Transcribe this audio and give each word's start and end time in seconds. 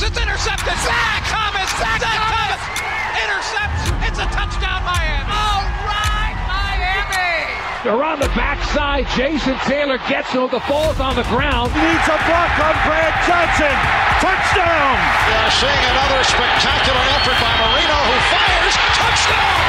fires, 0.00 0.10
it's 0.10 0.20
intercepted. 0.20 0.76
Zach 0.80 1.22
Thomas, 1.28 1.70
Zach, 1.78 2.00
Thomas. 2.00 2.60
intercepts. 3.20 3.82
It's 4.08 4.18
a 4.18 4.28
touchdown, 4.32 4.84
Miami. 4.84 5.28
All 5.28 5.64
right, 5.84 6.36
Miami. 6.48 7.52
They're 7.84 8.04
on 8.04 8.20
the 8.20 8.28
backside. 8.36 9.06
Jason 9.16 9.56
Taylor 9.66 9.98
gets 10.08 10.30
him. 10.32 10.48
The 10.50 10.62
ball's 10.68 11.00
on 11.00 11.16
the 11.16 11.24
ground. 11.24 11.72
Needs 11.74 12.06
a 12.08 12.18
block 12.28 12.52
on 12.60 12.74
Brad 12.84 13.14
Johnson. 13.26 13.76
Touchdown. 14.20 14.96
We 15.28 15.32
are 15.36 15.52
seeing 15.52 15.84
another 15.92 16.20
spectacular 16.24 17.04
effort 17.16 17.38
by 17.40 17.52
Marino, 17.60 17.96
who 18.08 18.16
fires. 18.32 18.74
Touchdown. 18.96 19.60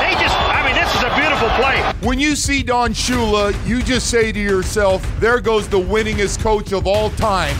They 0.00 0.12
just, 0.20 0.36
I 0.36 0.62
mean, 0.64 0.76
this 0.76 0.90
is 0.96 1.02
a 1.04 1.12
beautiful 1.16 1.48
play. 1.60 1.80
When 2.06 2.18
you 2.18 2.36
see 2.36 2.62
Don 2.62 2.92
Shula, 2.92 3.54
you 3.66 3.82
just 3.82 4.08
say 4.08 4.32
to 4.32 4.40
yourself, 4.40 5.04
there 5.20 5.40
goes 5.40 5.68
the 5.68 5.80
winningest 5.80 6.40
coach 6.40 6.72
of 6.72 6.86
all 6.86 7.10
time. 7.10 7.56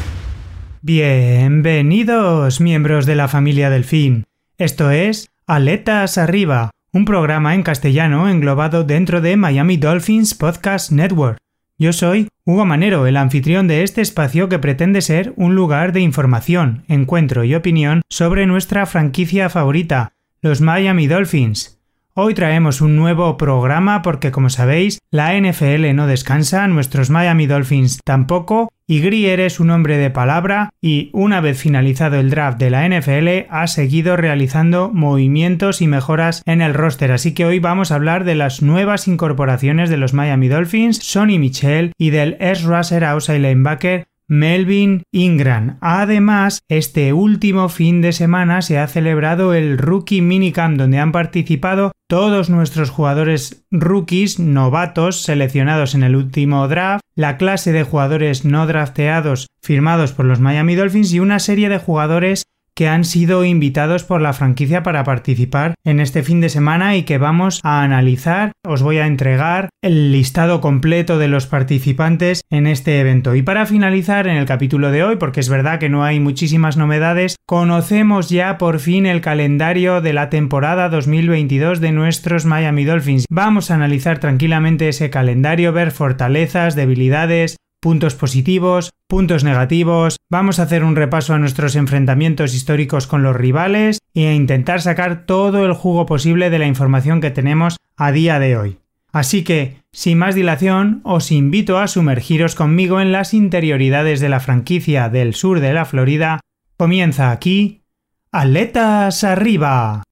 Bienvenidos, 0.82 2.62
miembros 2.62 3.04
de 3.04 3.14
la 3.14 3.28
familia 3.28 3.68
Delfín. 3.68 4.24
Esto 4.56 4.90
es 4.90 5.28
Aletas 5.46 6.16
Arriba, 6.16 6.70
un 6.90 7.04
programa 7.04 7.54
en 7.54 7.62
castellano 7.62 8.30
englobado 8.30 8.82
dentro 8.82 9.20
de 9.20 9.36
Miami 9.36 9.76
Dolphins 9.76 10.32
Podcast 10.32 10.90
Network. 10.90 11.36
Yo 11.76 11.92
soy 11.92 12.28
Hugo 12.46 12.64
Manero, 12.64 13.06
el 13.06 13.18
anfitrión 13.18 13.68
de 13.68 13.82
este 13.82 14.00
espacio 14.00 14.48
que 14.48 14.58
pretende 14.58 15.02
ser 15.02 15.34
un 15.36 15.54
lugar 15.54 15.92
de 15.92 16.00
información, 16.00 16.84
encuentro 16.88 17.44
y 17.44 17.54
opinión 17.54 18.00
sobre 18.08 18.46
nuestra 18.46 18.86
franquicia 18.86 19.50
favorita, 19.50 20.14
los 20.40 20.62
Miami 20.62 21.08
Dolphins. 21.08 21.79
Hoy 22.22 22.34
traemos 22.34 22.82
un 22.82 22.96
nuevo 22.96 23.38
programa 23.38 24.02
porque 24.02 24.30
como 24.30 24.50
sabéis, 24.50 24.98
la 25.10 25.32
NFL 25.40 25.94
no 25.94 26.06
descansa, 26.06 26.68
nuestros 26.68 27.08
Miami 27.08 27.46
Dolphins 27.46 27.98
tampoco, 28.04 28.68
y 28.86 29.00
Grier 29.00 29.40
es 29.40 29.58
un 29.58 29.70
hombre 29.70 29.96
de 29.96 30.10
palabra 30.10 30.68
y 30.82 31.08
una 31.14 31.40
vez 31.40 31.58
finalizado 31.58 32.20
el 32.20 32.28
draft 32.28 32.58
de 32.58 32.68
la 32.68 32.86
NFL 32.86 33.48
ha 33.48 33.66
seguido 33.68 34.18
realizando 34.18 34.90
movimientos 34.92 35.80
y 35.80 35.86
mejoras 35.86 36.42
en 36.44 36.60
el 36.60 36.74
roster, 36.74 37.10
así 37.10 37.32
que 37.32 37.46
hoy 37.46 37.58
vamos 37.58 37.90
a 37.90 37.94
hablar 37.94 38.24
de 38.24 38.34
las 38.34 38.60
nuevas 38.60 39.08
incorporaciones 39.08 39.88
de 39.88 39.96
los 39.96 40.12
Miami 40.12 40.48
Dolphins, 40.48 40.98
Sonny 40.98 41.38
Michel 41.38 41.92
y 41.96 42.10
del 42.10 42.36
S. 42.38 42.64
Russer 42.66 43.02
outside 43.04 43.38
linebacker 43.38 44.09
Melvin 44.30 45.02
Ingram. 45.12 45.76
Además, 45.80 46.60
este 46.68 47.12
último 47.12 47.68
fin 47.68 48.00
de 48.00 48.12
semana 48.12 48.62
se 48.62 48.78
ha 48.78 48.86
celebrado 48.86 49.54
el 49.54 49.76
Rookie 49.76 50.22
Minicamp 50.22 50.78
donde 50.78 51.00
han 51.00 51.10
participado 51.10 51.90
todos 52.08 52.48
nuestros 52.48 52.90
jugadores 52.90 53.64
rookies 53.72 54.38
novatos 54.38 55.22
seleccionados 55.22 55.96
en 55.96 56.04
el 56.04 56.14
último 56.14 56.68
draft, 56.68 57.02
la 57.16 57.38
clase 57.38 57.72
de 57.72 57.82
jugadores 57.82 58.44
no 58.44 58.68
drafteados 58.68 59.48
firmados 59.62 60.12
por 60.12 60.26
los 60.26 60.38
Miami 60.38 60.76
Dolphins 60.76 61.12
y 61.12 61.18
una 61.18 61.40
serie 61.40 61.68
de 61.68 61.78
jugadores 61.78 62.44
que 62.80 62.88
han 62.88 63.04
sido 63.04 63.44
invitados 63.44 64.04
por 64.04 64.22
la 64.22 64.32
franquicia 64.32 64.82
para 64.82 65.04
participar 65.04 65.74
en 65.84 66.00
este 66.00 66.22
fin 66.22 66.40
de 66.40 66.48
semana 66.48 66.96
y 66.96 67.02
que 67.02 67.18
vamos 67.18 67.60
a 67.62 67.82
analizar. 67.82 68.52
Os 68.66 68.82
voy 68.82 68.96
a 68.96 69.06
entregar 69.06 69.68
el 69.82 70.12
listado 70.12 70.62
completo 70.62 71.18
de 71.18 71.28
los 71.28 71.46
participantes 71.46 72.40
en 72.48 72.66
este 72.66 72.98
evento. 72.98 73.34
Y 73.34 73.42
para 73.42 73.66
finalizar 73.66 74.26
en 74.26 74.38
el 74.38 74.46
capítulo 74.46 74.90
de 74.90 75.04
hoy, 75.04 75.16
porque 75.16 75.40
es 75.40 75.50
verdad 75.50 75.78
que 75.78 75.90
no 75.90 76.04
hay 76.04 76.20
muchísimas 76.20 76.78
novedades, 76.78 77.36
conocemos 77.46 78.30
ya 78.30 78.56
por 78.56 78.78
fin 78.78 79.04
el 79.04 79.20
calendario 79.20 80.00
de 80.00 80.14
la 80.14 80.30
temporada 80.30 80.88
2022 80.88 81.82
de 81.82 81.92
nuestros 81.92 82.46
Miami 82.46 82.86
Dolphins. 82.86 83.26
Vamos 83.28 83.70
a 83.70 83.74
analizar 83.74 84.20
tranquilamente 84.20 84.88
ese 84.88 85.10
calendario, 85.10 85.74
ver 85.74 85.90
fortalezas, 85.90 86.76
debilidades, 86.76 87.58
puntos 87.80 88.14
positivos, 88.14 88.92
puntos 89.06 89.42
negativos, 89.42 90.16
vamos 90.28 90.58
a 90.58 90.64
hacer 90.64 90.84
un 90.84 90.96
repaso 90.96 91.34
a 91.34 91.38
nuestros 91.38 91.74
enfrentamientos 91.76 92.54
históricos 92.54 93.06
con 93.06 93.22
los 93.22 93.34
rivales 93.34 93.98
e 94.14 94.32
intentar 94.34 94.80
sacar 94.80 95.26
todo 95.26 95.64
el 95.66 95.72
jugo 95.72 96.06
posible 96.06 96.50
de 96.50 96.58
la 96.58 96.66
información 96.66 97.20
que 97.20 97.30
tenemos 97.30 97.76
a 97.96 98.12
día 98.12 98.38
de 98.38 98.56
hoy. 98.56 98.78
Así 99.12 99.42
que, 99.42 99.78
sin 99.92 100.18
más 100.18 100.34
dilación, 100.34 101.00
os 101.02 101.32
invito 101.32 101.78
a 101.78 101.88
sumergiros 101.88 102.54
conmigo 102.54 103.00
en 103.00 103.10
las 103.10 103.34
interioridades 103.34 104.20
de 104.20 104.28
la 104.28 104.40
franquicia 104.40 105.08
del 105.08 105.34
sur 105.34 105.60
de 105.60 105.72
la 105.72 105.84
Florida. 105.84 106.40
Comienza 106.76 107.32
aquí, 107.32 107.82
Aletas 108.30 109.24
arriba. 109.24 110.04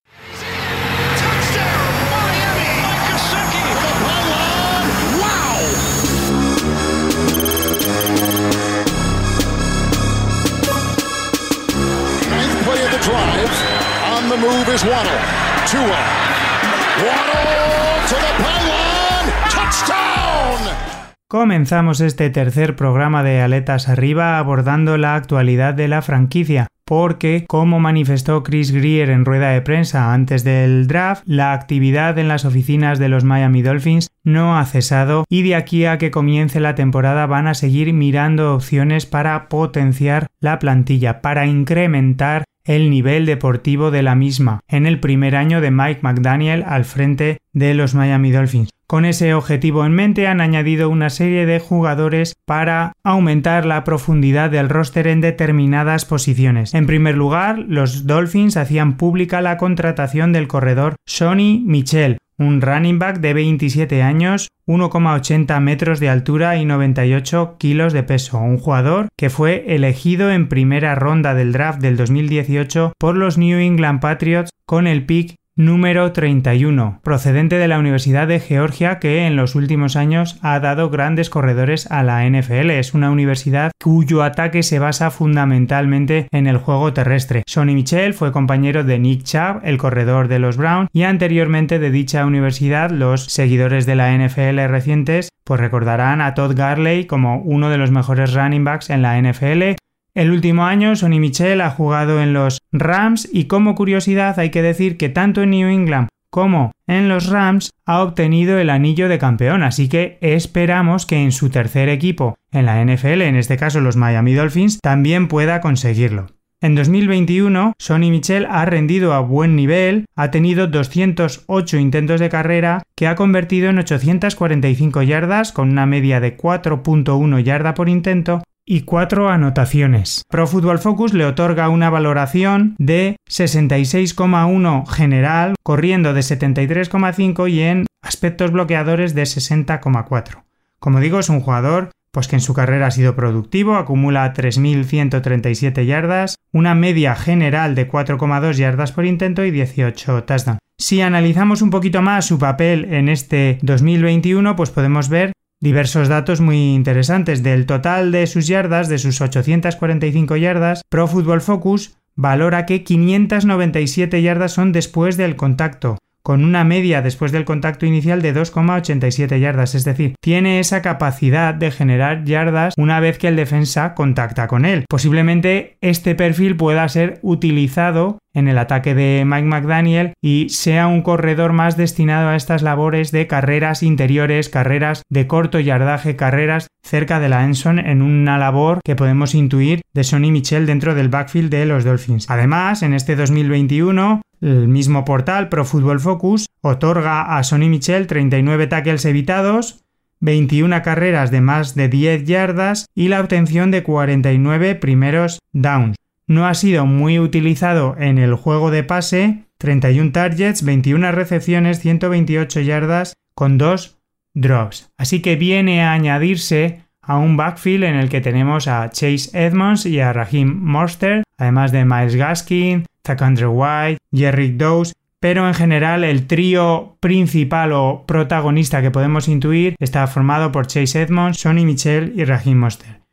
Comenzamos 21.28 22.00
este 22.00 22.30
tercer 22.30 22.74
programa 22.74 23.22
de 23.22 23.42
Aletas 23.42 23.90
Arriba 23.90 24.38
abordando 24.38 24.96
la 24.96 25.14
actualidad 25.14 25.74
de 25.74 25.88
la 25.88 26.00
franquicia, 26.00 26.68
porque, 26.86 27.44
como 27.46 27.80
manifestó 27.80 28.42
Chris 28.42 28.72
Greer 28.72 29.10
en 29.10 29.26
rueda 29.26 29.50
de 29.50 29.60
prensa 29.60 30.14
antes 30.14 30.42
del 30.42 30.86
draft, 30.86 31.22
la 31.26 31.52
actividad 31.52 32.18
en 32.18 32.28
las 32.28 32.46
oficinas 32.46 32.98
de 32.98 33.10
los 33.10 33.24
Miami 33.24 33.60
Dolphins 33.60 34.08
no 34.24 34.58
ha 34.58 34.64
cesado 34.64 35.26
y 35.28 35.42
de 35.42 35.54
aquí 35.56 35.84
a 35.84 35.98
que 35.98 36.10
comience 36.10 36.60
la 36.60 36.74
temporada 36.74 37.26
van 37.26 37.46
a 37.46 37.52
seguir 37.52 37.92
mirando 37.92 38.54
opciones 38.54 39.04
para 39.04 39.50
potenciar 39.50 40.28
la 40.40 40.58
plantilla, 40.58 41.20
para 41.20 41.44
incrementar 41.44 42.44
el 42.68 42.90
nivel 42.90 43.26
deportivo 43.26 43.90
de 43.90 44.02
la 44.02 44.14
misma 44.14 44.60
en 44.68 44.86
el 44.86 45.00
primer 45.00 45.34
año 45.34 45.60
de 45.60 45.70
Mike 45.70 46.00
McDaniel 46.02 46.62
al 46.66 46.84
frente 46.84 47.38
de 47.52 47.74
los 47.74 47.94
Miami 47.94 48.30
Dolphins. 48.30 48.70
Con 48.86 49.04
ese 49.04 49.34
objetivo 49.34 49.84
en 49.84 49.92
mente 49.92 50.26
han 50.26 50.40
añadido 50.40 50.88
una 50.88 51.10
serie 51.10 51.44
de 51.44 51.60
jugadores 51.60 52.34
para 52.46 52.92
aumentar 53.04 53.66
la 53.66 53.84
profundidad 53.84 54.50
del 54.50 54.68
roster 54.68 55.06
en 55.06 55.20
determinadas 55.20 56.04
posiciones. 56.04 56.72
En 56.74 56.86
primer 56.86 57.14
lugar, 57.14 57.58
los 57.58 58.06
Dolphins 58.06 58.56
hacían 58.56 58.96
pública 58.96 59.42
la 59.42 59.58
contratación 59.58 60.32
del 60.32 60.48
corredor 60.48 60.96
Sonny 61.06 61.62
Michel, 61.66 62.18
un 62.38 62.60
running 62.60 62.98
back 62.98 63.18
de 63.20 63.34
27 63.34 64.02
años, 64.02 64.48
1,80 64.66 65.60
metros 65.60 66.00
de 66.00 66.08
altura 66.08 66.56
y 66.56 66.64
98 66.64 67.56
kilos 67.58 67.92
de 67.92 68.02
peso, 68.04 68.38
un 68.38 68.58
jugador 68.58 69.08
que 69.16 69.30
fue 69.30 69.64
elegido 69.74 70.30
en 70.30 70.48
primera 70.48 70.94
ronda 70.94 71.34
del 71.34 71.52
draft 71.52 71.80
del 71.80 71.96
2018 71.96 72.92
por 72.98 73.16
los 73.16 73.38
New 73.38 73.58
England 73.58 74.00
Patriots 74.00 74.50
con 74.66 74.86
el 74.86 75.04
pick 75.04 75.36
número 75.58 76.12
31, 76.12 77.00
procedente 77.02 77.58
de 77.58 77.66
la 77.66 77.80
Universidad 77.80 78.28
de 78.28 78.38
Georgia 78.38 79.00
que 79.00 79.26
en 79.26 79.34
los 79.34 79.56
últimos 79.56 79.96
años 79.96 80.38
ha 80.40 80.60
dado 80.60 80.88
grandes 80.88 81.30
corredores 81.30 81.90
a 81.90 82.04
la 82.04 82.24
NFL. 82.24 82.70
Es 82.70 82.94
una 82.94 83.10
universidad 83.10 83.72
cuyo 83.82 84.22
ataque 84.22 84.62
se 84.62 84.78
basa 84.78 85.10
fundamentalmente 85.10 86.28
en 86.30 86.46
el 86.46 86.58
juego 86.58 86.92
terrestre. 86.92 87.42
Sonny 87.46 87.74
Michel 87.74 88.14
fue 88.14 88.30
compañero 88.30 88.84
de 88.84 89.00
Nick 89.00 89.24
Chubb, 89.24 89.60
el 89.64 89.78
corredor 89.78 90.28
de 90.28 90.38
los 90.38 90.56
Browns, 90.56 90.88
y 90.92 91.02
anteriormente 91.02 91.80
de 91.80 91.90
dicha 91.90 92.24
universidad 92.24 92.92
los 92.92 93.24
seguidores 93.24 93.84
de 93.84 93.96
la 93.96 94.16
NFL 94.16 94.60
recientes 94.68 95.28
pues 95.48 95.60
recordarán 95.60 96.20
a 96.20 96.34
Todd 96.34 96.54
Garley 96.54 97.06
como 97.06 97.38
uno 97.38 97.70
de 97.70 97.78
los 97.78 97.90
mejores 97.90 98.34
running 98.34 98.64
backs 98.64 98.90
en 98.90 99.00
la 99.00 99.18
NFL, 99.18 99.76
el 100.14 100.30
último 100.30 100.64
año 100.64 100.96
Sonny 100.96 101.20
Michel 101.20 101.60
ha 101.60 101.70
jugado 101.70 102.22
en 102.22 102.32
los 102.32 102.58
Rams 102.72 103.28
y 103.32 103.44
como 103.44 103.74
curiosidad 103.74 104.38
hay 104.38 104.50
que 104.50 104.62
decir 104.62 104.96
que 104.96 105.08
tanto 105.08 105.42
en 105.42 105.50
New 105.50 105.68
England 105.68 106.08
como 106.30 106.72
en 106.86 107.08
los 107.08 107.28
Rams 107.28 107.70
ha 107.86 108.02
obtenido 108.02 108.58
el 108.58 108.70
anillo 108.70 109.08
de 109.08 109.18
campeón, 109.18 109.62
así 109.62 109.88
que 109.88 110.18
esperamos 110.20 111.06
que 111.06 111.22
en 111.22 111.32
su 111.32 111.50
tercer 111.50 111.88
equipo 111.88 112.36
en 112.52 112.66
la 112.66 112.84
NFL, 112.84 113.22
en 113.22 113.36
este 113.36 113.56
caso 113.56 113.80
los 113.80 113.96
Miami 113.96 114.34
Dolphins, 114.34 114.78
también 114.80 115.28
pueda 115.28 115.60
conseguirlo. 115.60 116.26
En 116.60 116.74
2021, 116.74 117.74
Sonny 117.78 118.10
Michel 118.10 118.44
ha 118.50 118.64
rendido 118.64 119.12
a 119.12 119.20
buen 119.20 119.54
nivel, 119.54 120.06
ha 120.16 120.32
tenido 120.32 120.66
208 120.66 121.76
intentos 121.78 122.18
de 122.18 122.28
carrera 122.28 122.82
que 122.96 123.06
ha 123.06 123.14
convertido 123.14 123.70
en 123.70 123.78
845 123.78 125.02
yardas 125.02 125.52
con 125.52 125.70
una 125.70 125.86
media 125.86 126.18
de 126.18 126.36
4.1 126.36 127.42
yarda 127.44 127.74
por 127.74 127.88
intento 127.88 128.42
y 128.68 128.82
cuatro 128.82 129.30
anotaciones. 129.30 130.22
Pro 130.28 130.46
Football 130.46 130.78
Focus 130.78 131.14
le 131.14 131.24
otorga 131.24 131.70
una 131.70 131.88
valoración 131.88 132.76
de 132.78 133.16
66,1 133.30 134.86
general, 134.86 135.54
corriendo 135.62 136.12
de 136.12 136.20
73,5 136.20 137.50
y 137.50 137.60
en 137.62 137.86
aspectos 138.02 138.52
bloqueadores 138.52 139.14
de 139.14 139.22
60,4. 139.22 140.44
Como 140.78 141.00
digo, 141.00 141.18
es 141.18 141.30
un 141.30 141.40
jugador 141.40 141.90
pues 142.12 142.28
que 142.28 142.36
en 142.36 142.40
su 142.40 142.52
carrera 142.52 142.88
ha 142.88 142.90
sido 142.90 143.14
productivo, 143.14 143.76
acumula 143.76 144.32
3.137 144.34 145.84
yardas, 145.84 146.36
una 146.52 146.74
media 146.74 147.14
general 147.14 147.74
de 147.74 147.88
4,2 147.88 148.54
yardas 148.54 148.92
por 148.92 149.06
intento 149.06 149.44
y 149.44 149.50
18 149.50 150.24
touchdowns. 150.24 150.58
Si 150.78 151.00
analizamos 151.00 151.62
un 151.62 151.70
poquito 151.70 152.02
más 152.02 152.26
su 152.26 152.38
papel 152.38 152.92
en 152.92 153.08
este 153.08 153.58
2021, 153.62 154.56
pues 154.56 154.70
podemos 154.70 155.08
ver 155.08 155.32
diversos 155.60 156.08
datos 156.08 156.40
muy 156.40 156.74
interesantes. 156.74 157.42
Del 157.42 157.66
total 157.66 158.12
de 158.12 158.26
sus 158.26 158.46
yardas, 158.46 158.88
de 158.88 158.98
sus 158.98 159.20
845 159.20 160.36
yardas, 160.36 160.82
Pro 160.88 161.06
Football 161.06 161.40
Focus 161.40 161.96
valora 162.14 162.66
que 162.66 162.82
597 162.82 164.22
yardas 164.22 164.52
son 164.52 164.72
después 164.72 165.16
del 165.16 165.36
contacto, 165.36 165.98
con 166.22 166.44
una 166.44 166.64
media 166.64 167.00
después 167.00 167.32
del 167.32 167.44
contacto 167.44 167.86
inicial 167.86 168.20
de 168.20 168.34
2,87 168.34 169.38
yardas, 169.40 169.74
es 169.74 169.84
decir, 169.84 170.14
tiene 170.20 170.60
esa 170.60 170.82
capacidad 170.82 171.54
de 171.54 171.70
generar 171.70 172.24
yardas 172.24 172.74
una 172.76 173.00
vez 173.00 173.18
que 173.18 173.28
el 173.28 173.36
defensa 173.36 173.94
contacta 173.94 174.46
con 174.46 174.64
él. 174.64 174.84
Posiblemente 174.88 175.78
este 175.80 176.14
perfil 176.14 176.56
pueda 176.56 176.88
ser 176.88 177.18
utilizado 177.22 178.18
en 178.38 178.48
el 178.48 178.58
ataque 178.58 178.94
de 178.94 179.24
Mike 179.26 179.46
McDaniel 179.46 180.12
y 180.22 180.48
sea 180.48 180.86
un 180.86 181.02
corredor 181.02 181.52
más 181.52 181.76
destinado 181.76 182.28
a 182.28 182.36
estas 182.36 182.62
labores 182.62 183.12
de 183.12 183.26
carreras 183.26 183.82
interiores, 183.82 184.48
carreras 184.48 185.02
de 185.10 185.26
corto 185.26 185.60
yardaje, 185.60 186.16
carreras 186.16 186.68
cerca 186.82 187.20
de 187.20 187.28
la 187.28 187.44
Enson 187.44 187.78
en 187.78 188.02
una 188.02 188.38
labor 188.38 188.80
que 188.84 188.96
podemos 188.96 189.34
intuir 189.34 189.82
de 189.92 190.04
Sonny 190.04 190.30
Michel 190.30 190.66
dentro 190.66 190.94
del 190.94 191.08
backfield 191.08 191.50
de 191.50 191.66
los 191.66 191.84
Dolphins. 191.84 192.30
Además, 192.30 192.82
en 192.82 192.94
este 192.94 193.16
2021 193.16 194.22
el 194.40 194.68
mismo 194.68 195.04
portal 195.04 195.48
Pro 195.48 195.64
Football 195.64 196.00
Focus 196.00 196.46
otorga 196.60 197.36
a 197.36 197.42
Sonny 197.42 197.68
Michel 197.68 198.06
39 198.06 198.68
tackles 198.68 199.04
evitados, 199.04 199.84
21 200.20 200.82
carreras 200.82 201.30
de 201.30 201.40
más 201.40 201.74
de 201.74 201.88
10 201.88 202.24
yardas 202.24 202.86
y 202.94 203.08
la 203.08 203.20
obtención 203.20 203.70
de 203.70 203.82
49 203.82 204.76
primeros 204.76 205.40
downs. 205.52 205.96
No 206.28 206.46
ha 206.46 206.54
sido 206.54 206.84
muy 206.84 207.18
utilizado 207.18 207.96
en 207.98 208.18
el 208.18 208.34
juego 208.34 208.70
de 208.70 208.84
pase, 208.84 209.46
31 209.56 210.12
targets, 210.12 210.62
21 210.62 211.10
recepciones, 211.10 211.80
128 211.80 212.60
yardas 212.60 213.14
con 213.34 213.56
2 213.56 213.98
drops. 214.34 214.90
Así 214.98 215.22
que 215.22 215.36
viene 215.36 215.82
a 215.82 215.92
añadirse 215.92 216.82
a 217.00 217.16
un 217.16 217.38
backfield 217.38 217.84
en 217.84 217.96
el 217.96 218.10
que 218.10 218.20
tenemos 218.20 218.68
a 218.68 218.90
Chase 218.90 219.30
Edmonds 219.32 219.86
y 219.86 220.00
a 220.00 220.12
Raheem 220.12 220.54
Morster, 220.62 221.22
además 221.38 221.72
de 221.72 221.86
Miles 221.86 222.14
Gaskin, 222.14 222.84
Zachary 223.06 223.46
White, 223.46 223.98
Jerry 224.12 224.52
Dawes, 224.52 224.92
pero 225.18 225.48
en 225.48 225.54
general 225.54 226.04
el 226.04 226.26
trío 226.26 226.98
principal 227.00 227.72
o 227.72 228.04
protagonista 228.06 228.82
que 228.82 228.90
podemos 228.90 229.28
intuir 229.28 229.76
está 229.80 230.06
formado 230.06 230.52
por 230.52 230.66
Chase 230.66 231.00
Edmonds, 231.00 231.40
Sonny 231.40 231.64
Michel 231.64 232.12
y 232.14 232.24
Raheem 232.24 232.58
Monster. 232.58 233.07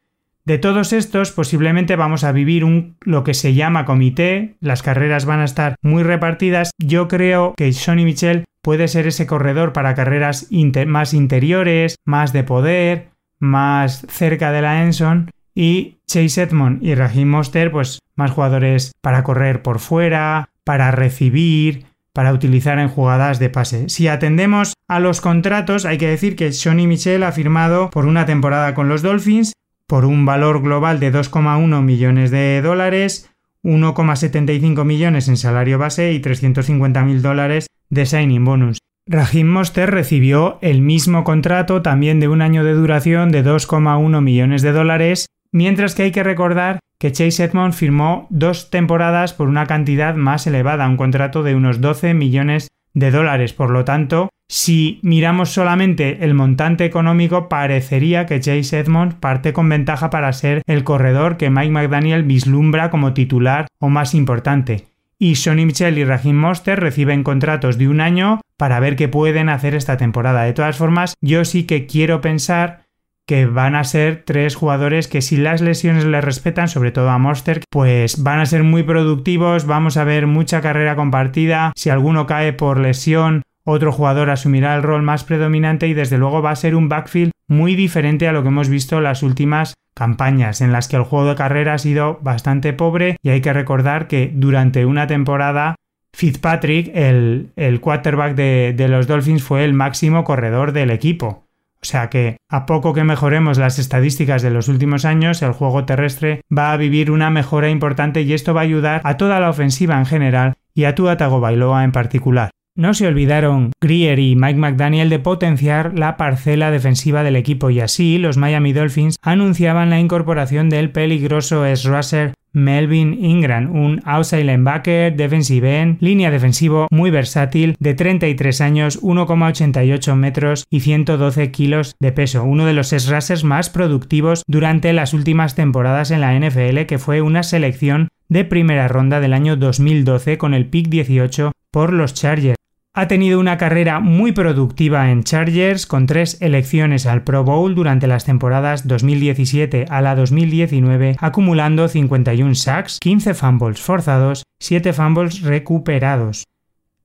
De 0.45 0.59
todos 0.59 0.94
estos, 0.94 1.31
posiblemente 1.31 1.95
vamos 1.95 2.24
a 2.24 2.31
vivir 2.31 2.63
un 2.63 2.97
lo 3.01 3.24
que 3.24 3.33
se 3.33 3.56
llama 3.56 3.83
comité, 3.83 4.57
las 4.59 4.83
carreras 4.83 5.25
van 5.25 5.39
a 5.39 5.45
estar 5.45 5.75
muy 5.81 6.03
repartidas. 6.03 6.69
Yo 6.77 7.07
creo 7.07 7.56
que 7.57 7.74
Sonny 7.74 8.06
Michel 8.06 8.45
puede 8.62 8.88
ser 8.88 9.07
ese 9.07 9.25
corredor 9.25 9.74
para 9.74 9.95
carreras 9.95 10.50
más 10.86 11.15
interiores, 11.15 11.95
más 12.06 12.31
de 12.31 12.44
poder, 12.44 13.09
más 13.39 14.06
cerca 14.07 14.51
de 14.51 14.62
la 14.62 14.83
Enson, 14.83 15.31
y 15.56 15.97
Chase 16.06 16.44
Edmond 16.44 16.83
y 16.83 16.94
Raheem 16.94 17.27
Monster, 17.27 17.71
pues 17.71 17.97
más 18.15 18.30
jugadores 18.30 18.92
para 19.01 19.24
correr 19.24 19.63
por 19.63 19.80
fuera, 19.80 20.50
para 20.63 20.92
recibir, 20.92 21.88
para 22.13 22.33
utilizar 22.33 22.77
en 22.77 22.89
jugadas 22.89 23.39
de 23.39 23.50
pase. 23.50 23.89
Si 23.89 24.07
atendemos 24.07 24.74
a 24.88 25.00
los 25.00 25.21
contratos, 25.21 25.86
hay 25.86 25.97
que 25.97 26.07
decir 26.07 26.36
que 26.36 26.51
Sonny 26.51 26.86
Michel 26.86 27.24
ha 27.24 27.31
firmado 27.31 27.89
por 27.89 28.06
una 28.06 28.27
temporada 28.27 28.75
con 28.75 28.89
los 28.89 29.01
Dolphins 29.01 29.53
por 29.88 30.06
un 30.06 30.26
valor 30.26 30.62
global 30.62 31.00
de 31.00 31.14
2,1 31.14 31.82
millones 31.82 32.32
de 32.32 32.62
dólares, 32.62 33.30
1,75 33.64 34.84
millones 34.84 35.28
en 35.28 35.38
salario 35.38 35.78
base 35.78 36.14
y 36.14 36.20
350 36.20 37.04
mil 37.04 37.22
dólares 37.22 37.68
de 37.90 38.06
signing 38.06 38.46
bonus. 38.46 38.78
Raheem 39.08 39.48
Monster 39.48 39.92
recibió 39.92 40.58
el 40.62 40.82
mismo 40.82 41.24
contrato 41.24 41.82
también 41.84 42.20
de 42.20 42.28
un 42.28 42.42
año 42.42 42.64
de 42.64 42.74
duración 42.74 43.32
de 43.32 43.46
2,1 43.46 44.22
millones 44.22 44.64
de 44.64 44.72
dólares 44.72 45.28
mientras 45.52 45.96
que 45.96 46.04
hay 46.04 46.12
que 46.12 46.24
recordar 46.24 46.80
que 47.00 47.12
Chase 47.12 47.44
Edmond 47.44 47.74
firmó 47.74 48.28
dos 48.30 48.70
temporadas 48.70 49.34
por 49.34 49.48
una 49.48 49.68
cantidad 49.68 50.16
más 50.16 50.48
elevada, 50.48 50.88
un 50.88 50.98
contrato 50.98 51.44
de 51.44 51.56
unos 51.56 51.81
12 51.81 52.14
millones 52.14 52.70
de 52.94 53.12
dólares. 53.12 53.54
Por 53.54 53.70
lo 53.70 53.86
tanto, 53.86 54.30
si 54.47 55.00
miramos 55.01 55.50
solamente 55.50 56.24
el 56.24 56.36
montante 56.36 56.86
económico, 56.86 57.50
parecería 57.50 58.25
que 58.25 58.39
Chase 58.39 58.80
Edmond 58.80 59.15
parte 59.15 59.53
con 59.53 59.68
ventaja 59.69 60.09
para 60.09 60.31
ser 60.33 60.62
el 60.68 60.83
corredor 60.83 61.38
que 61.38 61.50
Mike 61.50 61.71
McDaniel 61.71 62.24
vislumbra 62.24 62.92
como 62.92 63.13
titular 63.13 63.68
o 63.80 63.89
más 63.89 64.13
importante. 64.13 64.86
Y 65.18 65.36
Sonny 65.36 65.65
Michel 65.65 65.97
y 65.97 66.03
Raheem 66.03 66.36
Monster 66.36 66.80
reciben 66.80 67.24
contratos 67.24 67.77
de 67.77 67.88
un 67.88 68.01
año 68.01 68.42
para 68.57 68.80
ver 68.80 68.95
qué 68.95 69.07
pueden 69.07 69.50
hacer 69.50 69.74
esta 69.74 69.97
temporada. 69.97 70.44
De 70.44 70.53
todas 70.53 70.77
formas, 70.77 71.15
yo 71.21 71.45
sí 71.45 71.63
que 71.63 71.88
quiero 71.88 72.21
pensar 72.21 72.86
que 73.25 73.47
van 73.47 73.75
a 73.75 73.83
ser 73.83 74.24
tres 74.25 74.56
jugadores 74.56 75.07
que 75.07 75.21
si 75.21 75.38
las 75.38 75.62
lesiones 75.62 76.06
le 76.06 76.21
respetan, 76.21 76.68
sobre 76.68 76.92
todo 76.92 77.09
a 77.09 77.18
Monster, 77.18 77.63
pues 77.71 78.21
van 78.21 78.39
a 78.39 78.45
ser 78.45 78.63
muy 78.63 78.83
productivos, 78.83 79.65
vamos 79.65 79.97
a 79.97 80.03
ver 80.03 80.27
mucha 80.27 80.62
carrera 80.62 80.95
compartida, 80.95 81.74
si 81.75 81.89
alguno 81.89 82.27
cae 82.27 82.53
por 82.53 82.80
lesión, 82.80 83.42
otro 83.66 83.92
jugador 83.92 84.30
asumirá 84.30 84.76
el 84.76 84.84
rol 84.84 85.02
más 85.02 85.24
predominante 85.24 85.88
y 85.88 85.94
desde 85.94 86.18
luego 86.18 86.42
va 86.42 86.52
a 86.52 86.56
ser 86.56 86.76
un 86.76 86.88
backfield 86.88 87.32
muy 87.48 87.76
diferente 87.76 88.28
a 88.28 88.32
lo 88.32 88.44
que 88.44 88.50
hemos 88.50 88.70
visto 88.70 89.02
las 89.02 89.24
últimas 89.24 89.74
campañas 89.96 90.62
en 90.62 90.72
las 90.72 90.88
que 90.88 90.96
el 90.96 91.04
juego 91.04 91.30
de 91.30 91.36
carrera 91.36 91.74
ha 91.74 91.78
sido 91.78 92.20
bastante 92.22 92.74
pobre 92.74 93.18
y 93.22 93.30
hay 93.30 93.42
que 93.42 93.54
recordar 93.54 94.08
que 94.08 94.32
durante 94.34 94.86
una 94.86 95.08
temporada 95.08 95.76
Fitzpatrick, 96.14 96.92
el, 96.96 97.50
el 97.56 97.82
quarterback 97.82 98.36
de 98.36 98.88
los 98.88 99.08
Dolphins, 99.08 99.44
fue 99.44 99.66
el 99.66 99.74
máximo 99.74 100.24
corredor 100.24 100.72
del 100.72 100.92
equipo. 100.92 101.46
O 101.86 101.88
sea 101.88 102.10
que, 102.10 102.38
a 102.50 102.66
poco 102.66 102.94
que 102.94 103.04
mejoremos 103.04 103.60
las 103.60 103.78
estadísticas 103.78 104.42
de 104.42 104.50
los 104.50 104.70
últimos 104.70 105.06
años, 105.06 105.44
el 105.44 105.52
juego 105.52 105.86
terrestre 105.86 106.42
va 106.52 106.72
a 106.72 106.78
vivir 106.78 107.12
una 107.12 107.30
mejora 107.30 107.70
importante 107.70 108.24
y 108.24 108.34
esto 108.34 108.56
va 108.56 108.62
a 108.62 108.64
ayudar 108.64 109.02
a 109.04 109.18
toda 109.18 109.40
la 109.40 109.52
ofensiva 109.52 109.96
en 110.00 110.08
general 110.08 110.54
y 110.74 110.86
a 110.86 110.96
Tua 110.96 111.16
Tagovailoa 111.18 111.84
en 111.84 111.92
particular. 111.92 112.50
No 112.77 112.94
se 112.94 113.07
olvidaron 113.07 113.72
Greer 113.80 114.19
y 114.19 114.36
Mike 114.36 114.60
McDaniel 114.60 115.10
de 115.10 115.19
potenciar 115.19 115.98
la 115.98 116.18
parcela 116.18 116.72
defensiva 116.72 117.24
del 117.24 117.38
equipo 117.38 117.69
y 117.69 117.80
así 117.80 118.18
los 118.18 118.36
Miami 118.36 118.74
Dolphins 118.74 119.16
anunciaban 119.22 119.89
la 119.89 120.01
incorporación 120.01 120.69
del 120.69 120.92
peligroso 120.92 121.66
S. 121.66 121.88
Russer 121.88 122.33
Melvin 122.51 123.13
Ingram, 123.24 123.74
un 123.74 124.01
outside 124.04 124.44
linebacker, 124.44 125.16
defensive 125.16 125.80
end, 125.80 125.98
línea 126.01 126.31
defensivo 126.31 126.88
muy 126.92 127.12
versátil, 127.12 127.77
de 127.80 127.94
33 127.94 128.60
años, 128.60 129.01
1,88 129.01 130.16
metros 130.16 130.66
y 130.69 130.81
112 130.81 131.51
kilos 131.51 131.95
de 132.01 132.12
peso, 132.12 132.44
uno 132.44 132.66
de 132.66 132.74
los 132.74 132.92
s 132.92 133.45
más 133.45 133.69
productivos 133.69 134.44
durante 134.48 134.92
las 134.92 135.13
últimas 135.13 135.56
temporadas 135.56 136.12
en 136.12 136.19
la 136.19 136.38
NFL, 136.38 136.86
que 136.88 137.00
fue 137.00 137.21
una 137.21 137.44
selección 137.44 138.10
de 138.28 138.44
primera 138.44 138.89
ronda 138.89 139.21
del 139.21 139.33
año 139.33 139.56
2012 139.56 140.38
con 140.38 140.54
el 140.54 140.66
pick 140.68 140.90
18 140.90 141.54
por 141.71 141.94
los 141.94 142.14
Chargers. 142.14 142.56
Ha 142.97 143.09
tenido 143.09 143.42
una 143.42 143.57
carrera 143.57 143.99
muy 143.99 144.31
productiva 144.31 145.11
en 145.11 145.25
Chargers 145.25 145.85
con 145.85 146.06
tres 146.06 146.37
elecciones 146.42 147.06
al 147.06 147.25
Pro 147.25 147.44
Bowl 147.44 147.75
durante 147.75 148.07
las 148.07 148.23
temporadas 148.23 148.87
2017 148.87 149.87
a 149.90 149.99
la 149.99 150.16
2019, 150.16 151.18
acumulando 151.19 151.90
51 151.90 152.56
sacks, 152.56 152.99
15 153.02 153.33
fumbles 153.33 153.81
forzados, 153.81 154.44
7 154.61 154.94
fumbles 154.94 155.42
recuperados. 155.42 156.45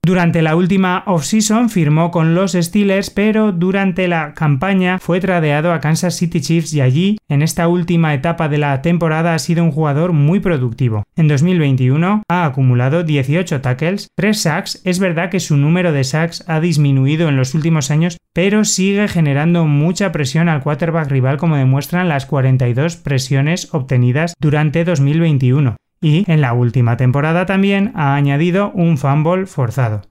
Durante 0.03 0.41
la 0.41 0.57
última 0.57 1.03
offseason 1.07 1.69
firmó 1.69 2.11
con 2.11 2.35
los 2.35 2.53
Steelers, 2.53 3.11
pero 3.11 3.53
durante 3.53 4.09
la 4.09 4.33
campaña 4.33 4.99
fue 4.99 5.21
tradeado 5.21 5.75
a 5.75 5.81
Kansas 5.81 6.17
City 6.17 6.41
Chiefs 6.41 6.73
y 6.73 6.81
allí, 6.81 7.19
en 7.29 7.43
esta 7.43 7.69
última 7.69 8.15
etapa 8.15 8.49
de 8.49 8.57
la 8.57 8.81
temporada, 8.81 9.35
ha 9.35 9.39
sido 9.39 9.63
un 9.63 9.73
jugador 9.73 10.15
muy 10.15 10.41
productivo. 10.41 11.05
En 11.17 11.29
2021 11.29 12.23
ha 12.31 12.45
acumulado 12.47 13.05
18 13.05 13.61
tackles, 13.61 14.09
3 14.17 14.41
sacks. 14.41 14.81
Es 14.87 15.01
verdad 15.01 15.29
que 15.29 15.39
su 15.39 15.59
número 15.59 15.93
de 15.93 16.03
sacks 16.03 16.45
ha 16.49 16.61
disminuido 16.61 17.29
en 17.29 17.37
los 17.37 17.55
últimos 17.55 17.91
años, 17.91 18.17
pero 18.33 18.65
sigue 18.65 19.07
generando 19.07 19.67
mucha 19.67 20.13
presión 20.13 20.49
al 20.49 20.63
quarterback 20.63 21.11
rival 21.11 21.37
como 21.37 21.57
demuestran 21.57 22.09
las 22.09 22.25
42 22.25 22.97
presiones 22.97 23.69
obtenidas 23.75 24.33
durante 24.41 24.83
2021 24.85 25.77
y 26.01 26.31
en 26.31 26.41
la 26.41 26.53
última 26.53 26.97
temporada 26.97 27.47
también 27.47 27.93
ha 27.95 28.15
añadido 28.15 28.71
un 28.73 28.99
fumble 28.99 29.47
forzado. 29.47 30.03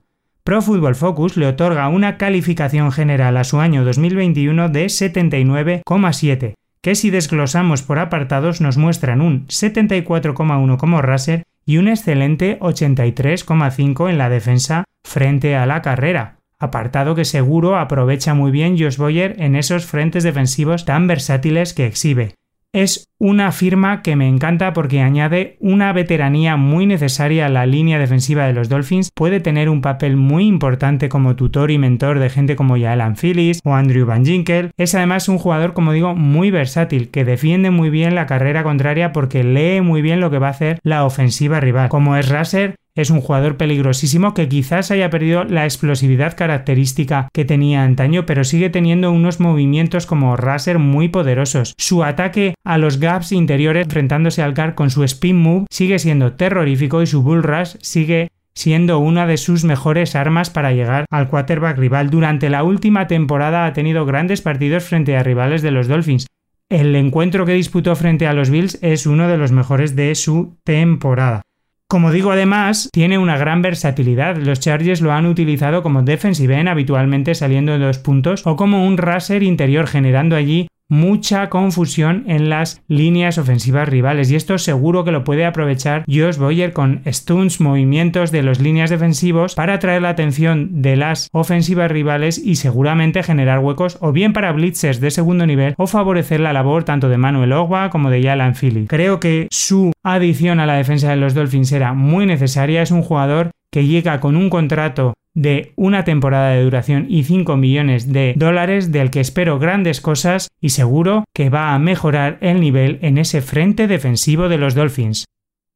Pro 0.44 0.62
Football 0.62 0.94
Focus 0.94 1.36
le 1.36 1.46
otorga 1.46 1.88
una 1.88 2.16
calificación 2.16 2.92
general 2.92 3.36
a 3.36 3.44
su 3.44 3.60
año 3.60 3.84
2021 3.84 4.68
de 4.68 4.86
79,7, 4.86 6.54
que 6.80 6.94
si 6.94 7.10
desglosamos 7.10 7.82
por 7.82 7.98
apartados 7.98 8.60
nos 8.60 8.78
muestran 8.78 9.20
un 9.20 9.46
74,1 9.48 10.76
como 10.78 11.02
raser 11.02 11.44
y 11.66 11.76
un 11.76 11.88
excelente 11.88 12.58
83,5 12.60 14.08
en 14.08 14.18
la 14.18 14.30
defensa 14.30 14.84
frente 15.04 15.56
a 15.56 15.66
la 15.66 15.82
carrera, 15.82 16.38
apartado 16.58 17.14
que 17.14 17.24
seguro 17.24 17.78
aprovecha 17.78 18.34
muy 18.34 18.50
bien 18.50 18.78
Josh 18.78 18.96
Boyer 18.96 19.36
en 19.38 19.56
esos 19.56 19.86
frentes 19.86 20.24
defensivos 20.24 20.84
tan 20.84 21.06
versátiles 21.06 21.74
que 21.74 21.86
exhibe. 21.86 22.34
Es 22.72 23.08
una 23.18 23.52
firma 23.52 24.00
que 24.00 24.16
me 24.16 24.28
encanta 24.28 24.72
porque 24.72 25.00
añade 25.00 25.56
una 25.60 25.92
veteranía 25.92 26.56
muy 26.56 26.86
necesaria 26.86 27.46
a 27.46 27.50
la 27.50 27.66
línea 27.66 27.98
defensiva 27.98 28.46
de 28.46 28.52
los 28.52 28.68
Dolphins, 28.68 29.10
puede 29.14 29.40
tener 29.40 29.68
un 29.68 29.80
papel 29.80 30.16
muy 30.16 30.46
importante 30.46 31.08
como 31.08 31.36
tutor 31.36 31.70
y 31.70 31.78
mentor 31.78 32.18
de 32.18 32.30
gente 32.30 32.56
como 32.56 32.76
Yaelan 32.76 33.16
Phillips 33.16 33.60
o 33.64 33.74
Andrew 33.74 34.06
Van 34.06 34.24
Ginkel. 34.24 34.70
Es 34.76 34.94
además 34.94 35.28
un 35.28 35.38
jugador, 35.38 35.72
como 35.72 35.92
digo, 35.92 36.14
muy 36.14 36.50
versátil, 36.50 37.10
que 37.10 37.24
defiende 37.24 37.70
muy 37.70 37.90
bien 37.90 38.14
la 38.14 38.26
carrera 38.26 38.62
contraria 38.62 39.12
porque 39.12 39.44
lee 39.44 39.80
muy 39.80 40.00
bien 40.00 40.20
lo 40.20 40.30
que 40.30 40.38
va 40.38 40.48
a 40.48 40.50
hacer 40.50 40.78
la 40.82 41.04
ofensiva 41.04 41.60
rival. 41.60 41.88
Como 41.88 42.16
es 42.16 42.28
Raser, 42.28 42.76
es 42.94 43.10
un 43.10 43.20
jugador 43.20 43.56
peligrosísimo 43.56 44.34
que 44.34 44.48
quizás 44.48 44.90
haya 44.90 45.10
perdido 45.10 45.44
la 45.44 45.64
explosividad 45.64 46.36
característica 46.36 47.28
que 47.32 47.44
tenía 47.44 47.84
antaño, 47.84 48.26
pero 48.26 48.44
sigue 48.44 48.70
teniendo 48.70 49.12
unos 49.12 49.40
movimientos 49.40 50.06
como 50.06 50.36
Raser 50.36 50.78
muy 50.78 51.08
poderosos. 51.08 51.74
Su 51.78 52.04
ataque 52.04 52.54
a 52.64 52.78
los 52.78 52.98
gaps 52.98 53.32
interiores 53.32 53.84
enfrentándose 53.84 54.42
al 54.42 54.54
car 54.54 54.74
con 54.74 54.90
su 54.90 55.04
spin 55.04 55.36
move 55.36 55.66
sigue 55.70 55.98
siendo 55.98 56.34
terrorífico 56.34 57.02
y 57.02 57.06
su 57.06 57.22
bull 57.22 57.42
rush 57.42 57.76
sigue 57.80 58.30
siendo 58.54 58.98
una 58.98 59.26
de 59.26 59.36
sus 59.36 59.64
mejores 59.64 60.14
armas 60.14 60.50
para 60.50 60.72
llegar 60.72 61.06
al 61.10 61.28
quarterback 61.28 61.78
rival. 61.78 62.10
Durante 62.10 62.50
la 62.50 62.62
última 62.64 63.06
temporada 63.06 63.66
ha 63.66 63.72
tenido 63.72 64.04
grandes 64.04 64.42
partidos 64.42 64.84
frente 64.84 65.16
a 65.16 65.22
rivales 65.22 65.62
de 65.62 65.70
los 65.70 65.88
Dolphins. 65.88 66.26
El 66.68 66.94
encuentro 66.94 67.46
que 67.46 67.54
disputó 67.54 67.96
frente 67.96 68.26
a 68.26 68.32
los 68.32 68.50
Bills 68.50 68.78
es 68.82 69.06
uno 69.06 69.28
de 69.28 69.38
los 69.38 69.50
mejores 69.50 69.96
de 69.96 70.14
su 70.14 70.58
temporada. 70.62 71.42
Como 71.90 72.12
digo, 72.12 72.30
además, 72.30 72.88
tiene 72.92 73.18
una 73.18 73.36
gran 73.36 73.62
versatilidad. 73.62 74.36
Los 74.36 74.60
Chargers 74.60 75.00
lo 75.00 75.10
han 75.10 75.26
utilizado 75.26 75.82
como 75.82 76.04
defensive 76.04 76.54
end, 76.54 76.68
habitualmente 76.68 77.34
saliendo 77.34 77.72
de 77.72 77.80
dos 77.80 77.98
puntos, 77.98 78.46
o 78.46 78.54
como 78.54 78.86
un 78.86 78.96
raser 78.96 79.42
interior, 79.42 79.88
generando 79.88 80.36
allí 80.36 80.68
mucha 80.90 81.48
confusión 81.48 82.24
en 82.26 82.50
las 82.50 82.82
líneas 82.88 83.38
ofensivas 83.38 83.88
rivales 83.88 84.30
y 84.30 84.36
esto 84.36 84.58
seguro 84.58 85.04
que 85.04 85.12
lo 85.12 85.24
puede 85.24 85.46
aprovechar 85.46 86.04
Josh 86.06 86.36
Boyer 86.36 86.74
con 86.74 87.00
stunts, 87.06 87.60
movimientos 87.60 88.30
de 88.32 88.42
las 88.42 88.60
líneas 88.60 88.90
defensivos 88.90 89.54
para 89.54 89.74
atraer 89.74 90.02
la 90.02 90.10
atención 90.10 90.82
de 90.82 90.96
las 90.96 91.28
ofensivas 91.32 91.90
rivales 91.90 92.38
y 92.38 92.56
seguramente 92.56 93.22
generar 93.22 93.60
huecos 93.60 93.96
o 94.00 94.12
bien 94.12 94.32
para 94.32 94.52
blitzers 94.52 95.00
de 95.00 95.10
segundo 95.10 95.46
nivel 95.46 95.74
o 95.78 95.86
favorecer 95.86 96.40
la 96.40 96.52
labor 96.52 96.84
tanto 96.84 97.08
de 97.08 97.16
Manuel 97.16 97.52
Ogba 97.52 97.88
como 97.90 98.10
de 98.10 98.22
Yalan 98.22 98.54
Philly. 98.54 98.86
Creo 98.86 99.20
que 99.20 99.46
su 99.50 99.92
adición 100.02 100.58
a 100.58 100.66
la 100.66 100.74
defensa 100.74 101.10
de 101.10 101.16
los 101.16 101.34
Dolphins 101.34 101.70
era 101.72 101.94
muy 101.94 102.26
necesaria, 102.26 102.82
es 102.82 102.90
un 102.90 103.02
jugador 103.02 103.52
que 103.70 103.86
llega 103.86 104.20
con 104.20 104.36
un 104.36 104.50
contrato 104.50 105.14
de 105.34 105.72
una 105.76 106.04
temporada 106.04 106.50
de 106.50 106.62
duración 106.62 107.06
y 107.08 107.22
5 107.24 107.56
millones 107.56 108.12
de 108.12 108.34
dólares 108.36 108.90
del 108.90 109.10
que 109.10 109.20
espero 109.20 109.58
grandes 109.58 110.00
cosas 110.00 110.48
y 110.60 110.70
seguro 110.70 111.24
que 111.34 111.50
va 111.50 111.74
a 111.74 111.78
mejorar 111.78 112.38
el 112.40 112.60
nivel 112.60 112.98
en 113.02 113.18
ese 113.18 113.40
frente 113.40 113.86
defensivo 113.86 114.48
de 114.48 114.58
los 114.58 114.74
Dolphins. 114.74 115.24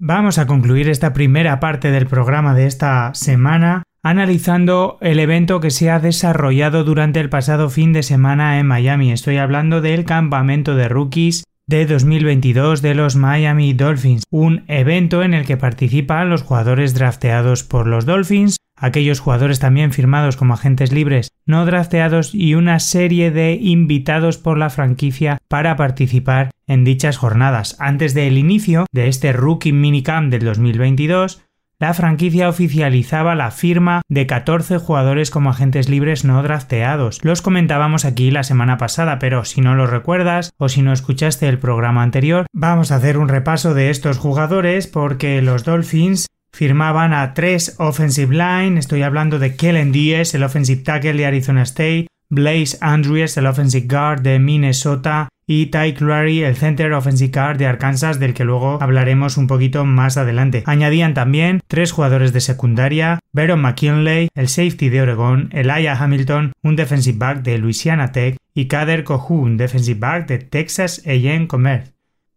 Vamos 0.00 0.38
a 0.38 0.46
concluir 0.46 0.88
esta 0.88 1.12
primera 1.12 1.60
parte 1.60 1.92
del 1.92 2.06
programa 2.06 2.54
de 2.54 2.66
esta 2.66 3.14
semana 3.14 3.84
analizando 4.02 4.98
el 5.00 5.18
evento 5.18 5.60
que 5.60 5.70
se 5.70 5.90
ha 5.90 5.98
desarrollado 5.98 6.84
durante 6.84 7.20
el 7.20 7.30
pasado 7.30 7.70
fin 7.70 7.92
de 7.94 8.02
semana 8.02 8.58
en 8.58 8.66
Miami. 8.66 9.12
Estoy 9.12 9.38
hablando 9.38 9.80
del 9.80 10.04
campamento 10.04 10.74
de 10.74 10.88
rookies 10.88 11.44
de 11.66 11.86
2022 11.86 12.82
de 12.82 12.94
los 12.94 13.16
Miami 13.16 13.72
Dolphins, 13.72 14.24
un 14.30 14.64
evento 14.68 15.22
en 15.22 15.32
el 15.32 15.46
que 15.46 15.56
participan 15.56 16.28
los 16.28 16.42
jugadores 16.42 16.94
drafteados 16.94 17.64
por 17.64 17.86
los 17.86 18.04
Dolphins, 18.04 18.56
aquellos 18.76 19.20
jugadores 19.20 19.60
también 19.60 19.92
firmados 19.92 20.36
como 20.36 20.54
agentes 20.54 20.92
libres 20.92 21.30
no 21.46 21.66
drafteados 21.66 22.34
y 22.34 22.54
una 22.54 22.80
serie 22.80 23.30
de 23.30 23.54
invitados 23.54 24.38
por 24.38 24.58
la 24.58 24.70
franquicia 24.70 25.38
para 25.48 25.76
participar 25.76 26.50
en 26.66 26.84
dichas 26.84 27.16
jornadas. 27.16 27.76
Antes 27.78 28.14
del 28.14 28.38
inicio 28.38 28.86
de 28.92 29.08
este 29.08 29.32
Rookie 29.32 29.72
Minicamp 29.72 30.30
del 30.30 30.44
2022, 30.44 31.42
la 31.84 31.92
franquicia 31.92 32.48
oficializaba 32.48 33.34
la 33.34 33.50
firma 33.50 34.00
de 34.08 34.26
14 34.26 34.78
jugadores 34.78 35.30
como 35.30 35.50
agentes 35.50 35.90
libres 35.90 36.24
no 36.24 36.42
drafteados. 36.42 37.22
Los 37.22 37.42
comentábamos 37.42 38.06
aquí 38.06 38.30
la 38.30 38.42
semana 38.42 38.78
pasada, 38.78 39.18
pero 39.18 39.44
si 39.44 39.60
no 39.60 39.74
lo 39.74 39.86
recuerdas 39.86 40.54
o 40.56 40.70
si 40.70 40.80
no 40.80 40.94
escuchaste 40.94 41.46
el 41.46 41.58
programa 41.58 42.02
anterior, 42.02 42.46
vamos 42.54 42.90
a 42.90 42.96
hacer 42.96 43.18
un 43.18 43.28
repaso 43.28 43.74
de 43.74 43.90
estos 43.90 44.16
jugadores 44.16 44.86
porque 44.86 45.42
los 45.42 45.64
Dolphins 45.64 46.26
firmaban 46.54 47.12
a 47.12 47.34
tres 47.34 47.76
offensive 47.78 48.34
line, 48.34 48.78
estoy 48.78 49.02
hablando 49.02 49.38
de 49.38 49.54
Kellen 49.54 49.92
Díez, 49.92 50.34
el 50.34 50.44
offensive 50.44 50.84
tackle 50.84 51.12
de 51.12 51.26
Arizona 51.26 51.64
State, 51.64 52.06
Blaze 52.30 52.78
Andrews, 52.80 53.36
el 53.36 53.46
offensive 53.46 53.86
guard 53.86 54.22
de 54.22 54.38
Minnesota, 54.38 55.28
y 55.46 55.66
Ty 55.66 55.94
Clary, 55.94 56.42
el 56.42 56.56
center 56.56 56.92
offensive 56.92 57.32
guard 57.32 57.58
de 57.58 57.66
Arkansas, 57.66 58.18
del 58.18 58.34
que 58.34 58.44
luego 58.44 58.78
hablaremos 58.80 59.36
un 59.36 59.46
poquito 59.46 59.84
más 59.84 60.16
adelante. 60.16 60.62
Añadían 60.66 61.14
también 61.14 61.60
tres 61.66 61.92
jugadores 61.92 62.32
de 62.32 62.40
secundaria, 62.40 63.20
Baron 63.32 63.60
McKinley, 63.60 64.28
el 64.34 64.48
safety 64.48 64.88
de 64.88 65.02
Oregon, 65.02 65.48
Elijah 65.52 65.96
Hamilton, 65.98 66.52
un 66.62 66.76
defensive 66.76 67.18
back 67.18 67.42
de 67.42 67.58
Louisiana 67.58 68.12
Tech, 68.12 68.36
y 68.54 68.66
Kader 68.66 69.04
Kohu, 69.04 69.42
un 69.42 69.56
defensive 69.56 69.98
back 69.98 70.28
de 70.28 70.38
Texas 70.38 71.02
A&M 71.06 71.46
Commerce 71.48 71.94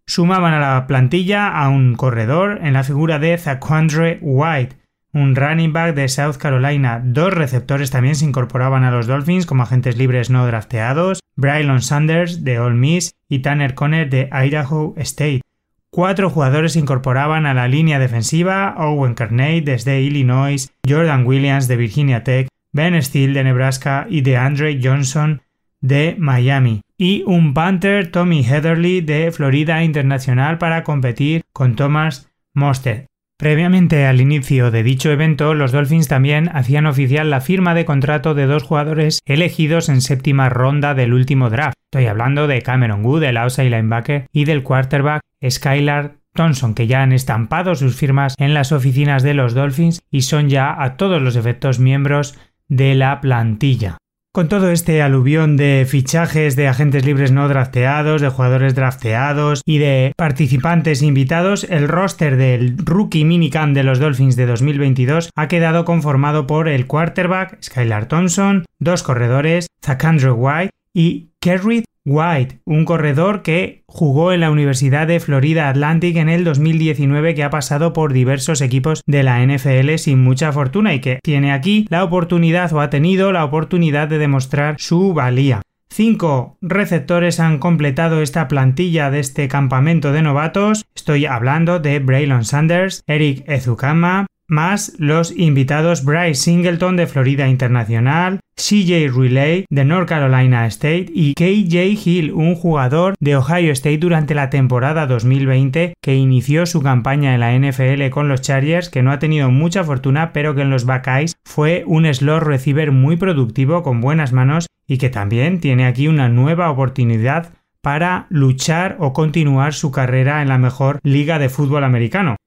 sumaban 0.08 0.54
a 0.54 0.60
la 0.60 0.88
plantilla 0.88 1.50
a 1.50 1.68
un 1.68 1.96
corredor 1.96 2.60
en 2.64 2.74
la 2.74 2.84
figura 2.84 3.20
de 3.20 3.38
Zaquandre 3.38 4.20
White, 4.22 4.78
un 5.18 5.36
running 5.36 5.74
back 5.74 5.96
de 5.96 6.08
South 6.08 6.38
Carolina. 6.38 7.02
Dos 7.04 7.34
receptores 7.34 7.92
también 7.92 8.16
se 8.16 8.26
incorporaban 8.26 8.84
a 8.84 8.92
los 8.92 9.08
Dolphins 9.08 9.46
como 9.46 9.64
agentes 9.64 9.98
libres 9.98 10.30
no 10.30 10.46
drafteados, 10.46 11.20
Braylon 11.36 11.82
Sanders 11.82 12.44
de 12.44 12.60
Ole 12.60 12.76
Miss 12.76 13.14
y 13.28 13.40
Tanner 13.40 13.74
Conner 13.74 14.10
de 14.10 14.30
Idaho 14.32 14.94
State. 14.98 15.42
Cuatro 15.90 16.30
jugadores 16.30 16.74
se 16.74 16.80
incorporaban 16.80 17.46
a 17.46 17.54
la 17.54 17.68
línea 17.68 18.00
defensiva, 18.00 18.76
Owen 18.78 19.16
Carney 19.16 19.62
desde 19.62 20.02
Illinois, 20.02 20.72
Jordan 20.88 21.26
Williams 21.26 21.68
de 21.68 21.78
Virginia 21.78 22.24
Tech, 22.24 22.48
Ben 22.72 23.02
Steele 23.02 23.34
de 23.34 23.44
Nebraska 23.44 24.06
y 24.10 24.22
de 24.22 24.38
Andre 24.38 24.80
Johnson 24.84 25.42
de 25.82 26.16
Miami 26.18 26.82
y 26.98 27.24
un 27.26 27.54
Panther 27.54 28.12
Tommy 28.12 28.44
Heatherly 28.44 29.02
de 29.02 29.32
Florida 29.32 29.84
Internacional 29.84 30.58
para 30.58 30.84
competir 30.84 31.44
con 31.54 31.76
Thomas 31.76 32.30
Mostert. 32.54 33.08
Previamente 33.40 34.08
al 34.08 34.20
inicio 34.20 34.72
de 34.72 34.82
dicho 34.82 35.12
evento, 35.12 35.54
los 35.54 35.72
Dolphins 35.72 36.08
también 36.08 36.50
hacían 36.54 36.88
oficial 36.88 37.30
la 37.30 37.40
firma 37.40 37.76
de 37.76 37.86
contrato 37.86 38.34
de 38.34 38.48
dos 38.48 38.64
jugadores 38.64 39.20
elegidos 39.26 39.90
en 39.90 40.02
séptima 40.02 40.50
ronda 40.50 40.96
del 40.96 41.14
último 41.14 41.52
draft. 41.52 41.76
Estoy 41.92 42.08
hablando 42.08 42.48
de 42.48 42.64
Cameron 42.64 43.06
Wood, 43.06 43.24
el 43.24 43.38
outside 43.38 43.70
linebacker, 43.70 44.26
y 44.32 44.46
del 44.46 44.64
quarterback 44.64 45.22
Skylar 45.48 46.16
Thompson, 46.34 46.74
que 46.74 46.88
ya 46.88 47.04
han 47.04 47.12
estampado 47.12 47.76
sus 47.76 47.96
firmas 47.96 48.34
en 48.40 48.56
las 48.56 48.72
oficinas 48.72 49.22
de 49.22 49.36
los 49.36 49.54
Dolphins 49.54 50.02
y 50.10 50.24
son 50.24 50.50
ya 50.50 50.82
a 50.82 50.98
todos 50.98 51.22
los 51.22 51.36
efectos 51.36 51.78
miembros 51.78 52.40
de 52.68 52.96
la 52.96 53.22
plantilla. 53.22 53.98
Con 54.38 54.50
todo 54.50 54.70
este 54.70 55.02
aluvión 55.02 55.58
de 55.58 55.88
fichajes 55.90 56.56
de 56.56 56.68
agentes 56.68 57.04
libres 57.04 57.32
no 57.32 57.48
drafteados, 57.48 58.22
de 58.22 58.30
jugadores 58.30 58.76
drafteados 58.76 59.64
y 59.66 59.80
de 59.80 60.14
participantes 60.16 61.02
invitados, 61.02 61.64
el 61.64 61.88
roster 61.88 62.38
del 62.38 62.78
rookie 62.78 63.26
minicamp 63.26 63.74
de 63.74 63.82
los 63.82 63.98
Dolphins 63.98 64.36
de 64.36 64.46
2022 64.46 65.32
ha 65.36 65.48
quedado 65.48 65.86
conformado 65.86 66.46
por 66.46 66.68
el 66.68 66.86
quarterback 66.86 67.58
Skylar 67.64 68.08
Thompson, 68.08 68.66
dos 68.78 69.02
corredores, 69.02 69.66
Zachandro 69.84 70.36
White 70.36 70.70
y 70.94 71.32
Kerry 71.40 71.86
White, 72.08 72.60
un 72.64 72.86
corredor 72.86 73.42
que 73.42 73.84
jugó 73.86 74.32
en 74.32 74.40
la 74.40 74.50
Universidad 74.50 75.08
de 75.08 75.20
Florida 75.20 75.68
Atlantic 75.68 76.16
en 76.16 76.30
el 76.30 76.46
2019 76.46 77.36
que 77.36 77.44
ha 77.44 77.50
pasado 77.50 77.92
por 77.92 78.14
diversos 78.14 78.62
equipos 78.62 79.02
de 79.06 79.24
la 79.24 79.46
NFL 79.46 79.96
sin 79.98 80.24
mucha 80.24 80.54
fortuna 80.54 80.94
y 80.94 81.02
que 81.02 81.20
tiene 81.22 81.52
aquí 81.52 81.86
la 81.90 82.06
oportunidad 82.06 82.72
o 82.72 82.80
ha 82.80 82.90
tenido 82.90 83.34
la 83.34 83.44
oportunidad 83.44 84.08
de 84.08 84.20
demostrar 84.20 84.76
su 84.80 85.14
valía. 85.14 85.62
Cinco 85.90 86.58
receptores 86.62 87.42
han 87.42 87.60
completado 87.60 88.22
esta 88.22 88.48
plantilla 88.48 89.12
de 89.12 89.20
este 89.20 89.50
campamento 89.50 90.14
de 90.14 90.22
novatos. 90.22 90.86
Estoy 90.96 91.26
hablando 91.26 91.80
de 91.80 92.00
Braylon 92.00 92.46
Sanders, 92.46 93.04
Eric 93.08 93.44
Ezukama, 93.50 94.28
más 94.48 94.94
los 94.98 95.36
invitados 95.36 96.04
Bryce 96.04 96.36
Singleton 96.36 96.96
de 96.96 97.08
Florida 97.08 97.48
Internacional, 97.48 98.40
CJ 98.56 99.12
Relay 99.16 99.66
de 99.70 99.86
North 99.86 100.10
Carolina 100.10 100.66
State 100.68 101.08
y 101.14 101.34
KJ 101.36 102.08
Hill, 102.08 102.32
un 102.34 102.56
jugador 102.56 103.16
de 103.20 103.36
Ohio 103.36 103.72
State 103.72 104.00
durante 104.00 104.34
la 104.34 104.50
temporada 104.50 105.06
2020 105.06 105.94
que 106.02 106.16
inició 106.16 106.66
su 106.66 106.82
campaña 106.82 107.36
en 107.36 107.42
la 107.42 107.54
NFL 107.58 108.10
con 108.10 108.30
los 108.30 108.42
Chargers, 108.42 108.90
que 108.90 109.04
no 109.04 109.12
ha 109.12 109.20
tenido 109.20 109.52
mucha 109.52 109.84
fortuna, 109.84 110.34
pero 110.34 110.56
que 110.56 110.62
en 110.62 110.70
los 110.70 110.86
Buckeyes 110.86 111.36
fue 111.46 111.84
un 111.86 112.12
slot 112.12 112.44
receiver 112.44 112.92
muy 112.92 113.18
productivo 113.18 113.84
con 113.84 114.02
buenas 114.02 114.34
manos 114.34 114.68
y 114.88 114.98
que 114.98 115.10
también 115.10 115.60
tiene 115.60 115.86
aquí 115.86 116.08
una 116.08 116.30
nueva 116.30 116.72
oportunidad 116.72 117.54
para 117.82 118.26
luchar 118.30 118.98
o 119.00 119.14
continuar 119.14 119.74
su 119.74 119.92
carrera 119.92 120.42
en 120.42 120.50
la 120.50 120.58
mejor 120.58 121.00
liga 121.04 121.40
de 121.40 121.50
fútbol 121.50 121.84
americano. 121.84 122.38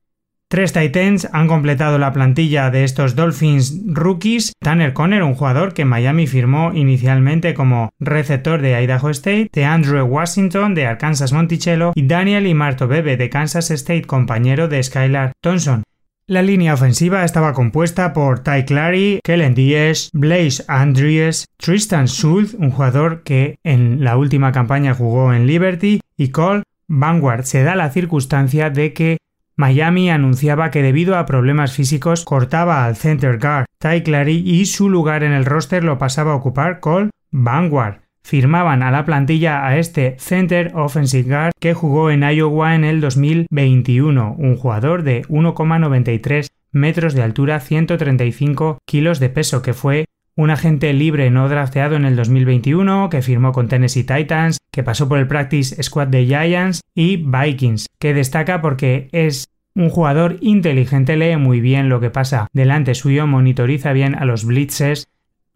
Tres 0.50 0.73
Titans 0.73 1.28
han 1.33 1.47
completado 1.47 1.97
la 1.97 2.12
plantilla 2.12 2.73
de 2.73 2.83
estos 2.83 3.14
Dolphins 3.14 3.83
rookies. 3.87 4.52
Tanner 4.59 4.92
Conner, 4.92 5.23
un 5.23 5.37
jugador 5.37 5.75
que 5.75 5.85
Miami 5.85 6.26
firmó 6.26 6.73
inicialmente 6.75 7.54
como 7.54 7.90
receptor 8.00 8.61
de 8.61 8.83
Idaho 8.83 9.11
State, 9.11 9.50
de 9.52 9.64
Andrew 9.64 10.04
Washington 10.04 10.75
de 10.75 10.88
Arkansas 10.88 11.33
Monticello 11.33 11.92
y 11.95 12.04
Daniel 12.04 12.49
Imarto 12.49 12.88
Bebe 12.88 13.16
de 13.16 13.30
Kansas 13.30 13.71
State, 13.71 14.09
compañero 14.09 14.66
de 14.66 14.83
Skylar 14.83 15.30
Thompson. 15.40 15.85
La 16.26 16.42
línea 16.42 16.75
ofensiva 16.75 17.25
estaba 17.25 17.52
compuesta 17.52 18.12
por 18.12 18.40
Ty 18.40 18.64
Clary, 18.64 19.21
Kellen 19.23 19.54
Diaz, 19.54 20.11
Blaze 20.12 20.64
Andrews, 20.66 21.47
Tristan 21.59 22.09
Schultz, 22.09 22.54
un 22.54 22.73
jugador 22.73 23.23
que 23.23 23.54
en 23.62 24.02
la 24.02 24.16
última 24.16 24.50
campaña 24.50 24.95
jugó 24.95 25.33
en 25.33 25.47
Liberty, 25.47 26.00
y 26.16 26.30
Cole 26.30 26.64
Vanguard. 26.88 27.45
Se 27.45 27.62
da 27.62 27.76
la 27.76 27.90
circunstancia 27.90 28.69
de 28.69 28.92
que 28.92 29.19
Miami 29.60 30.10
anunciaba 30.10 30.70
que 30.70 30.82
debido 30.82 31.18
a 31.18 31.26
problemas 31.26 31.72
físicos 31.72 32.24
cortaba 32.24 32.86
al 32.86 32.96
center 32.96 33.38
guard 33.38 33.66
Ty 33.78 34.02
Clary 34.02 34.42
y 34.44 34.64
su 34.64 34.88
lugar 34.88 35.22
en 35.22 35.32
el 35.32 35.44
roster 35.44 35.84
lo 35.84 35.98
pasaba 35.98 36.32
a 36.32 36.36
ocupar 36.36 36.80
Cole 36.80 37.10
Vanguard. 37.30 38.00
Firmaban 38.24 38.82
a 38.82 38.90
la 38.90 39.04
plantilla 39.04 39.66
a 39.66 39.76
este 39.76 40.16
center 40.18 40.72
offensive 40.74 41.28
guard 41.28 41.52
que 41.60 41.74
jugó 41.74 42.10
en 42.10 42.22
Iowa 42.22 42.74
en 42.74 42.84
el 42.84 43.02
2021, 43.02 44.34
un 44.38 44.56
jugador 44.56 45.02
de 45.02 45.22
1,93 45.26 46.48
metros 46.72 47.12
de 47.12 47.22
altura, 47.22 47.60
135 47.60 48.78
kilos 48.86 49.20
de 49.20 49.28
peso, 49.28 49.60
que 49.60 49.74
fue 49.74 50.06
un 50.40 50.49
agente 50.49 50.94
libre 50.94 51.30
no 51.30 51.50
drafteado 51.50 51.97
en 51.97 52.06
el 52.06 52.16
2021 52.16 53.11
que 53.11 53.20
firmó 53.20 53.52
con 53.52 53.68
Tennessee 53.68 54.04
Titans, 54.04 54.59
que 54.70 54.82
pasó 54.82 55.06
por 55.06 55.18
el 55.18 55.26
practice 55.26 55.82
squad 55.82 56.06
de 56.06 56.25
Giants 56.25 56.80
y 56.94 57.18
Vikings, 57.18 57.87
que 57.99 58.14
destaca 58.14 58.62
porque 58.62 59.11
es 59.12 59.49
un 59.75 59.90
jugador 59.90 60.38
inteligente, 60.40 61.18
lee 61.18 61.37
muy 61.37 61.61
bien 61.61 61.90
lo 61.90 62.00
que 62.00 62.09
pasa 62.09 62.49
delante 62.54 62.94
suyo, 62.94 63.26
monitoriza 63.26 63.92
bien 63.92 64.14
a 64.14 64.25
los 64.25 64.47
blitzes, 64.47 65.09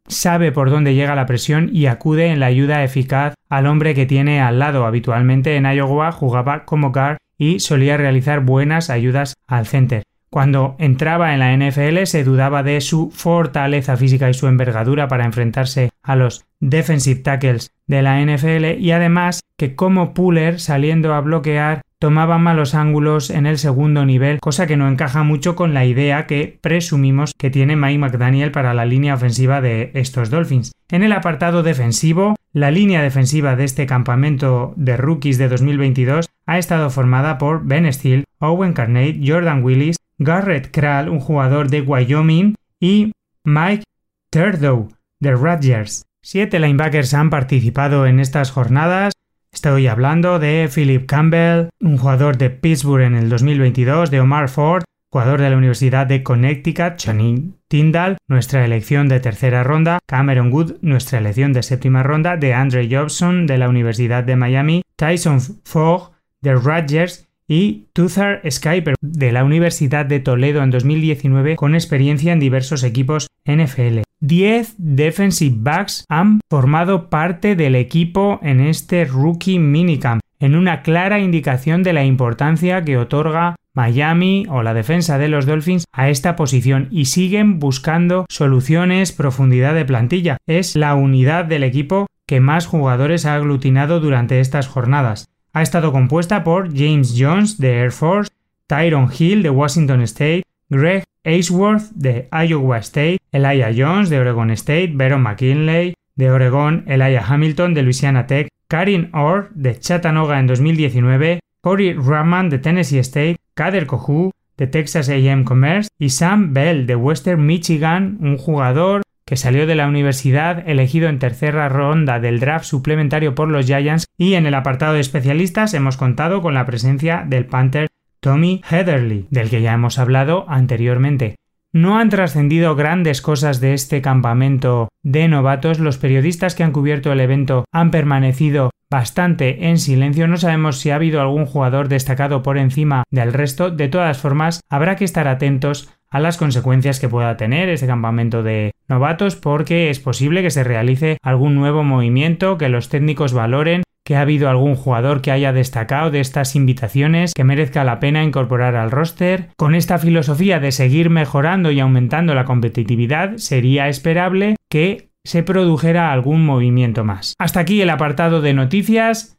sabe 0.06 0.52
por 0.52 0.68
dónde 0.68 0.94
llega 0.94 1.14
la 1.14 1.24
presión 1.24 1.70
y 1.72 1.86
acude 1.86 2.26
en 2.26 2.38
la 2.38 2.46
ayuda 2.46 2.84
eficaz 2.84 3.34
al 3.48 3.66
hombre 3.66 3.94
que 3.94 4.04
tiene 4.04 4.42
al 4.42 4.58
lado. 4.58 4.84
Habitualmente 4.84 5.56
en 5.56 5.64
Iowa 5.64 6.12
jugaba 6.12 6.66
como 6.66 6.92
guard 6.92 7.16
y 7.38 7.60
solía 7.60 7.96
realizar 7.96 8.40
buenas 8.40 8.90
ayudas 8.90 9.32
al 9.46 9.66
center. 9.66 10.02
Cuando 10.34 10.74
entraba 10.80 11.32
en 11.32 11.38
la 11.38 11.56
NFL 11.56 12.06
se 12.06 12.24
dudaba 12.24 12.64
de 12.64 12.80
su 12.80 13.12
fortaleza 13.12 13.96
física 13.96 14.28
y 14.28 14.34
su 14.34 14.48
envergadura 14.48 15.06
para 15.06 15.26
enfrentarse 15.26 15.90
a 16.02 16.16
los 16.16 16.44
defensive 16.58 17.20
tackles 17.20 17.70
de 17.86 18.02
la 18.02 18.20
NFL 18.20 18.80
y 18.80 18.90
además 18.90 19.42
que 19.56 19.76
como 19.76 20.12
puller 20.12 20.58
saliendo 20.58 21.14
a 21.14 21.20
bloquear 21.20 21.82
tomaba 22.00 22.38
malos 22.38 22.74
ángulos 22.74 23.30
en 23.30 23.46
el 23.46 23.58
segundo 23.58 24.04
nivel, 24.04 24.40
cosa 24.40 24.66
que 24.66 24.76
no 24.76 24.88
encaja 24.88 25.22
mucho 25.22 25.54
con 25.54 25.72
la 25.72 25.84
idea 25.84 26.26
que 26.26 26.58
presumimos 26.60 27.32
que 27.38 27.50
tiene 27.50 27.76
Mike 27.76 27.98
McDaniel 27.98 28.50
para 28.50 28.74
la 28.74 28.86
línea 28.86 29.14
ofensiva 29.14 29.60
de 29.60 29.92
estos 29.94 30.30
Dolphins. 30.30 30.72
En 30.90 31.04
el 31.04 31.12
apartado 31.12 31.62
defensivo, 31.62 32.34
la 32.52 32.72
línea 32.72 33.02
defensiva 33.02 33.54
de 33.54 33.62
este 33.62 33.86
campamento 33.86 34.74
de 34.74 34.96
rookies 34.96 35.38
de 35.38 35.48
2022 35.48 36.28
ha 36.46 36.58
estado 36.58 36.90
formada 36.90 37.38
por 37.38 37.64
Ben 37.64 37.90
Steele, 37.92 38.24
Owen 38.40 38.72
Carnate, 38.72 39.20
Jordan 39.24 39.62
Willis, 39.62 39.96
Garrett 40.18 40.70
Krall, 40.70 41.08
un 41.08 41.20
jugador 41.20 41.68
de 41.68 41.80
Wyoming, 41.80 42.54
y 42.80 43.12
Mike 43.44 43.84
Turdow, 44.30 44.88
de 45.20 45.32
Rutgers. 45.32 46.04
Siete 46.22 46.58
linebackers 46.58 47.14
han 47.14 47.30
participado 47.30 48.06
en 48.06 48.20
estas 48.20 48.50
jornadas. 48.50 49.12
Estoy 49.52 49.86
hablando 49.86 50.38
de 50.38 50.68
Philip 50.74 51.06
Campbell, 51.06 51.68
un 51.80 51.98
jugador 51.98 52.38
de 52.38 52.50
Pittsburgh 52.50 53.02
en 53.02 53.14
el 53.14 53.28
2022, 53.28 54.10
de 54.10 54.20
Omar 54.20 54.48
Ford, 54.48 54.84
jugador 55.10 55.40
de 55.40 55.50
la 55.50 55.56
Universidad 55.56 56.06
de 56.06 56.22
Connecticut, 56.24 56.96
Channing 56.96 57.56
Tyndall, 57.68 58.16
nuestra 58.26 58.64
elección 58.64 59.08
de 59.08 59.20
tercera 59.20 59.62
ronda, 59.62 60.00
Cameron 60.06 60.52
Wood, 60.52 60.78
nuestra 60.80 61.18
elección 61.18 61.52
de 61.52 61.62
séptima 61.62 62.02
ronda, 62.02 62.36
de 62.36 62.52
Andre 62.52 62.88
Jobson 62.90 63.46
de 63.46 63.58
la 63.58 63.68
Universidad 63.68 64.24
de 64.24 64.36
Miami, 64.36 64.82
Tyson 64.96 65.40
Fogg 65.64 66.12
de 66.40 66.54
Rutgers 66.54 67.28
y 67.48 67.86
Tuthar 67.92 68.40
Skyper 68.50 68.94
de 69.00 69.32
la 69.32 69.44
Universidad 69.44 70.06
de 70.06 70.20
Toledo 70.20 70.62
en 70.62 70.70
2019 70.70 71.56
con 71.56 71.74
experiencia 71.74 72.32
en 72.32 72.40
diversos 72.40 72.82
equipos 72.84 73.28
NFL. 73.44 74.00
10 74.20 74.74
defensive 74.78 75.56
backs 75.58 76.04
han 76.08 76.40
formado 76.48 77.10
parte 77.10 77.56
del 77.56 77.74
equipo 77.74 78.40
en 78.42 78.60
este 78.60 79.04
rookie 79.04 79.58
minicamp, 79.58 80.22
en 80.40 80.56
una 80.56 80.82
clara 80.82 81.20
indicación 81.20 81.82
de 81.82 81.92
la 81.92 82.04
importancia 82.04 82.82
que 82.84 82.96
otorga 82.96 83.56
Miami 83.74 84.46
o 84.48 84.62
la 84.62 84.72
defensa 84.72 85.18
de 85.18 85.28
los 85.28 85.46
Dolphins 85.46 85.84
a 85.92 86.08
esta 86.08 86.36
posición 86.36 86.88
y 86.90 87.06
siguen 87.06 87.58
buscando 87.58 88.24
soluciones, 88.28 89.12
profundidad 89.12 89.74
de 89.74 89.84
plantilla. 89.84 90.38
Es 90.46 90.76
la 90.76 90.94
unidad 90.94 91.44
del 91.44 91.64
equipo 91.64 92.06
que 92.26 92.40
más 92.40 92.66
jugadores 92.66 93.26
ha 93.26 93.34
aglutinado 93.34 94.00
durante 94.00 94.40
estas 94.40 94.68
jornadas 94.68 95.26
ha 95.54 95.62
estado 95.62 95.92
compuesta 95.92 96.42
por 96.42 96.76
James 96.76 97.14
Jones 97.16 97.58
de 97.58 97.78
Air 97.78 97.92
Force, 97.92 98.30
Tyron 98.66 99.08
Hill 99.16 99.42
de 99.42 99.50
Washington 99.50 100.02
State, 100.02 100.42
Greg 100.68 101.04
Ainsworth 101.24 101.90
de 101.94 102.28
Iowa 102.32 102.78
State, 102.78 103.18
Elijah 103.30 103.70
Jones 103.74 104.10
de 104.10 104.18
Oregon 104.18 104.50
State, 104.50 104.92
Baron 104.94 105.22
McKinley 105.22 105.94
de 106.16 106.30
Oregon, 106.30 106.84
Elijah 106.86 107.24
Hamilton 107.26 107.72
de 107.72 107.82
Louisiana 107.82 108.26
Tech, 108.26 108.48
Karin 108.68 109.10
Orr 109.14 109.50
de 109.54 109.78
Chattanooga 109.78 110.40
en 110.40 110.48
2019, 110.48 111.40
Corey 111.60 111.94
Rahman 111.94 112.50
de 112.50 112.58
Tennessee 112.58 112.98
State, 112.98 113.36
Kader 113.54 113.86
Kohu 113.86 114.32
de 114.56 114.66
Texas 114.66 115.08
AM 115.08 115.44
Commerce 115.44 115.88
y 115.98 116.10
Sam 116.10 116.52
Bell 116.52 116.86
de 116.86 116.96
Western 116.96 117.46
Michigan, 117.46 118.18
un 118.20 118.38
jugador 118.38 119.02
que 119.26 119.36
salió 119.36 119.66
de 119.66 119.74
la 119.74 119.88
universidad 119.88 120.68
elegido 120.68 121.08
en 121.08 121.18
tercera 121.18 121.68
ronda 121.68 122.20
del 122.20 122.40
draft 122.40 122.66
suplementario 122.66 123.34
por 123.34 123.48
los 123.48 123.66
Giants 123.66 124.06
y 124.18 124.34
en 124.34 124.46
el 124.46 124.54
apartado 124.54 124.94
de 124.94 125.00
especialistas 125.00 125.74
hemos 125.74 125.96
contado 125.96 126.42
con 126.42 126.54
la 126.54 126.66
presencia 126.66 127.24
del 127.26 127.46
Panther 127.46 127.88
Tommy 128.20 128.62
Heatherly, 128.70 129.26
del 129.30 129.50
que 129.50 129.62
ya 129.62 129.72
hemos 129.72 129.98
hablado 129.98 130.46
anteriormente. 130.48 131.36
No 131.74 131.98
han 131.98 132.08
trascendido 132.08 132.76
grandes 132.76 133.20
cosas 133.20 133.60
de 133.60 133.74
este 133.74 134.00
campamento 134.00 134.90
de 135.02 135.26
novatos, 135.26 135.80
los 135.80 135.98
periodistas 135.98 136.54
que 136.54 136.62
han 136.62 136.70
cubierto 136.70 137.10
el 137.10 137.18
evento 137.18 137.64
han 137.72 137.90
permanecido 137.90 138.70
bastante 138.88 139.66
en 139.66 139.78
silencio, 139.78 140.28
no 140.28 140.36
sabemos 140.36 140.78
si 140.78 140.90
ha 140.90 140.94
habido 140.94 141.20
algún 141.20 141.46
jugador 141.46 141.88
destacado 141.88 142.42
por 142.42 142.58
encima 142.58 143.02
del 143.10 143.32
resto, 143.32 143.72
de 143.72 143.88
todas 143.88 144.18
formas 144.18 144.60
habrá 144.70 144.94
que 144.94 145.04
estar 145.04 145.26
atentos 145.26 145.92
a 146.10 146.20
las 146.20 146.36
consecuencias 146.36 147.00
que 147.00 147.08
pueda 147.08 147.36
tener 147.36 147.68
este 147.68 147.88
campamento 147.88 148.44
de 148.44 148.70
novatos 148.86 149.34
porque 149.34 149.90
es 149.90 149.98
posible 149.98 150.42
que 150.42 150.52
se 150.52 150.62
realice 150.62 151.18
algún 151.22 151.56
nuevo 151.56 151.82
movimiento, 151.82 152.56
que 152.56 152.68
los 152.68 152.88
técnicos 152.88 153.32
valoren 153.32 153.82
que 154.04 154.16
ha 154.16 154.20
habido 154.20 154.48
algún 154.48 154.74
jugador 154.74 155.22
que 155.22 155.30
haya 155.30 155.52
destacado 155.52 156.10
de 156.10 156.20
estas 156.20 156.56
invitaciones 156.56 157.32
que 157.34 157.44
merezca 157.44 157.84
la 157.84 158.00
pena 158.00 158.22
incorporar 158.22 158.76
al 158.76 158.90
roster. 158.90 159.48
Con 159.56 159.74
esta 159.74 159.98
filosofía 159.98 160.60
de 160.60 160.72
seguir 160.72 161.10
mejorando 161.10 161.70
y 161.70 161.80
aumentando 161.80 162.34
la 162.34 162.44
competitividad, 162.44 163.36
sería 163.36 163.88
esperable 163.88 164.56
que 164.68 165.08
se 165.24 165.42
produjera 165.42 166.12
algún 166.12 166.44
movimiento 166.44 167.04
más. 167.04 167.34
Hasta 167.38 167.60
aquí 167.60 167.80
el 167.80 167.90
apartado 167.90 168.42
de 168.42 168.52
noticias 168.52 169.38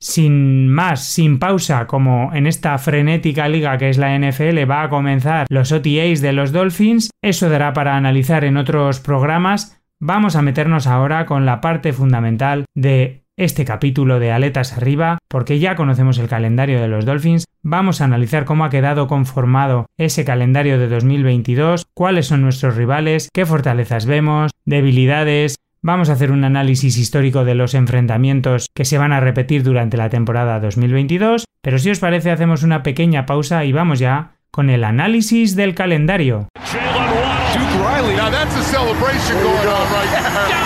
sin 0.00 0.68
más, 0.68 1.04
sin 1.04 1.38
pausa, 1.38 1.86
como 1.86 2.30
en 2.34 2.46
esta 2.46 2.76
frenética 2.78 3.48
liga 3.48 3.78
que 3.78 3.88
es 3.88 3.98
la 3.98 4.16
NFL 4.18 4.70
va 4.70 4.82
a 4.82 4.88
comenzar 4.90 5.46
los 5.48 5.72
OTAs 5.72 6.20
de 6.20 6.32
los 6.32 6.52
Dolphins, 6.52 7.10
eso 7.22 7.48
dará 7.48 7.72
para 7.72 7.96
analizar 7.96 8.44
en 8.44 8.56
otros 8.56 9.00
programas. 9.00 9.80
Vamos 9.98 10.36
a 10.36 10.42
meternos 10.42 10.86
ahora 10.86 11.24
con 11.24 11.46
la 11.46 11.62
parte 11.62 11.94
fundamental 11.94 12.66
de 12.74 13.25
este 13.36 13.64
capítulo 13.64 14.18
de 14.18 14.32
Aletas 14.32 14.76
Arriba, 14.76 15.18
porque 15.28 15.58
ya 15.58 15.76
conocemos 15.76 16.18
el 16.18 16.28
calendario 16.28 16.80
de 16.80 16.88
los 16.88 17.04
Dolphins, 17.04 17.44
vamos 17.62 18.00
a 18.00 18.04
analizar 18.04 18.44
cómo 18.44 18.64
ha 18.64 18.70
quedado 18.70 19.06
conformado 19.06 19.86
ese 19.98 20.24
calendario 20.24 20.78
de 20.78 20.88
2022, 20.88 21.86
cuáles 21.94 22.26
son 22.26 22.42
nuestros 22.42 22.76
rivales, 22.76 23.28
qué 23.32 23.46
fortalezas 23.46 24.06
vemos, 24.06 24.52
debilidades, 24.64 25.56
Vamos 25.82 26.10
a 26.10 26.14
hacer 26.14 26.32
un 26.32 26.42
análisis 26.42 26.98
histórico 26.98 27.44
de 27.44 27.54
los 27.54 27.74
enfrentamientos 27.74 28.66
que 28.74 28.84
se 28.84 28.98
van 28.98 29.12
a 29.12 29.20
repetir 29.20 29.62
durante 29.62 29.96
la 29.96 30.08
temporada 30.08 30.58
2022, 30.58 31.44
pero 31.60 31.78
si 31.78 31.90
os 31.90 32.00
parece 32.00 32.32
hacemos 32.32 32.64
una 32.64 32.82
pequeña 32.82 33.24
pausa 33.24 33.64
y 33.64 33.70
vamos 33.70 34.00
ya 34.00 34.32
con 34.50 34.68
el 34.68 34.82
análisis 34.82 35.54
del 35.54 35.76
calendario. 35.76 36.48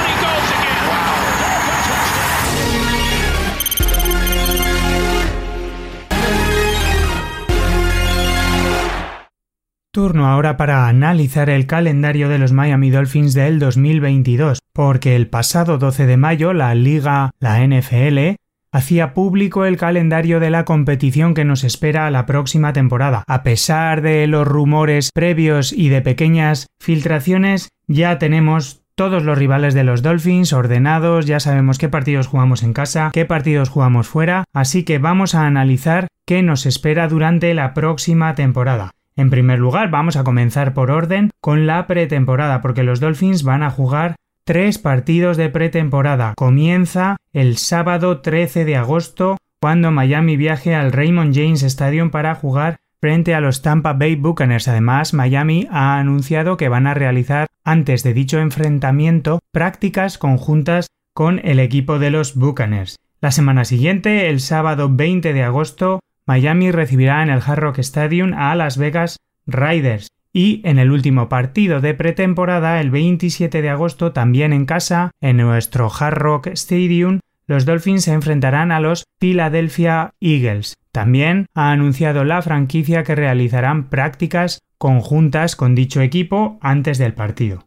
Turno 9.92 10.28
ahora 10.28 10.56
para 10.56 10.86
analizar 10.86 11.50
el 11.50 11.66
calendario 11.66 12.28
de 12.28 12.38
los 12.38 12.52
Miami 12.52 12.90
Dolphins 12.90 13.34
del 13.34 13.58
2022, 13.58 14.60
porque 14.72 15.16
el 15.16 15.26
pasado 15.26 15.78
12 15.78 16.06
de 16.06 16.16
mayo 16.16 16.52
la 16.52 16.76
liga, 16.76 17.32
la 17.40 17.58
NFL, 17.66 18.36
hacía 18.70 19.14
público 19.14 19.64
el 19.64 19.76
calendario 19.76 20.38
de 20.38 20.50
la 20.50 20.64
competición 20.64 21.34
que 21.34 21.44
nos 21.44 21.64
espera 21.64 22.08
la 22.12 22.24
próxima 22.24 22.72
temporada. 22.72 23.24
A 23.26 23.42
pesar 23.42 24.00
de 24.00 24.28
los 24.28 24.46
rumores 24.46 25.10
previos 25.12 25.72
y 25.72 25.88
de 25.88 26.02
pequeñas 26.02 26.68
filtraciones, 26.78 27.70
ya 27.88 28.20
tenemos 28.20 28.82
todos 28.94 29.24
los 29.24 29.36
rivales 29.36 29.74
de 29.74 29.82
los 29.82 30.02
Dolphins 30.02 30.52
ordenados, 30.52 31.26
ya 31.26 31.40
sabemos 31.40 31.78
qué 31.78 31.88
partidos 31.88 32.28
jugamos 32.28 32.62
en 32.62 32.74
casa, 32.74 33.10
qué 33.12 33.24
partidos 33.24 33.70
jugamos 33.70 34.06
fuera, 34.06 34.44
así 34.54 34.84
que 34.84 34.98
vamos 34.98 35.34
a 35.34 35.46
analizar 35.46 36.06
qué 36.26 36.44
nos 36.44 36.64
espera 36.64 37.08
durante 37.08 37.54
la 37.54 37.74
próxima 37.74 38.36
temporada. 38.36 38.92
En 39.20 39.28
primer 39.28 39.58
lugar, 39.58 39.90
vamos 39.90 40.16
a 40.16 40.24
comenzar 40.24 40.72
por 40.72 40.90
orden 40.90 41.30
con 41.42 41.66
la 41.66 41.86
pretemporada, 41.86 42.62
porque 42.62 42.84
los 42.84 43.00
Dolphins 43.00 43.42
van 43.42 43.62
a 43.62 43.70
jugar 43.70 44.16
tres 44.46 44.78
partidos 44.78 45.36
de 45.36 45.50
pretemporada. 45.50 46.32
Comienza 46.38 47.18
el 47.34 47.58
sábado 47.58 48.22
13 48.22 48.64
de 48.64 48.76
agosto, 48.76 49.36
cuando 49.60 49.90
Miami 49.90 50.38
viaje 50.38 50.74
al 50.74 50.90
Raymond 50.90 51.34
James 51.34 51.62
Stadium 51.62 52.08
para 52.08 52.34
jugar 52.34 52.78
frente 52.98 53.34
a 53.34 53.42
los 53.42 53.60
Tampa 53.60 53.92
Bay 53.92 54.16
Buccaneers. 54.16 54.68
Además, 54.68 55.12
Miami 55.12 55.68
ha 55.70 55.98
anunciado 55.98 56.56
que 56.56 56.70
van 56.70 56.86
a 56.86 56.94
realizar, 56.94 57.46
antes 57.62 58.02
de 58.02 58.14
dicho 58.14 58.38
enfrentamiento, 58.38 59.40
prácticas 59.52 60.16
conjuntas 60.16 60.86
con 61.12 61.42
el 61.44 61.60
equipo 61.60 61.98
de 61.98 62.10
los 62.10 62.36
Buccaneers. 62.36 62.96
La 63.20 63.32
semana 63.32 63.66
siguiente, 63.66 64.30
el 64.30 64.40
sábado 64.40 64.88
20 64.90 65.34
de 65.34 65.42
agosto, 65.42 66.00
Miami 66.30 66.70
recibirá 66.70 67.24
en 67.24 67.28
el 67.28 67.42
Hard 67.44 67.58
Rock 67.58 67.78
Stadium 67.80 68.34
a 68.34 68.54
Las 68.54 68.78
Vegas 68.78 69.16
Raiders. 69.48 70.12
Y 70.32 70.60
en 70.62 70.78
el 70.78 70.92
último 70.92 71.28
partido 71.28 71.80
de 71.80 71.92
pretemporada, 71.92 72.80
el 72.80 72.92
27 72.92 73.60
de 73.60 73.68
agosto, 73.68 74.12
también 74.12 74.52
en 74.52 74.64
casa, 74.64 75.10
en 75.20 75.38
nuestro 75.38 75.90
Hard 75.90 76.14
Rock 76.14 76.46
Stadium, 76.52 77.18
los 77.48 77.66
Dolphins 77.66 78.04
se 78.04 78.12
enfrentarán 78.12 78.70
a 78.70 78.78
los 78.78 79.06
Philadelphia 79.18 80.14
Eagles. 80.20 80.76
También 80.92 81.46
ha 81.52 81.72
anunciado 81.72 82.22
la 82.22 82.42
franquicia 82.42 83.02
que 83.02 83.16
realizarán 83.16 83.90
prácticas 83.90 84.60
conjuntas 84.78 85.56
con 85.56 85.74
dicho 85.74 86.00
equipo 86.00 86.60
antes 86.60 86.98
del 86.98 87.12
partido. 87.12 87.66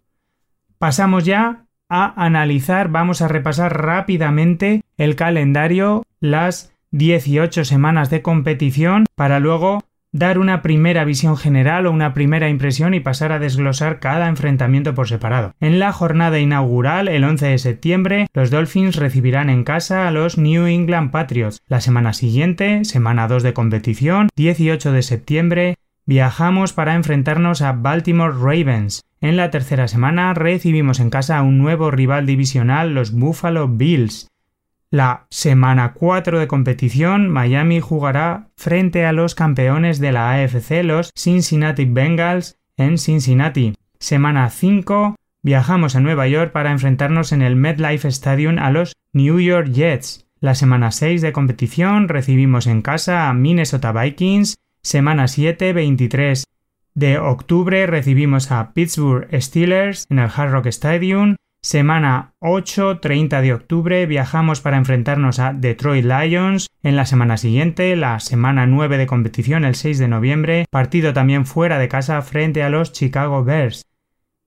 Pasamos 0.78 1.26
ya 1.26 1.66
a 1.90 2.14
analizar, 2.16 2.88
vamos 2.88 3.22
a 3.22 3.28
repasar 3.28 3.82
rápidamente 3.82 4.84
el 4.98 5.18
calendario, 5.18 6.04
las 6.22 6.73
18 6.94 7.66
semanas 7.66 8.12
de 8.12 8.22
competición 8.22 9.06
para 9.16 9.40
luego 9.40 9.84
dar 10.12 10.38
una 10.38 10.62
primera 10.62 11.04
visión 11.06 11.38
general 11.38 11.88
o 11.88 11.92
una 11.92 12.14
primera 12.14 12.50
impresión 12.50 12.94
y 12.94 13.00
pasar 13.00 13.32
a 13.32 13.40
desglosar 13.40 14.00
cada 14.00 14.28
enfrentamiento 14.30 14.94
por 14.94 15.08
separado. 15.08 15.56
En 15.60 15.80
la 15.80 15.92
jornada 15.92 16.40
inaugural, 16.40 17.08
el 17.08 17.24
11 17.24 17.48
de 17.48 17.58
septiembre, 17.58 18.28
los 18.32 18.52
Dolphins 18.52 18.96
recibirán 18.96 19.50
en 19.50 19.64
casa 19.64 20.08
a 20.08 20.12
los 20.12 20.38
New 20.38 20.68
England 20.68 21.10
Patriots. 21.10 21.64
La 21.68 21.82
semana 21.82 22.14
siguiente, 22.14 22.86
semana 22.86 23.28
2 23.28 23.42
de 23.42 23.54
competición, 23.54 24.30
18 24.36 24.92
de 24.92 25.02
septiembre, 25.02 25.76
viajamos 26.06 26.74
para 26.74 26.94
enfrentarnos 26.94 27.64
a 27.64 27.72
Baltimore 27.72 28.36
Ravens. 28.40 29.02
En 29.20 29.36
la 29.36 29.50
tercera 29.50 29.88
semana 29.88 30.36
recibimos 30.36 31.00
en 31.00 31.10
casa 31.10 31.40
a 31.40 31.42
un 31.42 31.58
nuevo 31.58 31.90
rival 31.90 32.28
divisional, 32.28 32.94
los 32.94 33.14
Buffalo 33.14 33.68
Bills. 33.68 34.28
La 34.94 35.26
semana 35.32 35.94
4 35.94 36.38
de 36.38 36.48
competición, 36.48 37.28
Miami 37.28 37.80
jugará 37.80 38.50
frente 38.56 39.08
a 39.08 39.12
los 39.12 39.34
campeones 39.34 39.98
de 39.98 40.12
la 40.12 40.34
AFC, 40.34 40.84
los 40.84 41.10
Cincinnati 41.16 41.86
Bengals, 41.86 42.60
en 42.78 43.00
Cincinnati. 43.00 43.74
Semana 43.98 44.48
5, 44.52 45.16
viajamos 45.42 45.96
a 45.96 46.00
Nueva 46.00 46.28
York 46.28 46.52
para 46.52 46.70
enfrentarnos 46.70 47.32
en 47.32 47.42
el 47.42 47.56
MetLife 47.56 48.08
Stadium 48.10 48.60
a 48.60 48.70
los 48.70 48.94
New 49.14 49.40
York 49.40 49.72
Jets. 49.72 50.28
La 50.40 50.54
semana 50.54 50.92
6 50.92 51.24
de 51.24 51.34
competición 51.34 52.08
recibimos 52.08 52.68
en 52.68 52.84
casa 52.84 53.30
a 53.30 53.34
Minnesota 53.34 53.94
Vikings. 53.94 54.58
Semana 54.84 55.28
7, 55.28 55.74
23 55.74 56.44
de 56.94 57.18
octubre 57.18 57.88
recibimos 57.88 58.52
a 58.52 58.74
Pittsburgh 58.74 59.28
Steelers 59.42 60.06
en 60.12 60.20
el 60.20 60.30
Hard 60.30 60.52
Rock 60.52 60.68
Stadium. 60.68 61.36
Semana 61.66 62.34
8, 62.40 63.00
30 63.00 63.40
de 63.40 63.54
octubre, 63.54 64.06
viajamos 64.06 64.60
para 64.60 64.76
enfrentarnos 64.76 65.40
a 65.40 65.54
Detroit 65.54 66.04
Lions. 66.04 66.68
En 66.84 66.98
la 66.98 67.06
semana 67.06 67.38
siguiente, 67.38 67.96
la 67.96 68.20
semana 68.20 68.68
9 68.68 68.98
de 68.98 69.08
competición, 69.08 69.64
el 69.64 69.76
6 69.76 69.98
de 69.98 70.10
noviembre, 70.10 70.66
partido 70.70 71.14
también 71.14 71.46
fuera 71.46 71.80
de 71.80 71.88
casa 71.88 72.22
frente 72.22 72.64
a 72.64 72.70
los 72.70 72.92
Chicago 72.92 73.46
Bears. 73.46 73.86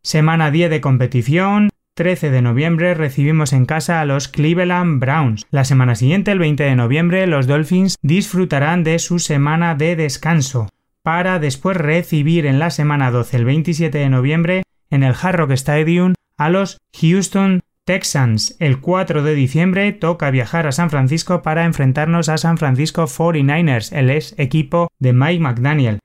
Semana 0.02 0.50
10 0.50 0.68
de 0.68 0.82
competición, 0.82 1.70
13 1.94 2.30
de 2.30 2.42
noviembre 2.42 2.92
recibimos 2.92 3.54
en 3.54 3.64
casa 3.64 4.02
a 4.02 4.04
los 4.04 4.28
Cleveland 4.28 5.00
Browns. 5.00 5.46
La 5.50 5.64
semana 5.64 5.94
siguiente, 5.94 6.32
el 6.32 6.38
20 6.38 6.64
de 6.64 6.76
noviembre, 6.76 7.26
los 7.26 7.46
Dolphins 7.46 7.96
disfrutarán 8.02 8.84
de 8.84 8.98
su 8.98 9.20
semana 9.20 9.74
de 9.74 9.96
descanso, 9.96 10.68
para 11.02 11.38
después 11.38 11.78
recibir 11.78 12.44
en 12.44 12.58
la 12.58 12.68
semana 12.68 13.10
12, 13.10 13.38
el 13.38 13.46
27 13.46 13.96
de 13.96 14.10
noviembre, 14.10 14.62
en 14.90 15.02
el 15.02 15.14
Hard 15.18 15.36
Rock 15.36 15.52
Stadium 15.52 16.12
a 16.36 16.48
los 16.48 16.78
Houston 17.00 17.62
Texans. 17.84 18.56
El 18.58 18.80
4 18.80 19.22
de 19.22 19.34
diciembre 19.34 19.92
toca 19.92 20.30
viajar 20.30 20.66
a 20.66 20.72
San 20.72 20.90
Francisco 20.90 21.42
para 21.42 21.64
enfrentarnos 21.64 22.28
a 22.28 22.36
San 22.36 22.58
Francisco 22.58 23.04
49ers, 23.04 23.96
el 23.96 24.10
ex 24.10 24.34
equipo 24.38 24.88
de 24.98 25.12
Mike 25.12 25.40
McDaniel. 25.40 26.00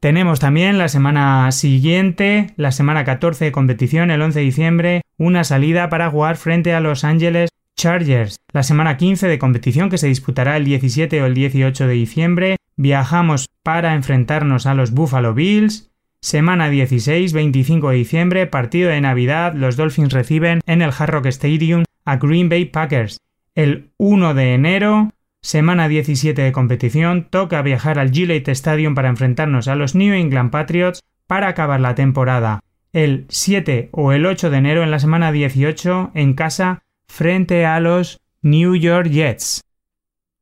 Tenemos 0.00 0.38
también 0.38 0.76
la 0.76 0.88
semana 0.88 1.50
siguiente, 1.52 2.52
la 2.56 2.72
semana 2.72 3.04
14 3.04 3.46
de 3.46 3.52
competición, 3.52 4.10
el 4.10 4.20
11 4.20 4.38
de 4.38 4.44
diciembre, 4.44 5.02
una 5.16 5.44
salida 5.44 5.88
para 5.88 6.10
jugar 6.10 6.36
frente 6.36 6.74
a 6.74 6.80
Los 6.80 7.04
Angeles 7.04 7.50
Chargers. 7.76 8.36
La 8.52 8.62
semana 8.62 8.96
15 8.96 9.28
de 9.28 9.38
competición 9.38 9.88
que 9.90 9.98
se 9.98 10.08
disputará 10.08 10.56
el 10.56 10.64
17 10.64 11.22
o 11.22 11.26
el 11.26 11.34
18 11.34 11.86
de 11.86 11.94
diciembre, 11.94 12.56
viajamos 12.76 13.48
para 13.62 13.94
enfrentarnos 13.94 14.66
a 14.66 14.74
los 14.74 14.90
Buffalo 14.90 15.32
Bills. 15.32 15.90
Semana 16.24 16.70
16, 16.70 17.34
25 17.34 17.90
de 17.90 17.96
diciembre, 17.96 18.46
partido 18.46 18.88
de 18.88 18.98
Navidad, 18.98 19.52
los 19.52 19.76
Dolphins 19.76 20.10
reciben 20.10 20.60
en 20.64 20.80
el 20.80 20.90
Hard 20.98 21.10
Rock 21.10 21.26
Stadium 21.26 21.84
a 22.06 22.16
Green 22.16 22.48
Bay 22.48 22.64
Packers. 22.64 23.20
El 23.54 23.90
1 23.98 24.32
de 24.32 24.54
enero, 24.54 25.10
semana 25.42 25.86
17 25.86 26.40
de 26.40 26.50
competición, 26.50 27.28
toca 27.28 27.60
viajar 27.60 27.98
al 27.98 28.10
Gillette 28.10 28.48
Stadium 28.48 28.94
para 28.94 29.10
enfrentarnos 29.10 29.68
a 29.68 29.74
los 29.74 29.94
New 29.94 30.14
England 30.14 30.50
Patriots 30.50 31.02
para 31.26 31.48
acabar 31.48 31.82
la 31.82 31.94
temporada. 31.94 32.60
El 32.94 33.26
7 33.28 33.90
o 33.92 34.12
el 34.12 34.24
8 34.24 34.48
de 34.48 34.56
enero 34.56 34.82
en 34.82 34.90
la 34.90 35.00
semana 35.00 35.30
18 35.30 36.12
en 36.14 36.32
casa 36.32 36.84
frente 37.06 37.66
a 37.66 37.78
los 37.80 38.22
New 38.40 38.76
York 38.76 39.10
Jets. 39.10 39.60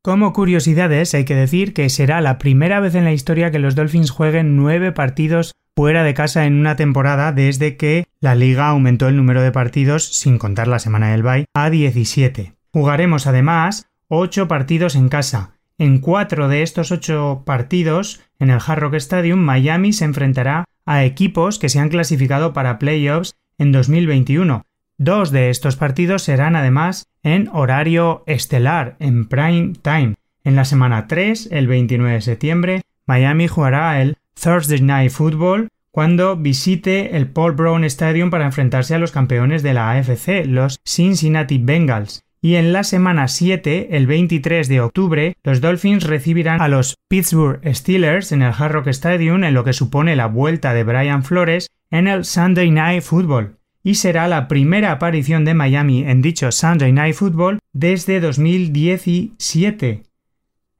Como 0.00 0.32
curiosidades, 0.32 1.12
hay 1.14 1.24
que 1.24 1.34
decir 1.34 1.74
que 1.74 1.88
será 1.88 2.20
la 2.20 2.38
primera 2.38 2.78
vez 2.78 2.94
en 2.94 3.02
la 3.02 3.12
historia 3.12 3.50
que 3.50 3.58
los 3.58 3.74
Dolphins 3.74 4.12
jueguen 4.12 4.54
nueve 4.54 4.92
partidos 4.92 5.56
fuera 5.76 6.02
de 6.04 6.14
casa 6.14 6.46
en 6.46 6.54
una 6.54 6.76
temporada 6.76 7.32
desde 7.32 7.76
que 7.76 8.06
la 8.20 8.34
liga 8.34 8.68
aumentó 8.68 9.08
el 9.08 9.16
número 9.16 9.42
de 9.42 9.52
partidos, 9.52 10.06
sin 10.06 10.38
contar 10.38 10.68
la 10.68 10.78
semana 10.78 11.10
del 11.10 11.22
bye, 11.22 11.46
a 11.54 11.70
17. 11.70 12.54
Jugaremos 12.72 13.26
además 13.26 13.86
8 14.08 14.48
partidos 14.48 14.94
en 14.94 15.08
casa. 15.08 15.52
En 15.78 15.98
cuatro 15.98 16.48
de 16.48 16.62
estos 16.62 16.92
8 16.92 17.42
partidos, 17.44 18.20
en 18.38 18.50
el 18.50 18.60
Hard 18.64 18.80
Rock 18.80 18.94
Stadium, 18.94 19.40
Miami 19.40 19.92
se 19.92 20.04
enfrentará 20.04 20.64
a 20.84 21.04
equipos 21.04 21.58
que 21.58 21.68
se 21.68 21.78
han 21.78 21.88
clasificado 21.88 22.52
para 22.52 22.78
playoffs 22.78 23.34
en 23.58 23.72
2021. 23.72 24.64
Dos 24.98 25.30
de 25.30 25.50
estos 25.50 25.76
partidos 25.76 26.22
serán 26.22 26.54
además 26.54 27.06
en 27.22 27.48
horario 27.52 28.22
estelar, 28.26 28.96
en 28.98 29.26
prime 29.26 29.72
time. 29.82 30.14
En 30.44 30.56
la 30.56 30.64
semana 30.64 31.06
3, 31.06 31.48
el 31.50 31.66
29 31.66 32.14
de 32.14 32.20
septiembre, 32.20 32.82
Miami 33.06 33.48
jugará 33.48 34.00
el 34.02 34.18
Thursday 34.34 34.80
Night 34.80 35.10
Football 35.10 35.68
cuando 35.92 36.36
visite 36.36 37.16
el 37.16 37.28
Paul 37.28 37.52
Brown 37.52 37.84
Stadium 37.84 38.30
para 38.30 38.46
enfrentarse 38.46 38.94
a 38.94 38.98
los 38.98 39.12
campeones 39.12 39.62
de 39.62 39.74
la 39.74 39.90
AFC, 39.90 40.46
los 40.46 40.80
Cincinnati 40.86 41.58
Bengals. 41.58 42.22
Y 42.40 42.56
en 42.56 42.72
la 42.72 42.82
semana 42.82 43.28
7, 43.28 43.96
el 43.96 44.06
23 44.06 44.68
de 44.68 44.80
octubre, 44.80 45.36
los 45.44 45.60
Dolphins 45.60 46.04
recibirán 46.04 46.60
a 46.60 46.68
los 46.68 46.96
Pittsburgh 47.08 47.60
Steelers 47.72 48.32
en 48.32 48.42
el 48.42 48.52
Hard 48.58 48.72
Rock 48.72 48.88
Stadium 48.88 49.44
en 49.44 49.54
lo 49.54 49.64
que 49.64 49.74
supone 49.74 50.16
la 50.16 50.26
vuelta 50.26 50.74
de 50.74 50.82
Brian 50.82 51.22
Flores 51.22 51.68
en 51.90 52.08
el 52.08 52.24
Sunday 52.24 52.70
Night 52.70 53.02
Football. 53.02 53.58
Y 53.84 53.96
será 53.96 54.28
la 54.28 54.48
primera 54.48 54.92
aparición 54.92 55.44
de 55.44 55.54
Miami 55.54 56.04
en 56.04 56.22
dicho 56.22 56.50
Sunday 56.50 56.92
Night 56.92 57.14
Football 57.14 57.58
desde 57.72 58.18
2017. 58.18 60.02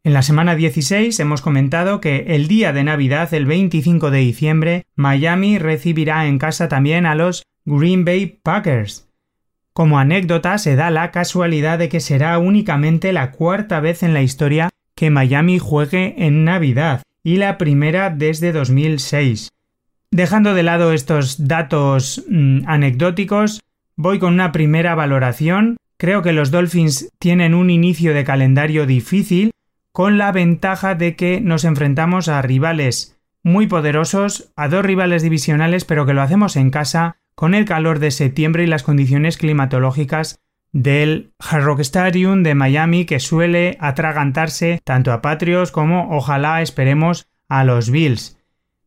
En 0.05 0.15
la 0.15 0.23
semana 0.23 0.57
16 0.57 1.21
hemos 1.21 1.43
comentado 1.43 2.01
que 2.01 2.25
el 2.35 2.49
día 2.49 2.73
de 2.73 2.83
Navidad, 2.83 3.33
el 3.35 3.47
25 3.47 4.11
de 4.11 4.19
diciembre, 4.19 4.87
Miami 4.97 5.59
recibirá 5.59 6.27
en 6.27 6.39
casa 6.39 6.69
también 6.69 7.07
a 7.07 7.15
los 7.15 7.45
Green 7.65 8.05
Bay 8.05 8.41
Packers. 8.43 9.09
Como 9.73 10.01
anécdota 10.01 10.59
se 10.59 10.75
da 10.75 10.91
la 10.91 11.13
casualidad 11.13 11.79
de 11.79 11.89
que 11.89 12.01
será 12.01 12.37
únicamente 12.41 13.13
la 13.13 13.31
cuarta 13.31 13.79
vez 13.79 14.03
en 14.03 14.13
la 14.13 14.23
historia 14.23 14.71
que 14.97 15.11
Miami 15.11 15.61
juegue 15.61 16.15
en 16.27 16.45
Navidad 16.45 17.03
y 17.23 17.37
la 17.37 17.57
primera 17.57 18.11
desde 18.11 18.51
2006. 18.51 19.51
Dejando 20.11 20.55
de 20.55 20.65
lado 20.65 20.93
estos 20.93 21.47
datos 21.47 22.25
mm, 22.29 22.63
anecdóticos, 22.67 23.63
voy 23.95 24.19
con 24.19 24.35
una 24.35 24.51
primera 24.51 24.97
valoración 24.97 25.77
Creo 26.03 26.21
que 26.21 26.33
los 26.33 26.51
Dolphins 26.51 27.13
tienen 27.21 27.55
un 27.55 27.71
inicio 27.71 28.13
de 28.13 28.25
calendario 28.25 28.87
difícil, 28.87 29.53
con 29.93 30.19
la 30.19 30.33
ventaja 30.33 30.95
de 30.95 31.17
que 31.17 31.41
nos 31.41 31.65
enfrentamos 31.65 32.29
a 32.29 32.43
rivales 32.43 33.19
muy 33.43 33.67
poderosos, 33.67 34.53
a 34.57 34.69
dos 34.69 34.85
rivales 34.85 35.23
divisionales, 35.23 35.85
pero 35.85 36.07
que 36.07 36.15
lo 36.15 36.23
hacemos 36.23 36.57
en 36.57 36.71
casa, 36.71 37.17
con 37.35 37.55
el 37.55 37.65
calor 37.65 37.99
de 37.99 38.11
septiembre 38.11 38.65
y 38.65 38.67
las 38.67 38.83
condiciones 38.83 39.37
climatológicas 39.37 40.39
del 40.73 41.33
Hard 41.39 41.65
Rock 41.65 41.81
Stadium 41.81 42.43
de 42.43 42.55
Miami 42.55 43.05
que 43.05 43.21
suele 43.21 43.77
atragantarse 43.81 44.81
tanto 44.85 45.13
a 45.13 45.21
Patriots 45.21 45.71
como 45.71 46.17
ojalá 46.17 46.63
esperemos 46.63 47.29
a 47.49 47.65
los 47.65 47.91
Bills. 47.91 48.39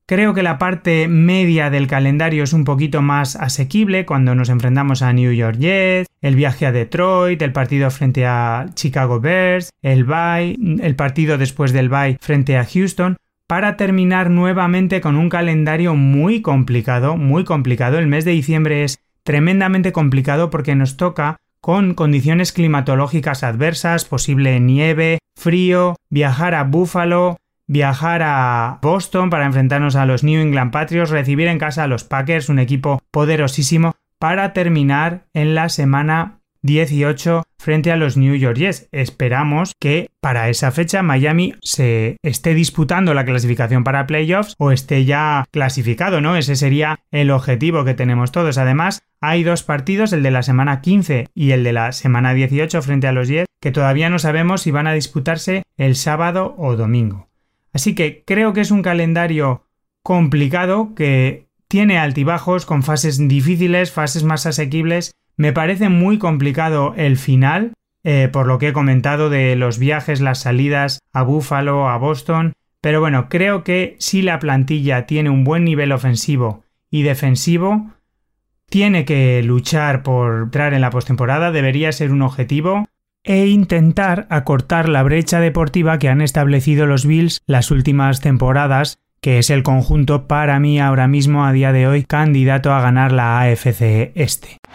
Creo 0.08 0.36
que 0.36 0.44
la 0.44 0.60
parte 0.60 1.08
media 1.08 1.72
del 1.72 1.88
calendario 1.88 2.44
es 2.44 2.54
un 2.54 2.64
poquito 2.64 3.02
más 3.02 3.36
asequible 3.36 4.06
cuando 4.06 4.36
nos 4.36 4.50
enfrentamos 4.50 5.02
a 5.02 5.12
New 5.14 5.32
York 5.32 5.58
Jets, 5.58 6.08
el 6.22 6.36
viaje 6.36 6.68
a 6.68 6.72
Detroit, 6.72 7.42
el 7.42 7.52
partido 7.52 7.90
frente 7.90 8.24
a 8.28 8.68
Chicago 8.76 9.20
Bears, 9.20 9.72
el 9.82 10.04
bye, 10.04 10.60
el 10.80 10.96
partido 10.96 11.40
después 11.40 11.74
del 11.74 11.90
bye 11.90 12.20
frente 12.22 12.56
a 12.56 12.66
Houston, 12.66 13.18
para 13.48 13.78
terminar 13.78 14.30
nuevamente 14.30 15.02
con 15.02 15.16
un 15.16 15.28
calendario 15.28 15.96
muy 15.96 16.44
complicado, 16.44 17.18
muy 17.18 17.44
complicado. 17.44 17.98
El 17.98 18.06
mes 18.06 18.26
de 18.26 18.32
diciembre 18.32 18.84
es 18.84 19.00
tremendamente 19.24 19.92
complicado 19.92 20.52
porque 20.52 20.76
nos 20.76 20.98
toca 20.98 21.38
con 21.62 21.96
condiciones 21.96 22.52
climatológicas 22.52 23.44
adversas, 23.44 24.06
posible 24.06 24.60
nieve, 24.60 25.18
frío, 25.36 25.96
viajar 26.12 26.54
a 26.54 26.64
Buffalo, 26.64 27.38
viajar 27.68 28.22
a 28.24 28.80
Boston 28.82 29.30
para 29.30 29.46
enfrentarnos 29.46 29.96
a 29.96 30.06
los 30.06 30.24
New 30.24 30.42
England 30.42 30.72
Patriots, 30.72 31.10
recibir 31.10 31.48
en 31.48 31.60
casa 31.60 31.84
a 31.84 31.88
los 31.88 32.04
Packers, 32.04 32.50
un 32.50 32.60
equipo 32.60 33.02
poderosísimo, 33.12 33.94
para 34.20 34.54
terminar 34.54 35.26
en 35.34 35.56
la 35.56 35.70
semana 35.70 36.40
18 36.66 37.44
frente 37.60 37.92
a 37.92 37.96
los 37.96 38.18
New 38.18 38.36
York 38.36 38.58
Jets. 38.58 38.90
Esperamos 38.92 39.74
que 39.80 40.10
para 40.20 40.50
esa 40.50 40.72
fecha 40.72 41.04
Miami 41.04 41.54
se 41.62 42.18
esté 42.24 42.54
disputando 42.54 43.14
la 43.14 43.26
clasificación 43.26 43.84
para 43.84 44.08
playoffs 44.08 44.56
o 44.58 44.72
esté 44.72 45.06
ya 45.06 45.46
clasificado, 45.52 46.22
¿no? 46.22 46.36
Ese 46.36 46.56
sería 46.56 47.00
el 47.12 47.32
objetivo 47.32 47.86
que 47.86 47.94
tenemos 47.94 48.32
todos. 48.32 48.58
Además, 48.58 49.04
hay 49.22 49.44
dos 49.44 49.64
partidos, 49.64 50.12
el 50.12 50.24
de 50.24 50.32
la 50.32 50.44
semana 50.44 50.82
15 50.82 51.28
y 51.34 51.52
el 51.52 51.64
de 51.64 51.74
la 51.74 51.92
semana 51.92 52.34
18 52.34 52.82
frente 52.82 53.08
a 53.08 53.12
los 53.12 53.28
Jets, 53.28 53.50
que 53.62 53.72
todavía 53.72 54.10
no 54.10 54.20
sabemos 54.20 54.62
si 54.62 54.72
van 54.72 54.88
a 54.88 54.94
disputarse 54.94 55.64
el 55.78 55.96
sábado 55.96 56.56
o 56.58 56.76
domingo. 56.76 57.30
Así 57.76 57.94
que 57.94 58.24
creo 58.26 58.54
que 58.54 58.62
es 58.62 58.72
un 58.72 58.82
calendario 58.82 59.66
complicado 60.02 60.96
que 60.96 61.50
tiene 61.68 61.98
altibajos 61.98 62.66
con 62.66 62.84
fases 62.84 63.28
difíciles, 63.28 63.92
fases 63.92 64.24
más 64.24 64.46
asequibles. 64.46 65.14
Me 65.36 65.52
parece 65.52 65.90
muy 65.90 66.18
complicado 66.18 66.94
el 66.96 67.18
final, 67.18 67.74
eh, 68.06 68.30
por 68.32 68.48
lo 68.48 68.60
que 68.60 68.70
he 68.70 68.74
comentado 68.74 69.30
de 69.30 69.58
los 69.58 69.78
viajes, 69.78 70.22
las 70.22 70.40
salidas 70.40 71.00
a 71.12 71.24
Buffalo, 71.24 71.90
a 71.90 71.98
Boston. 71.98 72.54
Pero 72.80 73.02
bueno, 73.02 73.28
creo 73.28 73.66
que 73.66 73.98
si 74.00 74.22
la 74.22 74.40
plantilla 74.40 75.06
tiene 75.06 75.30
un 75.30 75.44
buen 75.44 75.66
nivel 75.66 75.92
ofensivo 75.92 76.64
y 76.90 77.04
defensivo, 77.04 77.92
tiene 78.70 79.04
que 79.04 79.44
luchar 79.44 80.02
por 80.02 80.44
entrar 80.44 80.74
en 80.74 80.80
la 80.80 80.92
postemporada, 80.92 81.52
debería 81.52 81.92
ser 81.92 82.14
un 82.14 82.22
objetivo 82.22 82.86
e 83.26 83.48
intentar 83.48 84.28
acortar 84.30 84.88
la 84.88 85.04
brecha 85.04 85.40
deportiva 85.40 86.00
que 86.00 86.10
han 86.10 86.22
establecido 86.22 86.86
los 86.86 87.06
Bills 87.06 87.42
las 87.48 87.72
últimas 87.72 88.22
temporadas, 88.22 89.00
que 89.20 89.40
es 89.40 89.50
el 89.50 89.64
conjunto 89.64 90.28
para 90.28 90.60
mí 90.60 90.80
ahora 90.80 91.08
mismo 91.08 91.44
a 91.44 91.52
día 91.52 91.72
de 91.72 91.88
hoy 91.88 92.04
candidato 92.04 92.72
a 92.72 92.82
ganar 92.82 93.12
la 93.12 93.42
AFC 93.42 94.12
Este. 94.16 94.58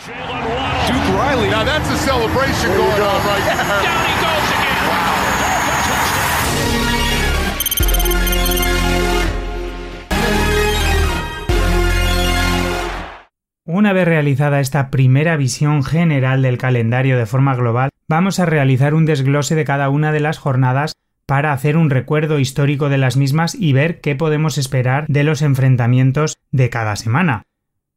Una 13.73 13.93
vez 13.93 14.05
realizada 14.05 14.59
esta 14.59 14.91
primera 14.91 15.37
visión 15.37 15.85
general 15.85 16.43
del 16.43 16.59
calendario 16.59 17.17
de 17.17 17.25
forma 17.25 17.55
global, 17.55 17.90
vamos 18.11 18.41
a 18.41 18.45
realizar 18.45 18.93
un 18.93 19.07
desglose 19.07 19.55
de 19.55 19.65
cada 19.65 19.89
una 19.89 20.11
de 20.11 20.19
las 20.19 20.37
jornadas 20.37 20.95
para 21.27 21.53
hacer 21.53 21.77
un 21.77 21.91
recuerdo 21.91 22.41
histórico 22.41 22.89
de 22.89 22.99
las 22.99 23.17
mismas 23.17 23.55
y 23.55 23.73
ver 23.73 24.01
qué 24.01 24.17
podemos 24.17 24.59
esperar 24.59 25.05
de 25.07 25.23
los 25.23 25.43
enfrentamientos 25.43 26.37
de 26.51 26.71
cada 26.71 26.97
semana. 26.97 27.45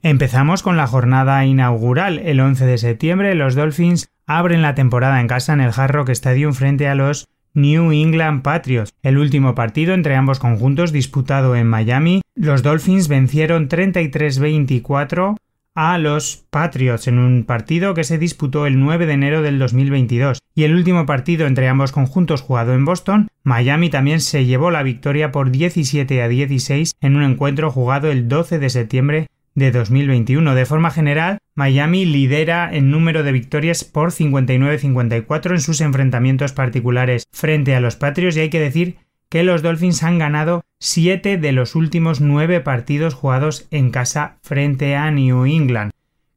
Empezamos 0.04 0.62
con 0.62 0.78
la 0.78 0.86
jornada 0.86 1.44
inaugural. 1.46 2.20
El 2.20 2.42
11 2.42 2.68
de 2.68 2.78
septiembre 2.78 3.34
los 3.34 3.56
Dolphins 3.56 4.08
abren 4.28 4.62
la 4.62 4.76
temporada 4.76 5.20
en 5.20 5.28
casa 5.28 5.52
en 5.52 5.62
el 5.62 5.72
Hard 5.76 5.92
Rock 5.92 6.10
Stadium 6.10 6.54
frente 6.54 6.88
a 6.88 6.94
los 6.94 7.28
New 7.56 7.92
England 7.92 8.44
Patriots. 8.44 8.94
El 9.02 9.18
último 9.18 9.56
partido 9.56 9.96
entre 9.96 10.16
ambos 10.16 10.38
conjuntos 10.38 10.92
disputado 10.92 11.56
en 11.56 11.66
Miami, 11.66 12.22
los 12.36 12.62
Dolphins 12.62 13.08
vencieron 13.08 13.68
33-24 13.68 15.38
a 15.76 15.98
los 15.98 16.46
Patriots 16.50 17.08
en 17.08 17.20
un 17.20 17.44
partido 17.44 17.94
que 17.94 18.04
se 18.04 18.18
disputó 18.18 18.68
el 18.68 18.80
9 18.80 19.06
de 19.06 19.14
enero 19.14 19.42
del 19.42 19.60
2022. 19.60 20.40
Y 20.56 20.64
el 20.64 20.76
último 20.76 21.06
partido 21.06 21.48
entre 21.48 21.68
ambos 21.68 21.92
conjuntos 21.92 22.42
jugado 22.42 22.74
en 22.74 22.86
Boston, 22.86 23.28
Miami 23.44 23.90
también 23.90 24.20
se 24.20 24.46
llevó 24.46 24.72
la 24.72 24.84
victoria 24.84 25.32
por 25.32 25.52
17 25.52 26.22
a 26.22 26.28
16 26.28 26.94
en 27.02 27.16
un 27.16 27.24
encuentro 27.24 27.72
jugado 27.72 28.12
el 28.12 28.28
12 28.28 28.60
de 28.60 28.70
septiembre 28.70 29.28
de 29.56 29.72
2021. 29.72 30.56
De 30.56 30.66
forma 30.66 30.92
general, 30.92 31.40
Miami 31.56 32.06
lidera 32.06 32.70
en 32.74 32.92
número 32.92 33.24
de 33.24 33.32
victorias 33.32 33.84
por 33.84 34.12
59-54 34.12 35.52
en 35.52 35.62
sus 35.62 35.82
enfrentamientos 35.82 36.54
particulares 36.54 37.26
frente 37.32 37.76
a 37.76 37.80
los 37.80 37.96
Patriots 37.96 38.38
y 38.38 38.42
hay 38.42 38.50
que 38.50 38.60
decir 38.60 38.98
que 39.34 39.42
los 39.42 39.64
Dolphins 39.64 40.04
han 40.04 40.20
ganado 40.20 40.62
7 40.80 41.40
de 41.40 41.52
los 41.54 41.74
últimos 41.74 42.22
9 42.22 42.62
partidos 42.62 43.16
jugados 43.16 43.66
en 43.72 43.90
casa 43.90 44.38
frente 44.44 44.96
a 44.96 45.10
New 45.10 45.48
England. 45.48 45.92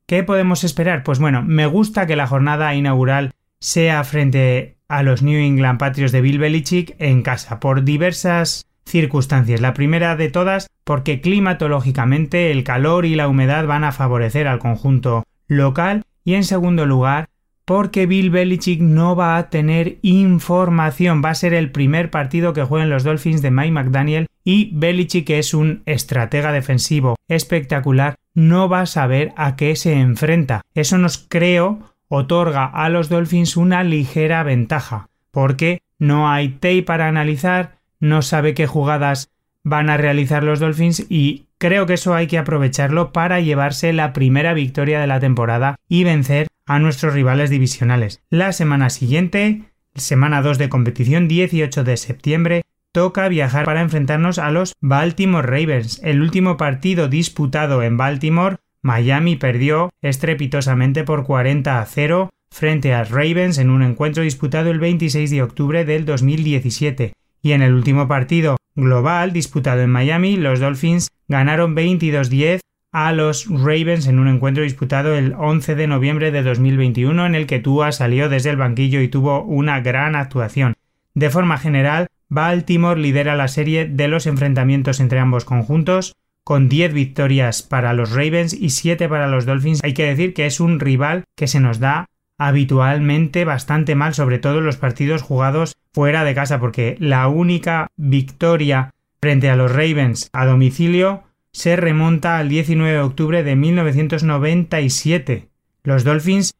¿Qué 0.06 0.22
podemos 0.22 0.64
esperar? 0.64 1.02
Pues 1.02 1.18
bueno, 1.18 1.42
me 1.42 1.66
gusta 1.66 2.06
que 2.06 2.16
la 2.16 2.26
jornada 2.26 2.74
inaugural 2.74 3.32
sea 3.60 4.02
frente 4.02 4.78
a 4.88 5.02
los 5.02 5.20
New 5.20 5.38
England 5.38 5.78
Patriots 5.78 6.10
de 6.10 6.22
Bill 6.22 6.38
Belichick 6.38 6.96
en 6.98 7.20
casa, 7.20 7.60
por 7.60 7.84
diversas 7.84 8.64
circunstancias. 8.86 9.60
La 9.60 9.74
primera 9.74 10.16
de 10.16 10.30
todas, 10.30 10.66
porque 10.82 11.20
climatológicamente 11.20 12.50
el 12.50 12.64
calor 12.64 13.04
y 13.04 13.14
la 13.14 13.28
humedad 13.28 13.66
van 13.66 13.84
a 13.84 13.92
favorecer 13.92 14.48
al 14.48 14.58
conjunto 14.58 15.24
local 15.48 16.04
y 16.24 16.32
en 16.32 16.44
segundo 16.44 16.86
lugar, 16.86 17.28
porque 17.66 18.06
Bill 18.06 18.30
Belichick 18.30 18.80
no 18.80 19.16
va 19.16 19.36
a 19.36 19.50
tener 19.50 19.98
información. 20.00 21.20
Va 21.22 21.30
a 21.30 21.34
ser 21.34 21.52
el 21.52 21.72
primer 21.72 22.10
partido 22.10 22.52
que 22.52 22.62
jueguen 22.62 22.88
los 22.88 23.02
Dolphins 23.02 23.42
de 23.42 23.50
Mike 23.50 23.72
McDaniel 23.72 24.28
y 24.44 24.70
Belichick, 24.72 25.26
que 25.26 25.40
es 25.40 25.52
un 25.52 25.82
estratega 25.84 26.52
defensivo 26.52 27.16
espectacular, 27.28 28.14
no 28.34 28.68
va 28.68 28.82
a 28.82 28.86
saber 28.86 29.32
a 29.36 29.56
qué 29.56 29.74
se 29.74 29.94
enfrenta. 29.94 30.62
Eso 30.74 30.96
nos 30.96 31.18
creo 31.18 31.80
otorga 32.08 32.66
a 32.66 32.88
los 32.88 33.08
Dolphins 33.08 33.56
una 33.56 33.82
ligera 33.82 34.44
ventaja, 34.44 35.08
porque 35.32 35.80
no 35.98 36.30
hay 36.30 36.50
tape 36.50 36.84
para 36.84 37.08
analizar, 37.08 37.78
no 37.98 38.22
sabe 38.22 38.54
qué 38.54 38.68
jugadas 38.68 39.30
van 39.64 39.90
a 39.90 39.96
realizar 39.96 40.44
los 40.44 40.60
Dolphins 40.60 41.04
y 41.08 41.46
creo 41.58 41.86
que 41.86 41.94
eso 41.94 42.14
hay 42.14 42.28
que 42.28 42.38
aprovecharlo 42.38 43.10
para 43.10 43.40
llevarse 43.40 43.92
la 43.92 44.12
primera 44.12 44.54
victoria 44.54 45.00
de 45.00 45.08
la 45.08 45.18
temporada 45.18 45.74
y 45.88 46.04
vencer 46.04 46.46
a 46.66 46.78
nuestros 46.78 47.14
rivales 47.14 47.50
divisionales. 47.50 48.20
La 48.28 48.52
semana 48.52 48.90
siguiente, 48.90 49.62
semana 49.94 50.42
2 50.42 50.58
de 50.58 50.68
competición, 50.68 51.28
18 51.28 51.84
de 51.84 51.96
septiembre, 51.96 52.62
toca 52.92 53.28
viajar 53.28 53.64
para 53.64 53.82
enfrentarnos 53.82 54.38
a 54.38 54.50
los 54.50 54.74
Baltimore 54.80 55.46
Ravens. 55.46 56.00
El 56.02 56.20
último 56.20 56.56
partido 56.56 57.08
disputado 57.08 57.82
en 57.82 57.96
Baltimore, 57.96 58.56
Miami 58.82 59.36
perdió 59.36 59.90
estrepitosamente 60.02 61.04
por 61.04 61.24
40 61.24 61.80
a 61.80 61.84
0 61.86 62.30
frente 62.50 62.94
a 62.94 63.04
Ravens 63.04 63.58
en 63.58 63.70
un 63.70 63.82
encuentro 63.82 64.22
disputado 64.22 64.70
el 64.70 64.78
26 64.78 65.30
de 65.30 65.42
octubre 65.42 65.84
del 65.84 66.04
2017. 66.04 67.12
Y 67.42 67.52
en 67.52 67.62
el 67.62 67.74
último 67.74 68.08
partido 68.08 68.56
global 68.74 69.32
disputado 69.32 69.82
en 69.82 69.90
Miami, 69.90 70.36
los 70.36 70.60
Dolphins 70.60 71.08
ganaron 71.28 71.76
22-10 71.76 72.60
a 72.92 73.12
los 73.12 73.46
Ravens 73.48 74.06
en 74.06 74.18
un 74.18 74.28
encuentro 74.28 74.62
disputado 74.62 75.14
el 75.14 75.34
11 75.36 75.74
de 75.74 75.86
noviembre 75.86 76.30
de 76.30 76.42
2021 76.42 77.26
en 77.26 77.34
el 77.34 77.46
que 77.46 77.58
Tua 77.58 77.92
salió 77.92 78.28
desde 78.28 78.50
el 78.50 78.56
banquillo 78.56 79.00
y 79.00 79.08
tuvo 79.08 79.42
una 79.42 79.80
gran 79.80 80.16
actuación. 80.16 80.74
De 81.14 81.30
forma 81.30 81.58
general, 81.58 82.08
Baltimore 82.28 83.00
lidera 83.00 83.36
la 83.36 83.48
serie 83.48 83.86
de 83.86 84.08
los 84.08 84.26
enfrentamientos 84.26 85.00
entre 85.00 85.18
ambos 85.18 85.44
conjuntos, 85.44 86.14
con 86.44 86.68
10 86.68 86.92
victorias 86.92 87.62
para 87.62 87.92
los 87.92 88.12
Ravens 88.12 88.52
y 88.52 88.70
7 88.70 89.08
para 89.08 89.26
los 89.26 89.46
Dolphins. 89.46 89.80
Hay 89.82 89.94
que 89.94 90.04
decir 90.04 90.32
que 90.32 90.46
es 90.46 90.60
un 90.60 90.78
rival 90.78 91.24
que 91.34 91.48
se 91.48 91.60
nos 91.60 91.80
da 91.80 92.06
habitualmente 92.38 93.44
bastante 93.44 93.94
mal, 93.94 94.14
sobre 94.14 94.38
todo 94.38 94.58
en 94.58 94.66
los 94.66 94.76
partidos 94.76 95.22
jugados 95.22 95.74
fuera 95.92 96.24
de 96.24 96.34
casa, 96.34 96.60
porque 96.60 96.96
la 97.00 97.28
única 97.28 97.88
victoria 97.96 98.92
frente 99.20 99.50
a 99.50 99.56
los 99.56 99.72
Ravens 99.72 100.28
a 100.32 100.46
domicilio 100.46 101.24
se 101.56 101.74
remonta 101.74 102.36
al 102.36 102.50
19 102.50 102.92
de 102.92 103.00
octubre 103.00 103.42
de 103.42 103.56
1997. 103.56 105.48
Los 105.84 106.04
Dolphins 106.04 106.52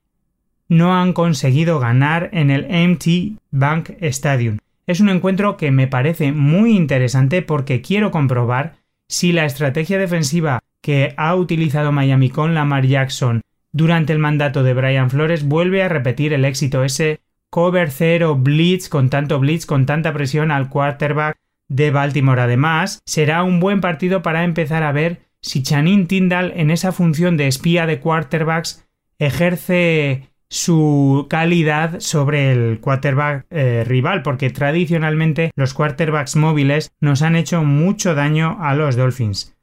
no 0.68 0.96
han 0.96 1.12
conseguido 1.12 1.78
ganar 1.78 2.30
en 2.32 2.50
el 2.50 2.66
MT 2.66 3.38
Bank 3.50 3.90
Stadium. 4.00 4.56
Es 4.87 5.00
un 5.00 5.11
encuentro 5.11 5.59
que 5.59 5.70
me 5.70 5.87
parece 5.87 6.32
muy 6.32 6.74
interesante 6.74 7.42
porque 7.42 7.82
quiero 7.82 8.11
comprobar 8.11 8.76
si 9.06 9.32
la 9.32 9.44
estrategia 9.44 9.98
defensiva 9.98 10.61
que 10.80 11.12
ha 11.18 11.35
utilizado 11.35 11.92
Miami 11.92 12.30
con 12.30 12.54
Lamar 12.54 12.87
Jackson 12.87 13.42
durante 13.72 14.14
el 14.14 14.18
mandato 14.18 14.62
de 14.62 14.72
Brian 14.72 15.11
Flores 15.11 15.44
vuelve 15.44 15.82
a 15.82 15.90
repetir 15.90 16.32
el 16.32 16.46
éxito, 16.46 16.85
ese 16.85 17.20
cover 17.50 17.90
cero 17.90 18.35
blitz 18.35 18.88
con 18.88 19.11
tanto 19.11 19.40
blitz, 19.40 19.66
con 19.66 19.85
tanta 19.85 20.14
presión 20.14 20.50
al 20.50 20.70
quarterback 20.70 21.37
de 21.68 21.90
Baltimore. 21.90 22.40
Además, 22.40 23.00
será 23.07 23.42
un 23.42 23.61
buen 23.61 23.81
partido 23.81 24.22
para 24.22 24.44
empezar 24.44 24.83
a 24.83 24.92
ver 24.92 25.26
si 25.40 25.62
Chanin 25.62 26.07
Tyndall 26.07 26.52
en 26.57 26.70
esa 26.70 26.92
función 26.92 27.37
de 27.37 27.46
espía 27.46 27.87
de 27.87 28.00
quarterbacks 28.00 28.87
ejerce 29.18 30.31
su 30.48 31.26
calidad 31.29 32.00
sobre 32.00 32.52
el 32.52 32.81
quarterback 32.81 33.46
eh, 33.50 33.85
rival, 33.87 34.22
porque 34.22 34.50
tradicionalmente 34.50 35.50
los 35.57 35.74
quarterbacks 35.74 36.37
móviles 36.37 36.92
nos 37.00 37.22
han 37.22 37.37
hecho 37.37 37.64
mucho 37.64 38.14
daño 38.14 38.59
a 38.61 38.74
los 38.74 38.96
Dolphins. 38.96 39.57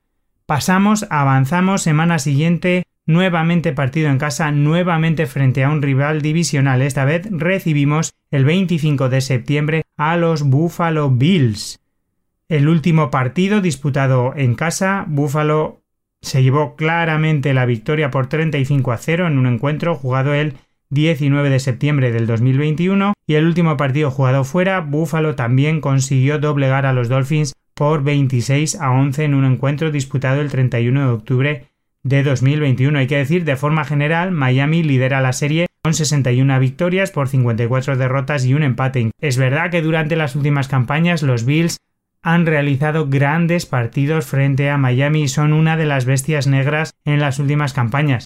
Pasamos, 0.46 1.06
avanzamos, 1.10 1.84
semana 1.84 2.20
siguiente, 2.20 2.84
nuevamente 3.06 3.72
partido 3.72 4.10
en 4.10 4.18
casa, 4.18 4.52
nuevamente 4.52 5.26
frente 5.26 5.63
a 5.63 5.70
un 5.70 5.82
rival 5.82 6.22
divisional. 6.22 6.82
Esta 6.82 7.06
vez 7.06 7.28
recibimos 7.32 8.13
el 8.30 8.44
25 8.44 9.10
de 9.10 9.22
septiembre 9.22 9.84
a 9.96 10.18
los 10.18 10.44
Buffalo 10.44 11.10
Bills. 11.10 11.80
El 12.49 12.67
último 12.67 13.10
partido 13.10 13.62
disputado 13.62 14.34
en 14.36 14.56
casa, 14.56 15.06
Buffalo 15.08 15.82
se 16.21 16.43
llevó 16.43 16.75
claramente 16.75 17.53
la 17.53 17.65
victoria 17.65 18.12
por 18.12 18.27
35 18.27 18.91
a 18.91 18.97
0 18.97 19.27
en 19.27 19.38
un 19.38 19.47
encuentro 19.47 19.95
jugado 19.95 20.34
el 20.34 20.56
19 20.89 21.49
de 21.49 21.60
septiembre 21.60 22.12
del 22.12 22.27
2021 22.27 23.13
y 23.25 23.34
el 23.36 23.45
último 23.45 23.77
partido 23.77 24.12
jugado 24.12 24.43
fuera, 24.43 24.82
Buffalo 24.82 25.36
también 25.36 25.82
consiguió 25.82 26.38
doblegar 26.38 26.86
a 26.86 26.93
los 26.93 27.10
Dolphins 27.10 27.53
por 27.73 28.03
26 28.03 28.79
a 28.79 28.91
11 28.91 29.23
en 29.23 29.34
un 29.34 29.45
encuentro 29.45 29.91
disputado 29.91 30.41
el 30.41 30.51
31 30.51 30.99
de 30.99 31.13
octubre 31.13 31.65
de 32.03 32.23
2021. 32.23 32.99
Hay 32.99 33.08
que 33.08 33.17
decir, 33.17 33.45
de 33.45 33.56
forma 33.56 33.86
general, 33.86 34.32
Miami 34.32 34.84
lidera 34.84 35.21
la 35.21 35.34
serie 35.34 35.67
con 35.82 35.93
61 35.93 36.60
victorias 36.60 37.12
por 37.12 37.27
54 37.27 37.97
derrotas 37.97 38.45
y 38.45 38.53
un 38.53 38.63
empate. 38.63 39.12
Es 39.19 39.38
verdad 39.38 39.71
que 39.71 39.82
durante 39.82 40.15
las 40.15 40.36
últimas 40.36 40.67
campañas 40.67 41.23
los 41.23 41.45
Bills 41.45 41.77
han 42.24 42.46
realizado 42.46 43.08
grandes 43.08 43.66
partidos 43.66 44.26
frente 44.26 44.70
a 44.70 44.78
Miami 44.78 45.24
y 45.24 45.28
son 45.28 45.54
una 45.54 45.78
de 45.78 45.86
las 45.86 46.06
bestias 46.06 46.48
negras 46.48 46.96
en 47.06 47.20
las 47.20 47.38
últimas 47.38 47.74
campañas 47.74 48.26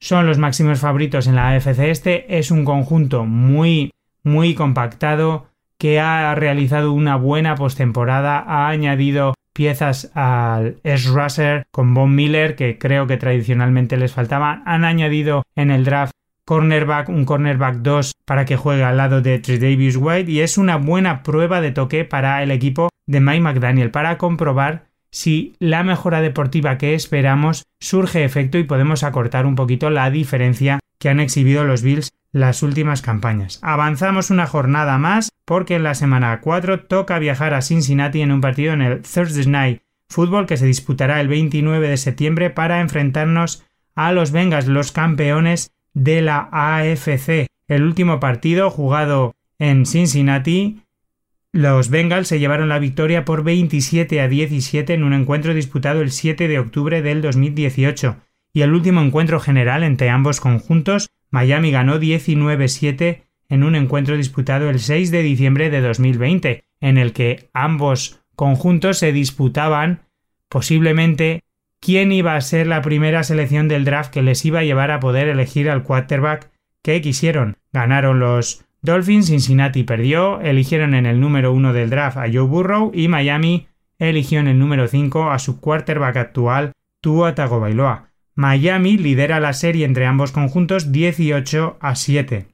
son 0.00 0.26
los 0.26 0.38
máximos 0.38 0.80
favoritos 0.80 1.26
en 1.26 1.34
la 1.34 1.48
AFC 1.48 1.78
este. 1.80 2.38
Es 2.38 2.50
un 2.50 2.64
conjunto 2.64 3.24
muy, 3.24 3.92
muy 4.22 4.54
compactado 4.54 5.48
que 5.76 6.00
ha 6.00 6.34
realizado 6.34 6.92
una 6.92 7.16
buena 7.16 7.54
postemporada, 7.54 8.38
ha 8.46 8.68
añadido 8.68 9.34
piezas 9.52 10.10
al 10.14 10.76
S-Russer 10.84 11.66
con 11.70 11.94
Von 11.94 12.14
Miller, 12.14 12.54
que 12.56 12.78
creo 12.78 13.06
que 13.06 13.16
tradicionalmente 13.16 13.96
les 13.96 14.12
faltaba. 14.12 14.62
Han 14.66 14.84
añadido 14.84 15.44
en 15.56 15.70
el 15.70 15.84
draft 15.84 16.12
cornerback, 16.48 17.10
un 17.10 17.26
cornerback 17.26 17.76
2 17.82 18.12
para 18.24 18.46
que 18.46 18.56
juegue 18.56 18.82
al 18.82 18.96
lado 18.96 19.20
de 19.20 19.38
Davis 19.38 19.98
White 19.98 20.30
y 20.30 20.40
es 20.40 20.56
una 20.56 20.76
buena 20.76 21.22
prueba 21.22 21.60
de 21.60 21.72
toque 21.72 22.06
para 22.06 22.42
el 22.42 22.50
equipo 22.50 22.88
de 23.06 23.20
Mike 23.20 23.40
McDaniel 23.42 23.90
para 23.90 24.16
comprobar 24.16 24.86
si 25.10 25.52
la 25.58 25.82
mejora 25.82 26.22
deportiva 26.22 26.78
que 26.78 26.94
esperamos 26.94 27.64
surge 27.80 28.24
efecto 28.24 28.56
y 28.56 28.64
podemos 28.64 29.02
acortar 29.02 29.44
un 29.44 29.56
poquito 29.56 29.90
la 29.90 30.10
diferencia 30.10 30.78
que 30.98 31.10
han 31.10 31.20
exhibido 31.20 31.64
los 31.64 31.82
Bills 31.82 32.12
las 32.32 32.62
últimas 32.62 33.02
campañas. 33.02 33.58
Avanzamos 33.60 34.30
una 34.30 34.46
jornada 34.46 34.96
más 34.96 35.28
porque 35.44 35.74
en 35.74 35.82
la 35.82 35.94
semana 35.94 36.40
4 36.40 36.84
toca 36.84 37.18
viajar 37.18 37.52
a 37.52 37.60
Cincinnati 37.60 38.22
en 38.22 38.32
un 38.32 38.40
partido 38.40 38.72
en 38.72 38.80
el 38.80 39.02
Thursday 39.02 39.44
Night 39.44 39.82
Football 40.08 40.46
que 40.46 40.56
se 40.56 40.64
disputará 40.64 41.20
el 41.20 41.28
29 41.28 41.90
de 41.90 41.98
septiembre 41.98 42.48
para 42.48 42.80
enfrentarnos 42.80 43.66
a 43.94 44.12
los 44.12 44.32
Bengals, 44.32 44.66
los 44.66 44.92
campeones 44.92 45.72
de 45.94 46.22
la 46.22 46.48
AFC. 46.52 47.46
El 47.66 47.82
último 47.82 48.20
partido 48.20 48.70
jugado 48.70 49.34
en 49.58 49.86
Cincinnati 49.86 50.82
los 51.52 51.88
Bengals 51.88 52.28
se 52.28 52.38
llevaron 52.38 52.68
la 52.68 52.78
victoria 52.78 53.24
por 53.24 53.42
27 53.42 54.20
a 54.20 54.28
17 54.28 54.92
en 54.92 55.02
un 55.02 55.14
encuentro 55.14 55.54
disputado 55.54 56.02
el 56.02 56.10
7 56.10 56.46
de 56.46 56.58
octubre 56.58 57.00
del 57.00 57.22
2018 57.22 58.16
y 58.52 58.60
el 58.60 58.74
último 58.74 59.00
encuentro 59.00 59.40
general 59.40 59.82
entre 59.82 60.10
ambos 60.10 60.40
conjuntos, 60.40 61.08
Miami 61.30 61.70
ganó 61.70 61.98
19-7 61.98 63.22
en 63.48 63.62
un 63.62 63.76
encuentro 63.76 64.16
disputado 64.16 64.68
el 64.68 64.78
6 64.78 65.10
de 65.10 65.22
diciembre 65.22 65.70
de 65.70 65.80
2020, 65.80 66.64
en 66.80 66.98
el 66.98 67.12
que 67.12 67.48
ambos 67.54 68.20
conjuntos 68.34 68.98
se 68.98 69.12
disputaban 69.12 70.02
posiblemente 70.48 71.44
quién 71.80 72.12
iba 72.12 72.36
a 72.36 72.40
ser 72.40 72.66
la 72.66 72.82
primera 72.82 73.22
selección 73.22 73.68
del 73.68 73.84
draft 73.84 74.12
que 74.12 74.22
les 74.22 74.44
iba 74.44 74.60
a 74.60 74.64
llevar 74.64 74.90
a 74.90 75.00
poder 75.00 75.28
elegir 75.28 75.70
al 75.70 75.82
quarterback 75.82 76.50
que 76.82 77.00
quisieron. 77.00 77.56
Ganaron 77.72 78.20
los 78.20 78.64
Dolphins, 78.82 79.26
Cincinnati 79.26 79.82
perdió, 79.82 80.40
eligieron 80.40 80.94
en 80.94 81.06
el 81.06 81.20
número 81.20 81.52
1 81.52 81.72
del 81.72 81.90
draft 81.90 82.16
a 82.16 82.26
Joe 82.32 82.42
Burrow 82.42 82.92
y 82.94 83.08
Miami 83.08 83.66
eligió 83.98 84.40
en 84.40 84.48
el 84.48 84.58
número 84.58 84.86
5 84.86 85.30
a 85.30 85.38
su 85.38 85.60
quarterback 85.60 86.16
actual, 86.16 86.72
Tua 87.00 87.34
Tagovailoa. 87.34 88.10
Miami 88.34 88.96
lidera 88.96 89.40
la 89.40 89.52
serie 89.52 89.84
entre 89.84 90.06
ambos 90.06 90.30
conjuntos 90.30 90.92
18 90.92 91.78
a 91.80 91.96
7. 91.96 92.46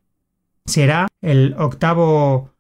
Será 0.65 1.09
el 1.21 1.55
octavo 1.59 2.55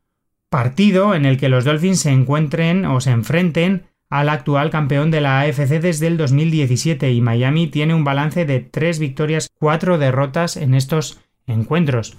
partido 0.50 1.14
en 1.14 1.24
el 1.24 1.38
que 1.38 1.48
los 1.48 1.64
Dolphins 1.64 2.00
se 2.00 2.11
encuentren 2.11 2.85
o 2.85 3.00
se 3.00 3.11
enfrenten 3.11 3.85
al 4.14 4.29
actual 4.29 4.70
campeón 4.70 5.11
de 5.11 5.20
la 5.20 5.40
AFC 5.40 5.81
desde 5.81 6.07
el 6.07 6.16
2017 6.16 7.11
y 7.11 7.20
Miami 7.20 7.66
tiene 7.66 7.94
un 7.94 8.05
balance 8.05 8.44
de 8.44 8.61
3 8.61 9.00
victorias, 9.00 9.48
4 9.59 9.98
derrotas 9.98 10.57
en 10.57 10.74
estos 10.74 11.20
encuentros. 11.48 12.16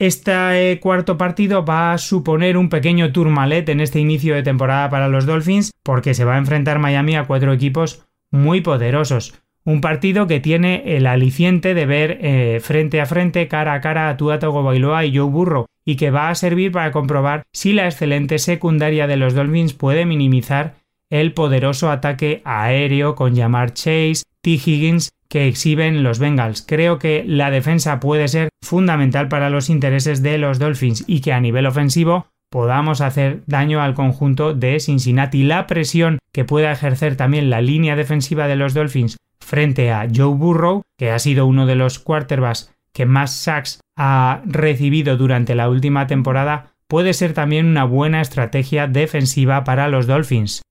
Este 0.00 0.80
cuarto 0.82 1.16
partido 1.16 1.64
va 1.64 1.92
a 1.92 1.98
suponer 1.98 2.56
un 2.56 2.68
pequeño 2.68 3.12
tourmalet 3.12 3.68
en 3.68 3.80
este 3.80 4.00
inicio 4.00 4.34
de 4.34 4.42
temporada 4.42 4.90
para 4.90 5.06
los 5.06 5.24
Dolphins 5.24 5.70
porque 5.84 6.14
se 6.14 6.24
va 6.24 6.34
a 6.34 6.38
enfrentar 6.38 6.80
Miami 6.80 7.14
a 7.14 7.26
cuatro 7.28 7.52
equipos 7.52 8.04
muy 8.32 8.60
poderosos. 8.60 9.40
Un 9.62 9.80
partido 9.80 10.26
que 10.26 10.40
tiene 10.40 10.96
el 10.96 11.06
aliciente 11.06 11.74
de 11.74 11.86
ver 11.86 12.18
eh, 12.22 12.58
frente 12.60 13.00
a 13.00 13.06
frente, 13.06 13.46
cara 13.46 13.74
a 13.74 13.80
cara 13.80 14.08
a 14.08 14.16
Tua 14.16 14.40
Tagovailoa 14.40 15.04
y 15.04 15.16
Joe 15.16 15.30
Burrow 15.30 15.66
y 15.84 15.94
que 15.94 16.10
va 16.10 16.28
a 16.28 16.34
servir 16.34 16.72
para 16.72 16.90
comprobar 16.90 17.44
si 17.52 17.72
la 17.72 17.84
excelente 17.84 18.40
secundaria 18.40 19.06
de 19.06 19.16
los 19.16 19.34
Dolphins 19.34 19.74
puede 19.74 20.06
minimizar 20.06 20.79
el 21.10 21.32
poderoso 21.32 21.90
ataque 21.90 22.40
aéreo 22.44 23.14
con 23.14 23.36
Jamar 23.36 23.74
Chase, 23.74 24.22
T. 24.40 24.52
Higgins 24.52 25.10
que 25.28 25.46
exhiben 25.46 26.02
los 26.02 26.18
Bengals. 26.18 26.64
Creo 26.66 26.98
que 26.98 27.24
la 27.26 27.50
defensa 27.50 28.00
puede 28.00 28.28
ser 28.28 28.48
fundamental 28.62 29.28
para 29.28 29.50
los 29.50 29.70
intereses 29.70 30.22
de 30.22 30.38
los 30.38 30.58
Dolphins 30.58 31.04
y 31.06 31.20
que 31.20 31.32
a 31.32 31.40
nivel 31.40 31.66
ofensivo 31.66 32.26
podamos 32.50 33.00
hacer 33.00 33.42
daño 33.46 33.80
al 33.80 33.94
conjunto 33.94 34.54
de 34.54 34.80
Cincinnati. 34.80 35.44
La 35.44 35.66
presión 35.66 36.18
que 36.32 36.44
pueda 36.44 36.72
ejercer 36.72 37.16
también 37.16 37.48
la 37.48 37.60
línea 37.60 37.94
defensiva 37.94 38.48
de 38.48 38.56
los 38.56 38.74
Dolphins 38.74 39.16
frente 39.40 39.92
a 39.92 40.08
Joe 40.12 40.34
Burrow, 40.34 40.82
que 40.98 41.10
ha 41.10 41.18
sido 41.18 41.46
uno 41.46 41.66
de 41.66 41.76
los 41.76 41.98
quarterbacks 41.98 42.72
que 42.92 43.06
más 43.06 43.34
sacks 43.34 43.80
ha 43.96 44.42
recibido 44.44 45.16
durante 45.16 45.54
la 45.54 45.68
última 45.68 46.08
temporada, 46.08 46.72
puede 46.88 47.14
ser 47.14 47.34
también 47.34 47.66
una 47.66 47.84
buena 47.84 48.20
estrategia 48.20 48.88
defensiva 48.88 49.62
para 49.62 49.88
los 49.88 50.08
Dolphins. 50.08 50.62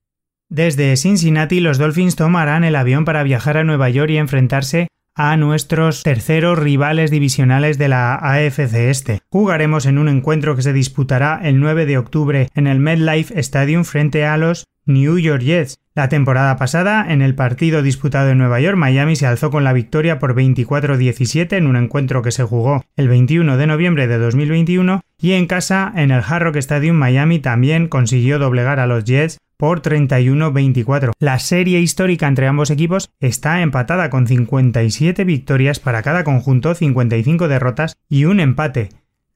Desde 0.51 0.97
Cincinnati 0.97 1.59
los 1.59 1.77
Dolphins 1.77 2.15
tomarán 2.15 2.63
el 2.63 2.75
avión 2.75 3.05
para 3.05 3.21
viajar 3.21 3.55
a 3.57 3.63
Nueva 3.63 3.91
York 3.91 4.09
y 4.09 4.17
enfrentarse 4.17 4.87
a 5.13 5.37
nuestros 5.37 6.01
terceros 6.01 6.57
rivales 6.57 7.11
divisionales 7.11 7.77
de 7.77 7.87
la 7.87 8.15
AFC 8.15 8.89
Este. 8.89 9.19
Jugaremos 9.29 9.85
en 9.85 9.99
un 9.99 10.07
encuentro 10.07 10.55
que 10.55 10.63
se 10.63 10.73
disputará 10.73 11.39
el 11.43 11.59
9 11.59 11.85
de 11.85 11.99
octubre 11.99 12.47
en 12.55 12.65
el 12.65 12.79
MetLife 12.79 13.39
Stadium 13.39 13.83
frente 13.83 14.25
a 14.25 14.37
los 14.37 14.65
New 14.89 15.17
York 15.19 15.41
Jets. 15.41 15.79
La 15.95 16.09
temporada 16.09 16.57
pasada, 16.57 17.05
en 17.09 17.21
el 17.21 17.35
partido 17.35 17.81
disputado 17.81 18.29
en 18.29 18.37
Nueva 18.37 18.59
York, 18.59 18.77
Miami 18.77 19.15
se 19.15 19.27
alzó 19.27 19.51
con 19.51 19.63
la 19.63 19.73
victoria 19.73 20.19
por 20.19 20.35
24-17 20.35 21.57
en 21.57 21.67
un 21.67 21.75
encuentro 21.75 22.21
que 22.21 22.31
se 22.31 22.43
jugó 22.43 22.83
el 22.95 23.07
21 23.07 23.57
de 23.57 23.67
noviembre 23.67 24.07
de 24.07 24.17
2021 24.17 25.01
y 25.21 25.33
en 25.33 25.45
casa, 25.45 25.91
en 25.95 26.11
el 26.11 26.23
Hard 26.25 26.43
Rock 26.43 26.55
Stadium, 26.57 26.95
Miami 26.95 27.39
también 27.39 27.87
consiguió 27.87 28.39
doblegar 28.39 28.79
a 28.79 28.87
los 28.87 29.03
Jets 29.03 29.37
por 29.57 29.81
31-24. 29.81 31.11
La 31.19 31.37
serie 31.37 31.81
histórica 31.81 32.27
entre 32.27 32.47
ambos 32.47 32.71
equipos 32.71 33.09
está 33.19 33.61
empatada 33.61 34.09
con 34.09 34.25
57 34.25 35.25
victorias 35.25 35.81
para 35.81 36.01
cada 36.01 36.23
conjunto, 36.23 36.73
55 36.73 37.49
derrotas 37.49 37.97
y 38.07 38.23
un 38.23 38.39
empate. 38.39 38.89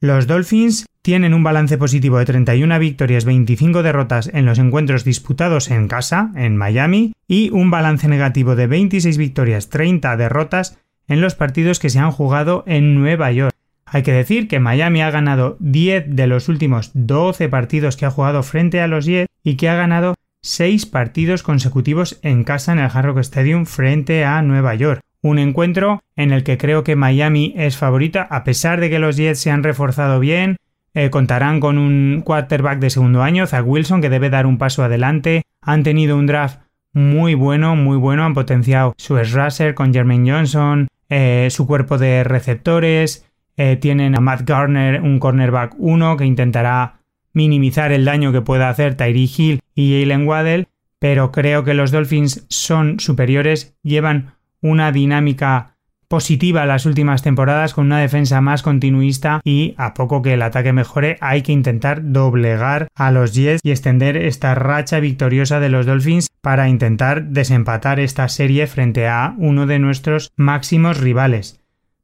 Los 0.04 0.28
Dolphins 0.28 0.86
tienen 1.02 1.34
un 1.34 1.44
balance 1.44 1.78
positivo 1.78 2.18
de 2.18 2.26
31 2.26 2.78
victorias, 2.78 3.24
25 3.24 3.84
derrotas 3.84 4.30
en 4.34 4.46
los 4.46 4.60
encuentros 4.60 5.06
disputados 5.06 5.72
en 5.72 5.88
casa, 5.88 6.34
en 6.36 6.58
Miami, 6.58 7.14
y 7.26 7.52
un 7.52 7.72
balance 7.72 8.10
negativo 8.10 8.58
de 8.58 8.68
26 8.68 9.18
victorias, 9.18 9.70
30 9.70 10.18
derrotas 10.18 10.78
en 11.08 11.22
los 11.22 11.36
partidos 11.36 11.80
que 11.80 11.90
se 11.90 12.00
han 12.00 12.12
jugado 12.12 12.66
en 12.68 12.96
Nueva 12.96 13.32
York. 13.32 13.56
Hay 13.86 14.04
que 14.04 14.12
decir 14.12 14.50
que 14.50 14.60
Miami 14.60 15.02
ha 15.02 15.10
ganado 15.10 15.56
10 15.62 16.08
de 16.10 16.28
los 16.28 16.50
últimos 16.50 16.92
12 16.94 17.48
partidos 17.48 17.96
que 17.96 18.06
ha 18.06 18.12
jugado 18.12 18.44
frente 18.44 18.82
a 18.82 18.90
los 18.90 19.06
Jets 19.06 19.30
y 19.42 19.56
que 19.56 19.70
ha 19.70 19.76
ganado 19.76 20.16
6 20.42 20.86
partidos 20.86 21.44
consecutivos 21.44 22.20
en 22.24 22.44
casa 22.44 22.74
en 22.74 22.80
el 22.80 22.92
Hard 22.94 23.06
Rock 23.06 23.20
Stadium 23.20 23.66
frente 23.66 24.26
a 24.26 24.42
Nueva 24.42 24.76
York. 24.76 25.00
Un 25.24 25.40
encuentro 25.40 26.04
en 26.18 26.32
el 26.32 26.44
que 26.44 26.58
creo 26.58 26.84
que 26.84 26.98
Miami 26.98 27.54
es 27.58 27.78
favorita, 27.78 28.28
a 28.30 28.44
pesar 28.44 28.82
de 28.82 28.90
que 28.90 29.00
los 29.00 29.16
Jets 29.16 29.40
se 29.40 29.52
han 29.52 29.64
reforzado 29.64 30.20
bien, 30.20 30.58
eh, 30.94 31.10
contarán 31.10 31.62
con 31.62 31.78
un 31.78 32.22
quarterback 32.24 32.80
de 32.80 32.90
segundo 32.90 33.24
año, 33.24 33.48
Zach 33.48 33.66
Wilson, 33.66 34.02
que 34.02 34.10
debe 34.10 34.30
dar 34.30 34.46
un 34.46 34.58
paso 34.58 34.84
adelante. 34.84 35.44
Han 35.62 35.84
tenido 35.84 36.18
un 36.18 36.28
draft 36.28 36.60
muy 36.92 37.36
bueno, 37.36 37.76
muy 37.78 37.98
bueno. 37.98 38.26
Han 38.26 38.34
potenciado 38.34 38.94
su 38.98 39.18
S-Russer 39.18 39.74
con 39.74 39.94
Jermaine 39.94 40.30
Johnson, 40.30 40.90
eh, 41.10 41.48
su 41.50 41.66
cuerpo 41.66 41.98
de 41.98 42.26
receptores. 42.26 43.26
Eh, 43.56 43.78
tienen 43.78 44.16
a 44.16 44.20
Matt 44.20 44.42
Garner, 44.42 45.02
un 45.02 45.20
cornerback 45.20 45.74
1, 45.78 46.18
que 46.18 46.26
intentará 46.26 47.00
minimizar 47.32 47.94
el 47.94 48.06
daño 48.06 48.34
que 48.34 48.42
pueda 48.42 48.70
hacer 48.70 48.96
Tyree 48.96 49.30
Hill 49.36 49.62
y 49.74 50.02
Jalen 50.02 50.28
Waddell. 50.28 50.68
Pero 51.00 51.32
creo 51.32 51.64
que 51.64 51.74
los 51.74 51.92
Dolphins 51.92 52.46
son 52.50 53.00
superiores, 53.00 53.76
llevan 53.84 54.34
una 54.64 54.92
dinámica 54.92 55.74
positiva 56.08 56.66
las 56.66 56.86
últimas 56.86 57.24
temporadas 57.24 57.74
con 57.74 57.88
una 57.88 58.00
defensa 58.00 58.40
más 58.40 58.62
continuista 58.62 59.42
y 59.44 59.74
a 59.78 59.94
poco 59.94 60.22
que 60.22 60.34
el 60.34 60.44
ataque 60.44 60.72
mejore 60.72 61.18
hay 61.22 61.42
que 61.42 61.52
intentar 61.52 62.12
doblegar 62.12 62.88
a 62.94 63.12
los 63.12 63.34
Jets 63.34 63.62
y 63.64 63.72
extender 63.72 64.16
esta 64.18 64.54
racha 64.54 65.00
victoriosa 65.00 65.60
de 65.60 65.70
los 65.70 65.88
Dolphins 65.88 66.28
para 66.42 66.70
intentar 66.70 67.26
desempatar 67.30 68.00
esta 68.00 68.28
serie 68.30 68.68
frente 68.68 69.08
a 69.08 69.34
uno 69.40 69.66
de 69.66 69.80
nuestros 69.80 70.32
máximos 70.36 71.00
rivales. 71.00 71.60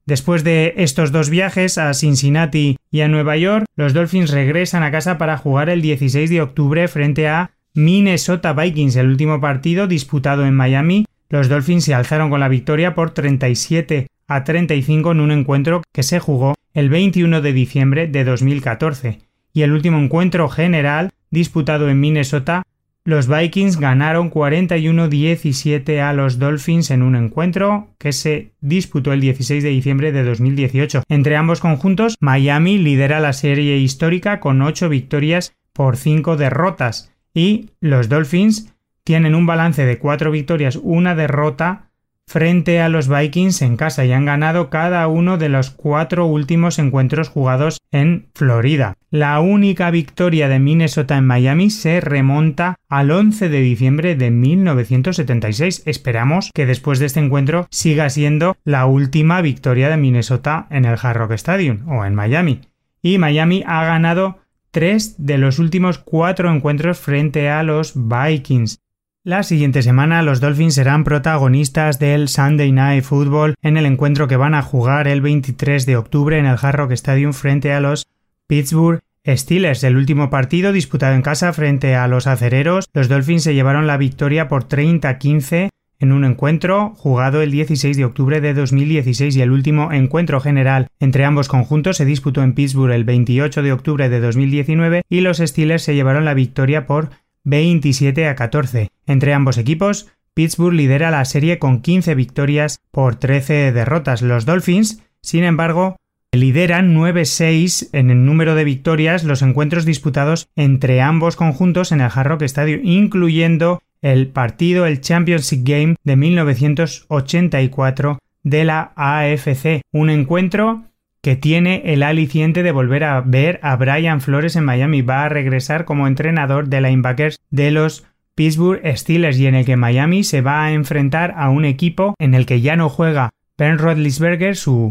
Después 0.07 0.43
de 0.43 0.73
estos 0.77 1.11
dos 1.11 1.29
viajes 1.29 1.77
a 1.77 1.93
Cincinnati 1.93 2.77
y 2.89 3.01
a 3.01 3.07
Nueva 3.07 3.37
York, 3.37 3.65
los 3.75 3.93
Dolphins 3.93 4.31
regresan 4.31 4.81
a 4.81 4.89
casa 4.89 5.19
para 5.19 5.37
jugar 5.37 5.69
el 5.69 5.83
16 5.83 6.31
de 6.31 6.41
octubre 6.41 6.87
frente 6.87 7.27
a 7.27 7.51
Minnesota 7.75 8.53
Vikings, 8.53 8.95
el 8.95 9.07
último 9.07 9.39
partido 9.39 9.85
disputado 9.85 10.47
en 10.47 10.55
Miami 10.55 11.05
los 11.29 11.49
Dolphins 11.49 11.85
se 11.85 11.93
alzaron 11.93 12.29
con 12.29 12.39
la 12.39 12.47
victoria 12.47 12.95
por 12.95 13.11
37 13.11 14.07
a 14.27 14.43
35 14.43 15.11
en 15.11 15.19
un 15.19 15.31
encuentro 15.31 15.83
que 15.93 16.03
se 16.03 16.19
jugó 16.19 16.55
el 16.73 16.89
21 16.89 17.41
de 17.41 17.53
diciembre 17.53 18.07
de 18.07 18.23
2014 18.23 19.19
y 19.53 19.61
el 19.61 19.71
último 19.71 19.99
encuentro 19.99 20.49
general 20.49 21.11
disputado 21.31 21.89
en 21.89 21.99
Minnesota 21.99 22.63
los 23.05 23.27
Vikings 23.27 23.79
ganaron 23.79 24.29
41-17 24.29 25.99
a 25.99 26.13
los 26.13 26.37
Dolphins 26.37 26.91
en 26.91 27.01
un 27.01 27.15
encuentro 27.15 27.87
que 27.97 28.11
se 28.11 28.51
disputó 28.61 29.13
el 29.13 29.21
16 29.21 29.63
de 29.63 29.69
diciembre 29.69 30.11
de 30.11 30.23
2018. 30.23 31.03
Entre 31.07 31.35
ambos 31.35 31.59
conjuntos, 31.59 32.17
Miami 32.19 32.77
lidera 32.77 33.19
la 33.19 33.33
serie 33.33 33.77
histórica 33.77 34.39
con 34.39 34.61
8 34.61 34.89
victorias 34.89 35.53
por 35.73 35.97
5 35.97 36.37
derrotas 36.37 37.11
y 37.33 37.69
los 37.79 38.09
Dolphins 38.09 38.73
tienen 39.09 39.33
un 39.33 39.47
balance 39.47 39.87
de 39.87 39.97
cuatro 39.97 40.29
victorias, 40.29 40.75
una 40.83 41.15
derrota 41.15 41.89
frente 42.27 42.79
a 42.79 42.89
los 42.89 43.09
Vikings 43.09 43.63
en 43.63 43.75
casa 43.75 44.05
y 44.05 44.11
han 44.11 44.25
ganado 44.25 44.69
cada 44.69 45.07
uno 45.07 45.39
de 45.39 45.49
los 45.49 45.71
cuatro 45.71 46.27
últimos 46.27 46.77
encuentros 46.77 47.27
jugados 47.27 47.79
en 47.91 48.27
Florida. 48.35 48.93
La 49.09 49.39
única 49.39 49.89
victoria 49.89 50.47
de 50.47 50.59
Minnesota 50.59 51.17
en 51.17 51.25
Miami 51.25 51.71
se 51.71 52.01
remonta 52.01 52.75
al 52.87 53.09
11 53.09 53.49
de 53.49 53.61
diciembre 53.61 54.15
de 54.15 54.29
1976. 54.29 55.81
Esperamos 55.87 56.51
que 56.53 56.67
después 56.67 56.99
de 56.99 57.07
este 57.07 57.19
encuentro 57.19 57.65
siga 57.71 58.11
siendo 58.11 58.57
la 58.63 58.85
última 58.85 59.41
victoria 59.41 59.89
de 59.89 59.97
Minnesota 59.97 60.67
en 60.69 60.85
el 60.85 60.99
Hard 61.01 61.17
Rock 61.17 61.31
Stadium 61.31 61.89
o 61.89 62.05
en 62.05 62.13
Miami. 62.13 62.61
Y 63.01 63.17
Miami 63.17 63.63
ha 63.65 63.83
ganado 63.85 64.37
tres 64.69 65.15
de 65.17 65.39
los 65.39 65.57
últimos 65.57 65.97
cuatro 65.97 66.53
encuentros 66.53 66.99
frente 66.99 67.49
a 67.49 67.63
los 67.63 67.93
Vikings. 67.95 68.77
La 69.25 69.43
siguiente 69.43 69.81
semana 69.81 70.23
los 70.23 70.39
Dolphins 70.39 70.75
serán 70.75 71.03
protagonistas 71.03 71.99
del 71.99 72.29
Sunday 72.29 72.71
Night 72.71 73.03
Football 73.03 73.55
en 73.61 73.75
el 73.75 73.85
encuentro 73.85 74.29
que 74.29 74.37
van 74.37 74.53
a 74.55 74.61
jugar 74.61 75.09
el 75.09 75.19
23 75.19 75.85
de 75.85 75.97
octubre 75.97 76.39
en 76.39 76.45
el 76.45 76.55
Hard 76.59 76.77
Rock 76.77 76.91
Stadium 76.93 77.33
frente 77.33 77.73
a 77.73 77.81
los 77.81 78.07
Pittsburgh 78.47 79.01
Steelers. 79.27 79.83
El 79.83 79.97
último 79.97 80.29
partido 80.29 80.71
disputado 80.71 81.15
en 81.15 81.21
casa 81.21 81.51
frente 81.51 81.95
a 81.95 82.07
los 82.07 82.27
acereros, 82.27 82.85
los 82.93 83.09
Dolphins 83.09 83.43
se 83.43 83.53
llevaron 83.53 83.87
la 83.87 83.97
victoria 83.97 84.47
por 84.47 84.69
30-15 84.69 85.67
en 85.99 86.11
un 86.13 86.23
encuentro 86.23 86.93
jugado 86.95 87.41
el 87.41 87.51
16 87.51 87.97
de 87.97 88.05
octubre 88.05 88.39
de 88.39 88.53
2016 88.53 89.35
y 89.35 89.41
el 89.41 89.51
último 89.51 89.91
encuentro 89.91 90.39
general 90.39 90.87
entre 91.01 91.25
ambos 91.25 91.49
conjuntos 91.49 91.97
se 91.97 92.05
disputó 92.05 92.41
en 92.41 92.53
Pittsburgh 92.53 92.93
el 92.93 93.03
28 93.03 93.63
de 93.63 93.73
octubre 93.73 94.07
de 94.07 94.21
2019 94.21 95.01
y 95.09 95.19
los 95.19 95.39
Steelers 95.39 95.83
se 95.83 95.93
llevaron 95.93 96.23
la 96.23 96.33
victoria 96.33 96.87
por 96.87 97.09
27 97.43 98.27
a 98.27 98.35
14. 98.35 98.89
Entre 99.05 99.33
ambos 99.33 99.57
equipos, 99.57 100.07
Pittsburgh 100.33 100.73
lidera 100.73 101.11
la 101.11 101.25
serie 101.25 101.59
con 101.59 101.81
15 101.81 102.15
victorias 102.15 102.79
por 102.91 103.15
13 103.15 103.71
derrotas. 103.71 104.21
Los 104.21 104.45
Dolphins, 104.45 105.03
sin 105.21 105.43
embargo, 105.43 105.97
lideran 106.31 106.95
9-6 106.95 107.89
en 107.93 108.11
el 108.11 108.25
número 108.25 108.55
de 108.55 108.63
victorias 108.63 109.23
los 109.23 109.41
encuentros 109.41 109.85
disputados 109.85 110.47
entre 110.55 111.01
ambos 111.01 111.35
conjuntos 111.35 111.91
en 111.91 112.01
el 112.01 112.11
Hard 112.13 112.27
Rock 112.27 112.43
Stadium, 112.43 112.81
incluyendo 112.83 113.81
el 114.01 114.27
partido, 114.27 114.85
el 114.85 115.01
Championship 115.01 115.61
Game 115.63 115.95
de 116.03 116.15
1984 116.15 118.19
de 118.43 118.63
la 118.63 118.93
AFC. 118.95 119.81
Un 119.91 120.09
encuentro 120.09 120.85
que 121.21 121.35
tiene 121.35 121.81
el 121.85 122.03
aliciente 122.03 122.63
de 122.63 122.71
volver 122.71 123.03
a 123.03 123.21
ver 123.21 123.59
a 123.63 123.75
Brian 123.75 124.21
Flores 124.21 124.55
en 124.55 124.65
Miami. 124.65 125.01
Va 125.01 125.25
a 125.25 125.29
regresar 125.29 125.85
como 125.85 126.07
entrenador 126.07 126.67
de 126.67 126.81
linebackers 126.81 127.39
de 127.49 127.71
los 127.71 128.05
Pittsburgh 128.35 128.81
Steelers 128.95 129.37
y 129.37 129.47
en 129.47 129.55
el 129.55 129.65
que 129.65 129.75
Miami 129.75 130.23
se 130.23 130.41
va 130.41 130.63
a 130.63 130.71
enfrentar 130.71 131.33
a 131.35 131.49
un 131.49 131.65
equipo 131.65 132.15
en 132.19 132.33
el 132.33 132.45
que 132.45 132.61
ya 132.61 132.75
no 132.75 132.89
juega 132.89 133.31
Ben 133.57 133.77
Roethlisberger, 133.77 134.55
su 134.55 134.89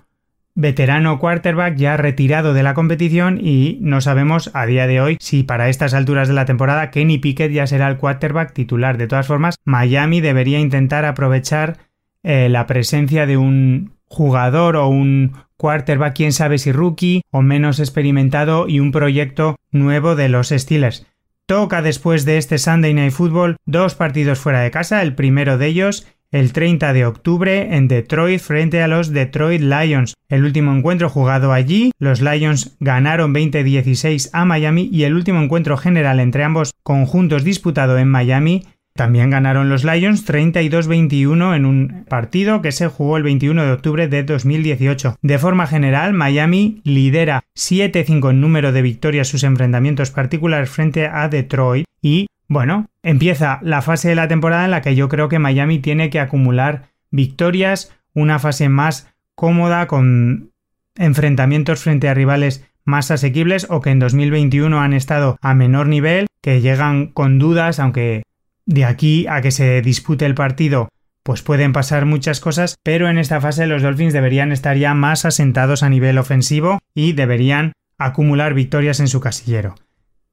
veterano 0.55 1.21
quarterback 1.21 1.77
ya 1.77 1.97
retirado 1.97 2.53
de 2.53 2.65
la 2.65 2.75
competición 2.75 3.39
y 3.41 3.79
no 3.81 4.01
sabemos 4.01 4.51
a 4.55 4.67
día 4.67 4.89
de 4.89 5.01
hoy 5.01 5.17
si 5.21 5.45
para 5.45 5.69
estas 5.69 5.95
alturas 5.95 6.27
de 6.27 6.35
la 6.35 6.47
temporada 6.47 6.91
Kenny 6.91 7.19
Pickett 7.19 7.53
ya 7.53 7.67
será 7.67 7.89
el 7.89 7.97
quarterback 7.97 8.53
titular. 8.53 8.99
De 8.99 9.07
todas 9.07 9.27
formas, 9.27 9.57
Miami 9.65 10.21
debería 10.21 10.59
intentar 10.59 11.05
aprovechar 11.05 11.79
eh, 12.25 12.49
la 12.49 12.67
presencia 12.67 13.25
de 13.25 13.37
un 13.37 13.93
jugador 14.09 14.77
o 14.77 14.89
un 14.89 15.33
quarterback, 15.57 16.17
quién 16.17 16.33
sabe 16.33 16.59
si 16.59 16.73
rookie 16.73 17.23
o 17.31 17.43
menos 17.43 17.81
experimentado 17.81 18.69
y 18.69 18.81
un 18.81 18.93
proyecto 18.93 19.57
nuevo 19.71 20.17
de 20.17 20.29
los 20.29 20.49
Steelers. 20.49 21.07
Toca 21.47 21.83
después 21.83 22.25
de 22.25 22.39
este 22.39 22.59
Sunday 22.59 22.95
Night 22.95 23.13
Football 23.13 23.57
dos 23.65 23.95
partidos 23.95 24.39
fuera 24.39 24.61
de 24.61 24.71
casa, 24.71 25.03
el 25.03 25.15
primero 25.15 25.59
de 25.59 25.67
ellos 25.67 26.07
el 26.31 26.53
30 26.53 26.93
de 26.93 27.07
octubre 27.07 27.75
en 27.75 27.89
Detroit 27.89 28.41
frente 28.41 28.83
a 28.83 28.89
los 28.89 29.13
Detroit 29.13 29.63
Lions. 29.63 30.15
El 30.29 30.45
último 30.45 30.75
encuentro 30.75 31.09
jugado 31.09 31.53
allí, 31.53 31.93
los 31.99 32.21
Lions 32.21 32.77
ganaron 32.81 33.33
20-16 33.33 34.31
a 34.33 34.45
Miami 34.45 34.91
y 34.93 35.05
el 35.05 35.15
último 35.15 35.41
encuentro 35.41 35.79
general 35.79 36.21
entre 36.21 36.45
ambos 36.45 36.73
conjuntos 36.83 37.45
disputado 37.45 37.97
en 37.99 38.09
Miami 38.09 38.67
también 38.99 39.31
ganaron 39.31 39.69
los 39.69 39.85
Lions 39.85 40.29
32-21 40.29 41.55
en 41.55 41.67
un 41.67 42.05
partido 42.09 42.61
que 42.63 42.73
se 42.73 42.89
jugó 42.89 43.17
el 43.17 43.23
21 43.23 43.65
de 43.65 43.71
octubre 43.71 44.09
de 44.09 44.25
2018. 44.25 45.19
De 45.23 45.39
forma 45.39 45.69
general, 45.69 46.15
Miami 46.15 46.81
lidera 46.83 47.45
7-5 47.55 48.31
en 48.31 48.41
número 48.41 48.73
de 48.73 48.83
victorias 48.83 49.29
sus 49.29 49.45
enfrentamientos 49.45 50.11
particulares 50.11 50.69
frente 50.69 51.07
a 51.07 51.29
Detroit 51.29 51.87
y, 52.03 52.27
bueno, 52.49 52.89
empieza 53.05 53.61
la 53.63 53.83
fase 53.83 54.09
de 54.09 54.17
la 54.17 54.27
temporada 54.27 54.65
en 54.65 54.73
la 54.73 54.83
que 54.83 54.97
yo 54.97 55.09
creo 55.09 55.29
que 55.29 55.39
Miami 55.39 55.79
tiene 55.79 56.11
que 56.11 56.19
acumular 56.19 56.89
victorias, 57.13 57.97
una 58.15 58.41
fase 58.41 58.69
más 58.69 59.15
cómoda 59.37 59.87
con 59.87 60.51
enfrentamientos 60.97 61.85
frente 61.85 62.09
a 62.09 62.15
rivales 62.15 62.69
más 62.85 63.13
asequibles 63.13 63.69
o 63.71 63.81
que 63.81 63.91
en 63.91 64.01
2021 64.01 64.81
han 64.81 64.93
estado 64.93 65.39
a 65.41 65.55
menor 65.55 65.87
nivel, 65.87 66.27
que 66.41 66.61
llegan 66.61 67.07
con 67.07 67.39
dudas, 67.39 67.79
aunque 67.79 68.23
de 68.69 68.85
aquí 68.85 69.27
a 69.29 69.41
que 69.41 69.51
se 69.51 69.81
dispute 69.81 70.27
el 70.27 70.35
partido, 70.35 70.91
pues 71.23 71.43
pueden 71.43 71.73
pasar 71.73 72.05
muchas 72.05 72.39
cosas, 72.39 72.77
pero 72.85 73.09
en 73.09 73.19
esta 73.19 73.41
fase 73.41 73.67
los 73.67 73.83
Dolphins 73.83 74.13
deberían 74.13 74.53
estar 74.53 74.77
ya 74.77 74.95
más 74.95 75.25
asentados 75.25 75.83
a 75.83 75.89
nivel 75.89 76.19
ofensivo 76.19 76.79
y 76.95 77.15
deberían 77.15 77.73
acumular 77.97 78.55
victorias 78.55 79.01
en 79.01 79.09
su 79.09 79.21
casillero. 79.21 79.75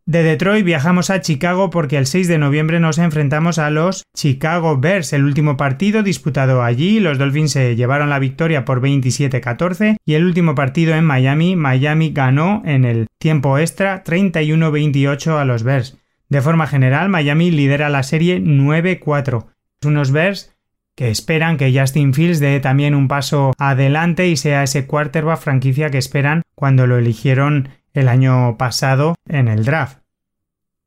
De 0.06 0.22
Detroit 0.22 0.66
viajamos 0.66 1.10
a 1.10 1.22
Chicago 1.22 1.70
porque 1.70 1.98
el 1.98 2.06
6 2.06 2.28
de 2.28 2.38
noviembre 2.38 2.80
nos 2.80 3.00
enfrentamos 3.00 3.58
a 3.58 3.72
los 3.72 4.04
Chicago 4.16 4.78
Bears, 4.78 5.14
el 5.14 5.24
último 5.24 5.58
partido 5.58 6.04
disputado 6.04 6.62
allí, 6.62 7.00
los 7.00 7.18
Dolphins 7.18 7.54
se 7.54 7.76
llevaron 7.76 8.10
la 8.10 8.20
victoria 8.20 8.66
por 8.66 8.82
27-14 8.82 9.96
y 10.06 10.14
el 10.14 10.26
último 10.26 10.56
partido 10.56 10.94
en 10.94 11.06
Miami, 11.06 11.56
Miami 11.56 12.12
ganó 12.12 12.62
en 12.66 12.84
el 12.86 13.08
tiempo 13.18 13.58
extra 13.58 14.04
31-28 14.04 15.40
a 15.40 15.46
los 15.46 15.64
Bears. 15.64 15.98
De 16.36 16.42
forma 16.42 16.68
general, 16.68 17.08
Miami 17.08 17.50
lidera 17.50 17.88
la 17.88 18.04
serie 18.04 18.42
9-4. 18.42 19.46
Unos 19.86 20.12
Bears 20.12 20.54
que 20.94 21.10
esperan 21.10 21.56
que 21.56 21.74
Justin 21.74 22.14
Fields 22.14 22.42
dé 22.42 22.60
también 22.60 22.94
un 22.94 23.08
paso 23.08 23.54
adelante 23.58 24.28
y 24.28 24.36
sea 24.36 24.62
ese 24.62 24.86
quarterback 24.86 25.40
franquicia 25.40 25.92
que 25.92 25.98
esperan 25.98 26.42
cuando 26.54 26.88
lo 26.88 26.98
eligieron 26.98 27.70
el 27.94 28.10
año 28.10 28.58
pasado 28.58 29.16
en 29.30 29.48
el 29.48 29.64
draft. 29.64 30.00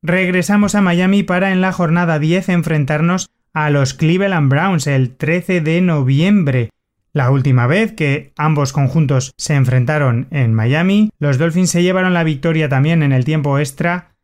Regresamos 0.03 0.75
a 0.75 0.83
Miami 0.83 1.23
para 1.23 1.51
en 1.51 1.63
la 1.63 1.73
jornada 1.73 2.19
10 2.19 2.51
enfrentarnos 2.51 3.31
a 3.55 3.71
los 3.71 3.95
Cleveland 3.95 4.51
Browns 4.51 4.87
el 4.87 5.17
13 5.17 5.63
de 5.63 5.81
noviembre. 5.81 6.69
La 7.15 7.31
última 7.31 7.67
vez 7.67 7.95
que 7.95 8.35
ambos 8.37 8.75
conjuntos 8.75 9.33
se 9.39 9.55
enfrentaron 9.55 10.27
en 10.31 10.53
Miami, 10.53 11.09
los 11.19 11.39
Dolphins 11.39 11.71
se 11.71 11.83
llevaron 11.83 12.13
la 12.13 12.23
victoria 12.23 12.69
también 12.69 13.03
en 13.03 13.13
el 13.13 13.25
tiempo 13.25 13.59
extra 13.59 14.18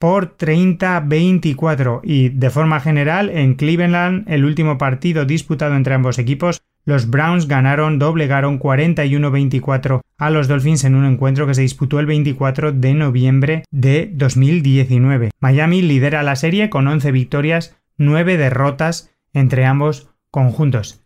por 0.00 0.36
30-24 0.38 2.00
y 2.02 2.30
de 2.30 2.50
forma 2.50 2.80
general 2.80 3.28
en 3.28 3.54
Cleveland 3.54 4.24
el 4.28 4.46
último 4.46 4.78
partido 4.78 5.26
disputado 5.26 5.76
entre 5.76 5.94
ambos 5.94 6.18
equipos 6.18 6.62
los 6.86 7.10
Browns 7.10 7.46
ganaron, 7.46 7.98
doblegaron 7.98 8.58
41-24 8.58 10.00
a 10.16 10.30
los 10.30 10.48
Dolphins 10.48 10.84
en 10.84 10.94
un 10.94 11.04
encuentro 11.04 11.46
que 11.46 11.54
se 11.54 11.60
disputó 11.60 12.00
el 12.00 12.06
24 12.06 12.72
de 12.72 12.94
noviembre 12.94 13.64
de 13.70 14.10
2019. 14.12 15.30
Miami 15.38 15.82
lidera 15.82 16.22
la 16.22 16.36
serie 16.36 16.70
con 16.70 16.88
11 16.88 17.12
victorias, 17.12 17.76
9 17.98 18.38
derrotas 18.38 19.12
entre 19.34 19.66
ambos 19.66 20.08
conjuntos. 20.30 21.04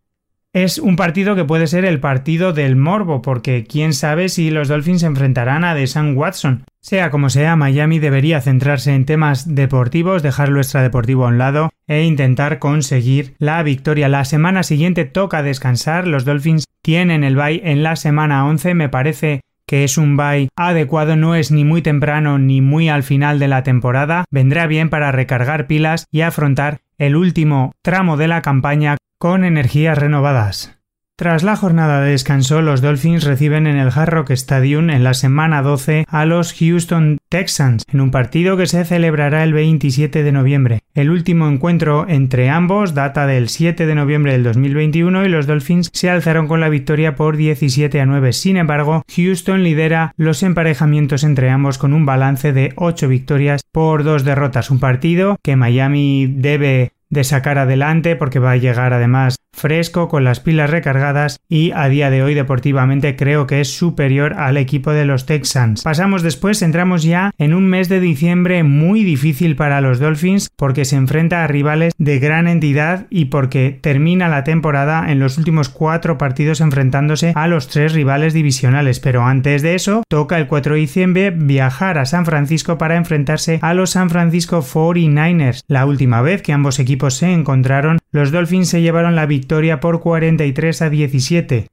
Es 0.54 0.78
un 0.78 0.94
partido 0.94 1.34
que 1.34 1.44
puede 1.44 1.66
ser 1.66 1.84
el 1.84 1.98
partido 1.98 2.52
del 2.52 2.76
morbo, 2.76 3.22
porque 3.22 3.66
quién 3.68 3.92
sabe 3.92 4.28
si 4.28 4.50
los 4.50 4.68
Dolphins 4.68 5.00
se 5.00 5.08
enfrentarán 5.08 5.64
a 5.64 5.74
Deshaun 5.74 6.16
Watson. 6.16 6.62
Sea 6.80 7.10
como 7.10 7.28
sea, 7.28 7.56
Miami 7.56 7.98
debería 7.98 8.40
centrarse 8.40 8.94
en 8.94 9.04
temas 9.04 9.52
deportivos, 9.52 10.22
dejar 10.22 10.50
lo 10.50 10.60
extradeportivo 10.60 11.24
a 11.24 11.30
un 11.30 11.38
lado 11.38 11.70
e 11.88 12.04
intentar 12.04 12.60
conseguir 12.60 13.34
la 13.40 13.60
victoria. 13.64 14.08
La 14.08 14.24
semana 14.24 14.62
siguiente 14.62 15.04
toca 15.04 15.42
descansar, 15.42 16.06
los 16.06 16.24
Dolphins 16.24 16.66
tienen 16.82 17.24
el 17.24 17.34
bye 17.34 17.60
en 17.64 17.82
la 17.82 17.96
semana 17.96 18.46
11, 18.46 18.74
me 18.74 18.88
parece 18.88 19.40
que 19.66 19.82
es 19.82 19.98
un 19.98 20.16
bye 20.16 20.50
adecuado, 20.56 21.16
no 21.16 21.34
es 21.34 21.50
ni 21.50 21.64
muy 21.64 21.82
temprano 21.82 22.38
ni 22.38 22.60
muy 22.60 22.88
al 22.88 23.02
final 23.02 23.40
de 23.40 23.48
la 23.48 23.64
temporada, 23.64 24.24
vendrá 24.30 24.68
bien 24.68 24.88
para 24.88 25.10
recargar 25.10 25.66
pilas 25.66 26.06
y 26.12 26.20
afrontar 26.20 26.78
el 26.98 27.16
último 27.16 27.72
tramo 27.82 28.16
de 28.16 28.28
la 28.28 28.42
campaña 28.42 28.96
con 29.18 29.44
energías 29.44 29.98
renovadas. 29.98 30.73
Tras 31.16 31.44
la 31.44 31.54
jornada 31.54 32.00
de 32.00 32.10
descanso, 32.10 32.60
los 32.60 32.80
Dolphins 32.80 33.22
reciben 33.22 33.68
en 33.68 33.76
el 33.76 33.92
Hard 33.94 34.10
Rock 34.10 34.30
Stadium 34.32 34.90
en 34.90 35.04
la 35.04 35.14
semana 35.14 35.62
12 35.62 36.06
a 36.08 36.24
los 36.24 36.52
Houston 36.54 37.18
Texans, 37.28 37.84
en 37.92 38.00
un 38.00 38.10
partido 38.10 38.56
que 38.56 38.66
se 38.66 38.84
celebrará 38.84 39.44
el 39.44 39.52
27 39.52 40.24
de 40.24 40.32
noviembre. 40.32 40.80
El 40.92 41.10
último 41.10 41.46
encuentro 41.46 42.06
entre 42.08 42.50
ambos 42.50 42.94
data 42.94 43.28
del 43.28 43.48
7 43.48 43.86
de 43.86 43.94
noviembre 43.94 44.32
del 44.32 44.42
2021 44.42 45.24
y 45.24 45.28
los 45.28 45.46
Dolphins 45.46 45.88
se 45.92 46.10
alzaron 46.10 46.48
con 46.48 46.58
la 46.58 46.68
victoria 46.68 47.14
por 47.14 47.36
17 47.36 48.00
a 48.00 48.06
9. 48.06 48.32
Sin 48.32 48.56
embargo, 48.56 49.04
Houston 49.14 49.62
lidera 49.62 50.14
los 50.16 50.42
emparejamientos 50.42 51.22
entre 51.22 51.48
ambos 51.48 51.78
con 51.78 51.92
un 51.92 52.06
balance 52.06 52.52
de 52.52 52.72
8 52.74 53.06
victorias 53.06 53.62
por 53.70 54.02
2 54.02 54.24
derrotas, 54.24 54.68
un 54.68 54.80
partido 54.80 55.38
que 55.44 55.54
Miami 55.54 56.26
debe 56.26 56.93
de 57.10 57.24
sacar 57.24 57.58
adelante 57.58 58.16
porque 58.16 58.38
va 58.38 58.52
a 58.52 58.56
llegar 58.56 58.92
además 58.92 59.36
fresco 59.54 60.08
con 60.08 60.24
las 60.24 60.40
pilas 60.40 60.68
recargadas 60.68 61.38
y 61.48 61.70
a 61.72 61.88
día 61.88 62.10
de 62.10 62.22
hoy 62.22 62.34
deportivamente 62.34 63.16
creo 63.16 63.46
que 63.46 63.60
es 63.60 63.72
superior 63.72 64.34
al 64.34 64.56
equipo 64.56 64.90
de 64.90 65.04
los 65.04 65.26
Texans. 65.26 65.82
Pasamos 65.82 66.22
después, 66.22 66.60
entramos 66.60 67.02
ya 67.02 67.30
en 67.38 67.54
un 67.54 67.66
mes 67.66 67.88
de 67.88 68.00
diciembre 68.00 68.64
muy 68.64 69.04
difícil 69.04 69.56
para 69.56 69.80
los 69.80 70.00
Dolphins 70.00 70.50
porque 70.56 70.84
se 70.84 70.96
enfrenta 70.96 71.44
a 71.44 71.46
rivales 71.46 71.94
de 71.98 72.18
gran 72.18 72.48
entidad 72.48 73.06
y 73.10 73.26
porque 73.26 73.78
termina 73.80 74.28
la 74.28 74.44
temporada 74.44 75.10
en 75.10 75.20
los 75.20 75.38
últimos 75.38 75.68
cuatro 75.68 76.18
partidos 76.18 76.60
enfrentándose 76.60 77.32
a 77.34 77.46
los 77.46 77.68
tres 77.68 77.92
rivales 77.92 78.34
divisionales. 78.34 79.00
Pero 79.00 79.24
antes 79.24 79.62
de 79.62 79.74
eso, 79.74 80.02
toca 80.08 80.38
el 80.38 80.46
4 80.46 80.74
de 80.74 80.80
diciembre 80.80 81.30
viajar 81.30 81.98
a 81.98 82.06
San 82.06 82.26
Francisco 82.26 82.78
para 82.78 82.96
enfrentarse 82.96 83.58
a 83.62 83.74
los 83.74 83.90
San 83.90 84.10
Francisco 84.10 84.62
49ers. 84.62 85.60
La 85.68 85.86
última 85.86 86.22
vez 86.22 86.42
que 86.42 86.52
ambos 86.52 86.78
equipos 86.78 86.93
se 87.14 87.32
encontraron, 87.32 87.98
los 88.10 88.30
Dolphins 88.30 88.68
se 88.68 88.82
llevaron 88.82 89.14
la 89.16 89.26
victoria 89.26 89.80
por 89.80 90.00
43 90.00 90.82
a 90.82 90.90
17. 90.90 91.66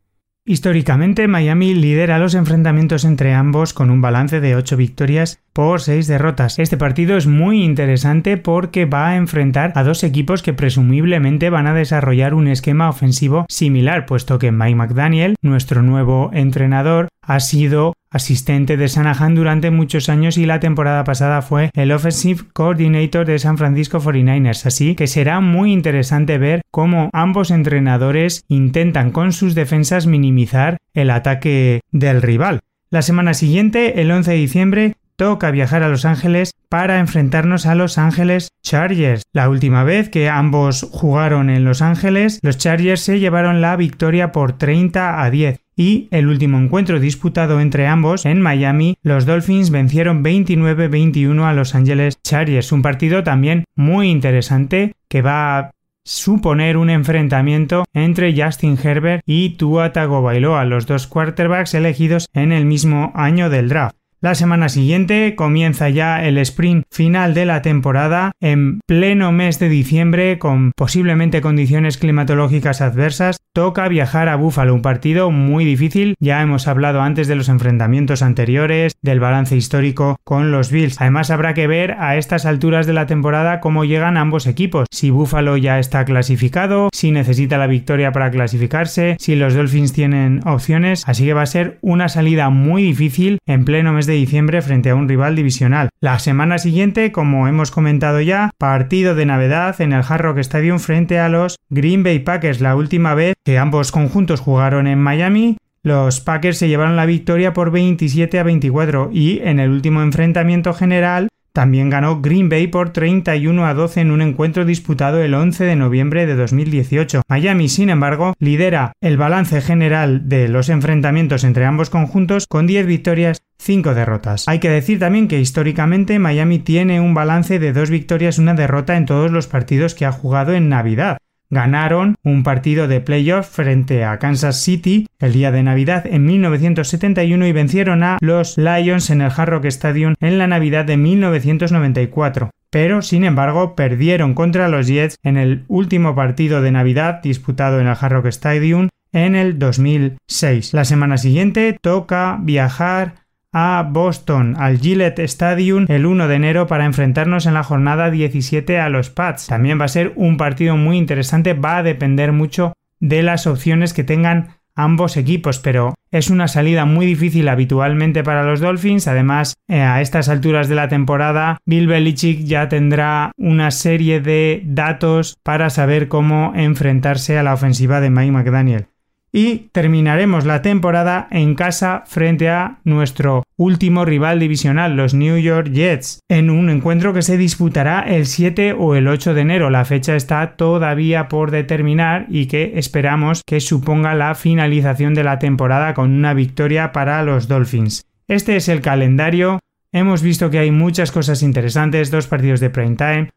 Históricamente, 0.43 1.27
Miami 1.27 1.75
lidera 1.75 2.17
los 2.17 2.33
enfrentamientos 2.33 3.05
entre 3.05 3.35
ambos 3.35 3.73
con 3.73 3.91
un 3.91 4.01
balance 4.01 4.41
de 4.41 4.55
8 4.55 4.75
victorias 4.75 5.39
por 5.53 5.81
6 5.81 6.07
derrotas. 6.07 6.57
Este 6.57 6.77
partido 6.77 7.15
es 7.15 7.27
muy 7.27 7.63
interesante 7.63 8.37
porque 8.37 8.85
va 8.85 9.09
a 9.09 9.17
enfrentar 9.17 9.71
a 9.75 9.83
dos 9.83 10.03
equipos 10.03 10.41
que 10.41 10.53
presumiblemente 10.53 11.51
van 11.51 11.67
a 11.67 11.75
desarrollar 11.75 12.33
un 12.33 12.47
esquema 12.47 12.89
ofensivo 12.89 13.45
similar, 13.49 14.07
puesto 14.07 14.39
que 14.39 14.51
Mike 14.51 14.75
McDaniel, 14.75 15.35
nuestro 15.43 15.83
nuevo 15.83 16.31
entrenador, 16.33 17.09
ha 17.33 17.39
sido 17.39 17.93
asistente 18.09 18.75
de 18.75 18.89
Sanahan 18.89 19.35
durante 19.35 19.71
muchos 19.71 20.09
años 20.09 20.37
y 20.37 20.45
la 20.45 20.59
temporada 20.59 21.03
pasada 21.05 21.41
fue 21.41 21.71
el 21.75 21.93
Offensive 21.93 22.43
Coordinator 22.53 23.25
de 23.25 23.39
San 23.39 23.57
Francisco 23.57 23.99
49ers, 23.99 24.65
así 24.65 24.95
que 24.95 25.07
será 25.07 25.39
muy 25.39 25.71
interesante 25.71 26.37
ver 26.37 26.61
cómo 26.71 27.09
ambos 27.13 27.49
entrenadores 27.49 28.43
intentan 28.49 29.11
con 29.11 29.31
sus 29.31 29.55
defensas 29.55 30.07
minimizar 30.07 30.77
el 30.93 31.09
ataque 31.09 31.81
del 31.91 32.21
rival. 32.21 32.59
La 32.89 33.01
semana 33.01 33.33
siguiente, 33.33 34.01
el 34.01 34.11
11 34.11 34.31
de 34.31 34.37
diciembre, 34.37 34.95
toca 35.21 35.51
viajar 35.51 35.83
a 35.83 35.87
Los 35.87 36.05
Ángeles 36.05 36.55
para 36.67 36.97
enfrentarnos 36.97 37.67
a 37.67 37.75
Los 37.75 37.99
Ángeles 37.99 38.47
Chargers. 38.63 39.21
La 39.33 39.49
última 39.49 39.83
vez 39.83 40.09
que 40.09 40.29
ambos 40.29 40.81
jugaron 40.91 41.51
en 41.51 41.63
Los 41.63 41.83
Ángeles, 41.83 42.39
los 42.41 42.57
Chargers 42.57 43.01
se 43.01 43.19
llevaron 43.19 43.61
la 43.61 43.75
victoria 43.75 44.31
por 44.31 44.57
30 44.57 45.21
a 45.21 45.29
10 45.29 45.59
y 45.75 46.07
el 46.09 46.25
último 46.25 46.57
encuentro 46.57 46.99
disputado 46.99 47.61
entre 47.61 47.85
ambos 47.85 48.25
en 48.25 48.41
Miami, 48.41 48.97
los 49.03 49.27
Dolphins 49.27 49.69
vencieron 49.69 50.23
29-21 50.23 51.43
a 51.43 51.53
Los 51.53 51.75
Angeles 51.75 52.19
Chargers, 52.23 52.71
un 52.71 52.81
partido 52.81 53.21
también 53.21 53.65
muy 53.75 54.09
interesante 54.09 54.93
que 55.07 55.21
va 55.21 55.59
a 55.59 55.71
suponer 56.03 56.77
un 56.77 56.89
enfrentamiento 56.89 57.85
entre 57.93 58.33
Justin 58.35 58.75
Herbert 58.83 59.21
y 59.27 59.49
Tua 59.51 59.93
Tagovailoa, 59.93 60.65
los 60.65 60.87
dos 60.87 61.05
quarterbacks 61.05 61.75
elegidos 61.75 62.27
en 62.33 62.51
el 62.51 62.65
mismo 62.65 63.11
año 63.13 63.51
del 63.51 63.69
draft. 63.69 64.00
La 64.23 64.35
semana 64.35 64.69
siguiente 64.69 65.33
comienza 65.35 65.89
ya 65.89 66.23
el 66.23 66.37
sprint 66.37 66.85
final 66.91 67.33
de 67.33 67.47
la 67.47 67.63
temporada 67.63 68.33
en 68.39 68.79
pleno 68.85 69.31
mes 69.31 69.57
de 69.57 69.67
diciembre 69.67 70.37
con 70.37 70.73
posiblemente 70.77 71.41
condiciones 71.41 71.97
climatológicas 71.97 72.81
adversas. 72.81 73.37
Toca 73.51 73.87
viajar 73.87 74.29
a 74.29 74.35
Buffalo, 74.35 74.75
un 74.75 74.83
partido 74.83 75.31
muy 75.31 75.65
difícil. 75.65 76.13
Ya 76.19 76.39
hemos 76.39 76.67
hablado 76.67 77.01
antes 77.01 77.27
de 77.27 77.35
los 77.35 77.49
enfrentamientos 77.49 78.21
anteriores, 78.21 78.93
del 79.01 79.19
balance 79.19 79.57
histórico 79.57 80.17
con 80.23 80.51
los 80.51 80.71
Bills. 80.71 81.01
Además 81.01 81.31
habrá 81.31 81.55
que 81.55 81.65
ver 81.65 81.93
a 81.93 82.15
estas 82.15 82.45
alturas 82.45 82.85
de 82.85 82.93
la 82.93 83.07
temporada 83.07 83.59
cómo 83.59 83.85
llegan 83.85 84.17
ambos 84.17 84.45
equipos. 84.45 84.85
Si 84.91 85.09
Buffalo 85.09 85.57
ya 85.57 85.79
está 85.79 86.05
clasificado, 86.05 86.89
si 86.93 87.09
necesita 87.09 87.57
la 87.57 87.65
victoria 87.65 88.11
para 88.11 88.29
clasificarse, 88.29 89.17
si 89.19 89.35
los 89.35 89.55
Dolphins 89.55 89.93
tienen 89.93 90.41
opciones. 90.45 91.03
Así 91.07 91.25
que 91.25 91.33
va 91.33 91.41
a 91.41 91.47
ser 91.47 91.79
una 91.81 92.07
salida 92.07 92.51
muy 92.51 92.83
difícil 92.83 93.39
en 93.47 93.65
pleno 93.65 93.93
mes 93.93 94.05
de 94.05 94.10
diciembre 94.15 94.61
frente 94.61 94.89
a 94.89 94.95
un 94.95 95.07
rival 95.07 95.35
divisional. 95.35 95.89
La 96.01 96.19
semana 96.19 96.57
siguiente, 96.57 97.11
como 97.11 97.47
hemos 97.47 97.71
comentado 97.71 98.21
ya, 98.21 98.51
partido 98.57 99.15
de 99.15 99.25
Navidad 99.25 99.79
en 99.81 99.93
el 99.93 100.03
Hard 100.07 100.21
Rock 100.21 100.37
Stadium 100.39 100.79
frente 100.79 101.19
a 101.19 101.29
los 101.29 101.57
Green 101.69 102.03
Bay 102.03 102.19
Packers. 102.19 102.61
La 102.61 102.75
última 102.75 103.15
vez 103.15 103.35
que 103.45 103.57
ambos 103.57 103.91
conjuntos 103.91 104.39
jugaron 104.39 104.87
en 104.87 104.99
Miami, 104.99 105.57
los 105.83 106.21
Packers 106.21 106.59
se 106.59 106.67
llevaron 106.67 106.95
la 106.95 107.07
victoria 107.07 107.53
por 107.53 107.71
27 107.71 108.39
a 108.39 108.43
24 108.43 109.09
y 109.11 109.39
en 109.39 109.59
el 109.59 109.71
último 109.71 110.01
enfrentamiento 110.03 110.73
general 110.73 111.29
también 111.53 111.89
ganó 111.89 112.21
Green 112.21 112.49
Bay 112.49 112.67
por 112.67 112.91
31 112.91 113.65
a 113.65 113.73
12 113.73 114.01
en 114.01 114.11
un 114.11 114.21
encuentro 114.21 114.65
disputado 114.65 115.21
el 115.21 115.33
11 115.33 115.63
de 115.65 115.75
noviembre 115.75 116.25
de 116.25 116.35
2018. 116.35 117.23
Miami, 117.27 117.69
sin 117.69 117.89
embargo, 117.89 118.33
lidera 118.39 118.93
el 119.01 119.17
balance 119.17 119.61
general 119.61 120.29
de 120.29 120.47
los 120.47 120.69
enfrentamientos 120.69 121.43
entre 121.43 121.65
ambos 121.65 121.89
conjuntos 121.89 122.47
con 122.47 122.67
10 122.67 122.85
victorias 122.85 123.41
5 123.59 123.93
derrotas. 123.93 124.47
Hay 124.47 124.59
que 124.59 124.69
decir 124.69 124.99
también 124.99 125.27
que 125.27 125.39
históricamente 125.39 126.19
Miami 126.19 126.59
tiene 126.59 126.99
un 126.99 127.13
balance 127.13 127.59
de 127.59 127.73
2 127.73 127.89
victorias 127.89 128.37
y 128.37 128.41
una 128.41 128.53
derrota 128.53 128.97
en 128.97 129.05
todos 129.05 129.31
los 129.31 129.47
partidos 129.47 129.93
que 129.93 130.05
ha 130.05 130.11
jugado 130.11 130.53
en 130.53 130.69
Navidad 130.69 131.17
ganaron 131.51 132.15
un 132.23 132.41
partido 132.41 132.87
de 132.87 133.01
playoff 133.01 133.47
frente 133.47 134.03
a 134.03 134.17
Kansas 134.17 134.61
City 134.61 135.07
el 135.19 135.33
día 135.33 135.51
de 135.51 135.61
Navidad 135.61 136.07
en 136.07 136.25
1971 136.25 137.45
y 137.45 137.51
vencieron 137.51 138.01
a 138.03 138.17
los 138.21 138.57
Lions 138.57 139.11
en 139.11 139.21
el 139.21 139.31
Hard 139.35 139.49
Rock 139.49 139.65
Stadium 139.65 140.15
en 140.19 140.39
la 140.39 140.47
Navidad 140.47 140.85
de 140.85 140.97
1994 140.97 142.49
pero 142.71 143.01
sin 143.01 143.25
embargo 143.25 143.75
perdieron 143.75 144.33
contra 144.33 144.69
los 144.69 144.87
Jets 144.87 145.17
en 145.21 145.37
el 145.37 145.65
último 145.67 146.15
partido 146.15 146.61
de 146.61 146.71
Navidad 146.71 147.21
disputado 147.21 147.79
en 147.79 147.87
el 147.87 147.97
Hard 147.99 148.13
Rock 148.13 148.25
Stadium 148.27 148.87
en 149.13 149.35
el 149.35 149.59
2006. 149.59 150.73
La 150.73 150.85
semana 150.85 151.17
siguiente 151.17 151.77
toca 151.79 152.39
viajar 152.41 153.15
a 153.53 153.87
Boston, 153.89 154.55
al 154.57 154.79
Gillette 154.79 155.19
Stadium, 155.19 155.85
el 155.89 156.05
1 156.05 156.27
de 156.27 156.35
enero 156.35 156.67
para 156.67 156.85
enfrentarnos 156.85 157.45
en 157.45 157.53
la 157.53 157.63
jornada 157.63 158.09
17 158.09 158.79
a 158.79 158.89
los 158.89 159.09
Pats. 159.09 159.47
También 159.47 159.79
va 159.79 159.85
a 159.85 159.89
ser 159.89 160.13
un 160.15 160.37
partido 160.37 160.77
muy 160.77 160.97
interesante, 160.97 161.53
va 161.53 161.77
a 161.77 161.83
depender 161.83 162.31
mucho 162.31 162.73
de 162.99 163.23
las 163.23 163.47
opciones 163.47 163.93
que 163.93 164.03
tengan 164.03 164.55
ambos 164.75 165.17
equipos, 165.17 165.59
pero 165.59 165.95
es 166.11 166.29
una 166.29 166.47
salida 166.47 166.85
muy 166.85 167.05
difícil 167.05 167.47
habitualmente 167.49 168.23
para 168.23 168.43
los 168.43 168.59
Dolphins. 168.59 169.07
Además, 169.07 169.55
eh, 169.67 169.81
a 169.81 170.01
estas 170.01 170.29
alturas 170.29 170.67
de 170.69 170.75
la 170.75 170.87
temporada, 170.87 171.57
Bill 171.65 171.87
Belichick 171.87 172.45
ya 172.45 172.69
tendrá 172.69 173.31
una 173.37 173.71
serie 173.71 174.21
de 174.21 174.61
datos 174.65 175.37
para 175.43 175.69
saber 175.69 176.07
cómo 176.07 176.53
enfrentarse 176.55 177.37
a 177.37 177.43
la 177.43 177.53
ofensiva 177.53 178.01
de 178.01 178.09
Mike 178.09 178.31
McDaniel 178.31 178.90
y 179.31 179.69
terminaremos 179.71 180.45
la 180.45 180.61
temporada 180.61 181.27
en 181.31 181.55
casa 181.55 182.03
frente 182.05 182.49
a 182.49 182.79
nuestro 182.83 183.43
último 183.55 184.05
rival 184.05 184.39
divisional, 184.39 184.95
los 184.95 185.13
New 185.13 185.37
York 185.37 185.71
Jets, 185.71 186.19
en 186.27 186.49
un 186.49 186.69
encuentro 186.69 187.13
que 187.13 187.21
se 187.21 187.37
disputará 187.37 188.01
el 188.01 188.25
7 188.25 188.73
o 188.73 188.95
el 188.95 189.07
8 189.07 189.33
de 189.33 189.41
enero. 189.41 189.69
La 189.69 189.85
fecha 189.85 190.15
está 190.15 190.55
todavía 190.55 191.27
por 191.29 191.51
determinar 191.51 192.25
y 192.29 192.47
que 192.47 192.73
esperamos 192.75 193.41
que 193.45 193.61
suponga 193.61 194.15
la 194.15 194.35
finalización 194.35 195.13
de 195.13 195.23
la 195.23 195.39
temporada 195.39 195.93
con 195.93 196.11
una 196.11 196.33
victoria 196.33 196.91
para 196.91 197.23
los 197.23 197.47
Dolphins. 197.47 198.05
Este 198.27 198.55
es 198.55 198.67
el 198.67 198.81
calendario. 198.81 199.59
Hemos 199.93 200.21
visto 200.21 200.49
que 200.49 200.59
hay 200.59 200.71
muchas 200.71 201.11
cosas 201.11 201.43
interesantes, 201.43 202.11
dos 202.11 202.27
partidos 202.27 202.59
de 202.61 202.69
prime 202.69 202.95
time, 202.95 203.29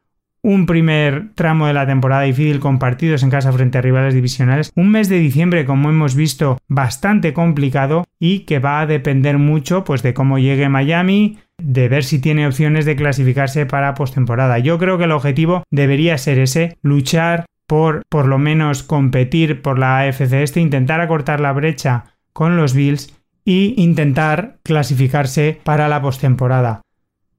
un 0.44 0.66
primer 0.66 1.30
tramo 1.34 1.66
de 1.66 1.72
la 1.72 1.86
temporada 1.86 2.22
difícil 2.22 2.60
con 2.60 2.78
partidos 2.78 3.22
en 3.22 3.30
casa 3.30 3.50
frente 3.50 3.78
a 3.78 3.80
rivales 3.80 4.14
divisionales, 4.14 4.70
un 4.76 4.90
mes 4.90 5.08
de 5.08 5.18
diciembre 5.18 5.64
como 5.64 5.88
hemos 5.88 6.14
visto 6.14 6.58
bastante 6.68 7.32
complicado 7.32 8.04
y 8.20 8.40
que 8.40 8.58
va 8.58 8.80
a 8.80 8.86
depender 8.86 9.38
mucho 9.38 9.84
pues 9.84 10.02
de 10.02 10.12
cómo 10.12 10.38
llegue 10.38 10.68
Miami, 10.68 11.38
de 11.56 11.88
ver 11.88 12.04
si 12.04 12.18
tiene 12.18 12.46
opciones 12.46 12.84
de 12.84 12.94
clasificarse 12.94 13.64
para 13.64 13.94
postemporada. 13.94 14.58
Yo 14.58 14.78
creo 14.78 14.98
que 14.98 15.04
el 15.04 15.12
objetivo 15.12 15.64
debería 15.70 16.18
ser 16.18 16.38
ese, 16.38 16.76
luchar 16.82 17.46
por 17.66 18.02
por 18.10 18.26
lo 18.26 18.38
menos 18.38 18.82
competir 18.82 19.62
por 19.62 19.78
la 19.78 20.00
AFC 20.00 20.34
este, 20.34 20.60
intentar 20.60 21.00
acortar 21.00 21.40
la 21.40 21.52
brecha 21.52 22.04
con 22.34 22.58
los 22.58 22.74
Bills 22.74 23.14
y 23.46 23.74
intentar 23.82 24.58
clasificarse 24.62 25.58
para 25.64 25.88
la 25.88 26.02
postemporada. 26.02 26.83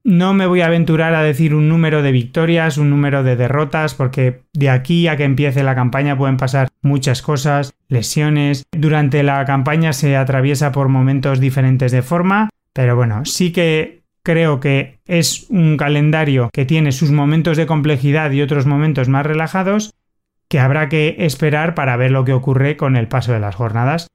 No 0.06 0.34
me 0.34 0.46
voy 0.46 0.60
a 0.60 0.66
aventurar 0.66 1.16
a 1.16 1.22
decir 1.24 1.52
un 1.52 1.68
número 1.68 2.00
de 2.00 2.12
victorias, 2.12 2.78
un 2.78 2.90
número 2.90 3.24
de 3.24 3.34
derrotas, 3.34 3.94
porque 3.94 4.42
de 4.52 4.70
aquí 4.70 5.08
a 5.08 5.16
que 5.16 5.24
empiece 5.24 5.64
la 5.64 5.74
campaña 5.74 6.16
pueden 6.16 6.36
pasar 6.36 6.68
muchas 6.80 7.22
cosas, 7.22 7.74
lesiones. 7.88 8.62
Durante 8.70 9.24
la 9.24 9.44
campaña 9.44 9.92
se 9.92 10.16
atraviesa 10.16 10.70
por 10.70 10.88
momentos 10.88 11.40
diferentes 11.40 11.90
de 11.90 12.02
forma, 12.02 12.50
pero 12.72 12.94
bueno, 12.94 13.24
sí 13.24 13.50
que 13.50 14.02
creo 14.22 14.60
que 14.60 15.00
es 15.08 15.46
un 15.50 15.76
calendario 15.76 16.50
que 16.52 16.64
tiene 16.64 16.92
sus 16.92 17.10
momentos 17.10 17.56
de 17.56 17.66
complejidad 17.66 18.30
y 18.30 18.42
otros 18.42 18.64
momentos 18.64 19.08
más 19.08 19.26
relajados, 19.26 19.92
que 20.46 20.60
habrá 20.60 20.88
que 20.88 21.16
esperar 21.18 21.74
para 21.74 21.96
ver 21.96 22.12
lo 22.12 22.24
que 22.24 22.32
ocurre 22.32 22.76
con 22.76 22.94
el 22.94 23.08
paso 23.08 23.32
de 23.32 23.40
las 23.40 23.56
jornadas. 23.56 24.06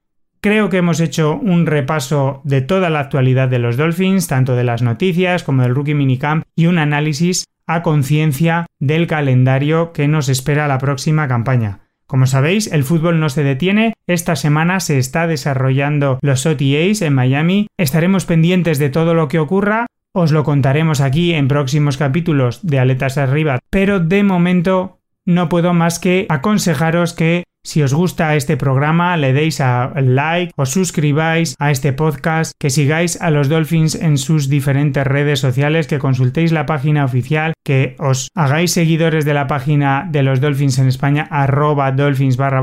Creo 0.42 0.70
que 0.70 0.78
hemos 0.78 0.98
hecho 0.98 1.36
un 1.36 1.66
repaso 1.66 2.40
de 2.42 2.62
toda 2.62 2.90
la 2.90 2.98
actualidad 2.98 3.48
de 3.48 3.60
los 3.60 3.76
Dolphins, 3.76 4.26
tanto 4.26 4.56
de 4.56 4.64
las 4.64 4.82
noticias 4.82 5.44
como 5.44 5.62
del 5.62 5.72
Rookie 5.72 5.94
Minicamp, 5.94 6.42
y 6.56 6.66
un 6.66 6.78
análisis 6.78 7.44
a 7.68 7.82
conciencia 7.82 8.66
del 8.80 9.06
calendario 9.06 9.92
que 9.92 10.08
nos 10.08 10.28
espera 10.28 10.66
la 10.66 10.78
próxima 10.78 11.28
campaña. 11.28 11.82
Como 12.08 12.26
sabéis, 12.26 12.72
el 12.72 12.82
fútbol 12.82 13.20
no 13.20 13.28
se 13.28 13.44
detiene. 13.44 13.94
Esta 14.08 14.34
semana 14.34 14.80
se 14.80 14.98
está 14.98 15.28
desarrollando 15.28 16.18
los 16.22 16.44
OTAs 16.44 17.02
en 17.02 17.14
Miami. 17.14 17.68
Estaremos 17.78 18.24
pendientes 18.24 18.80
de 18.80 18.90
todo 18.90 19.14
lo 19.14 19.28
que 19.28 19.38
ocurra. 19.38 19.86
Os 20.10 20.32
lo 20.32 20.42
contaremos 20.42 21.00
aquí 21.00 21.34
en 21.34 21.46
próximos 21.46 21.96
capítulos 21.96 22.66
de 22.66 22.80
Aletas 22.80 23.16
Arriba. 23.16 23.60
Pero 23.70 24.00
de 24.00 24.24
momento 24.24 24.98
no 25.26 25.48
puedo 25.48 25.72
más 25.72 25.98
que 25.98 26.26
aconsejaros 26.28 27.14
que 27.14 27.44
si 27.64 27.80
os 27.80 27.94
gusta 27.94 28.34
este 28.34 28.56
programa, 28.56 29.16
le 29.16 29.32
deis 29.32 29.60
a 29.60 29.92
like, 29.94 30.52
os 30.56 30.70
suscribáis 30.70 31.54
a 31.60 31.70
este 31.70 31.92
podcast, 31.92 32.54
que 32.58 32.70
sigáis 32.70 33.20
a 33.20 33.30
los 33.30 33.48
Dolphins 33.48 33.94
en 33.94 34.18
sus 34.18 34.48
diferentes 34.48 35.06
redes 35.06 35.38
sociales, 35.38 35.86
que 35.86 36.00
consultéis 36.00 36.50
la 36.50 36.66
página 36.66 37.04
oficial, 37.04 37.52
que 37.64 37.94
os 38.00 38.28
hagáis 38.34 38.72
seguidores 38.72 39.24
de 39.24 39.34
la 39.34 39.46
página 39.46 40.08
de 40.10 40.24
los 40.24 40.40
Dolphins 40.40 40.80
en 40.80 40.88
España, 40.88 41.28
arroba 41.30 41.92
dolphins 41.92 42.36
barra 42.36 42.62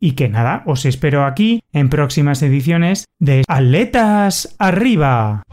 y 0.00 0.12
que 0.12 0.28
nada, 0.28 0.64
os 0.66 0.86
espero 0.86 1.24
aquí 1.24 1.62
en 1.72 1.88
próximas 1.88 2.42
ediciones 2.42 3.04
de 3.20 3.44
Atletas 3.46 4.56
Arriba. 4.58 5.44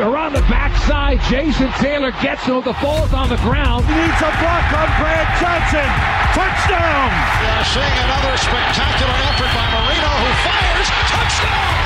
Around 0.00 0.32
the 0.32 0.40
backside, 0.48 1.20
Jason 1.28 1.70
Taylor 1.72 2.10
gets 2.22 2.44
him. 2.44 2.64
The 2.64 2.72
ball's 2.80 3.12
on 3.12 3.28
the 3.28 3.36
ground. 3.44 3.84
He 3.84 3.92
needs 3.92 4.16
a 4.16 4.32
block 4.40 4.64
on 4.72 4.88
Brad 4.96 5.28
Johnson. 5.36 5.84
Touchdown! 6.32 7.12
Yeah, 7.44 7.62
seeing 7.68 7.96
another 8.08 8.32
spectacular 8.40 9.12
effort 9.28 9.52
by 9.52 9.66
Marino 9.76 10.08
who 10.24 10.30
fires. 10.40 10.88
Touchdown! 11.04 11.76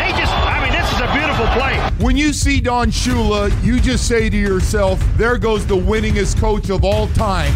They 0.00 0.18
just, 0.18 0.32
I 0.32 0.64
mean, 0.64 0.72
this 0.72 0.90
is 0.94 1.00
a 1.00 1.12
beautiful 1.12 1.46
play. 1.52 1.76
When 2.02 2.16
you 2.16 2.32
see 2.32 2.58
Don 2.62 2.90
Shula, 2.90 3.52
you 3.62 3.80
just 3.80 4.08
say 4.08 4.30
to 4.30 4.36
yourself, 4.36 4.98
there 5.18 5.36
goes 5.36 5.66
the 5.66 5.76
winningest 5.76 6.40
coach 6.40 6.70
of 6.70 6.84
all 6.84 7.08
time. 7.08 7.52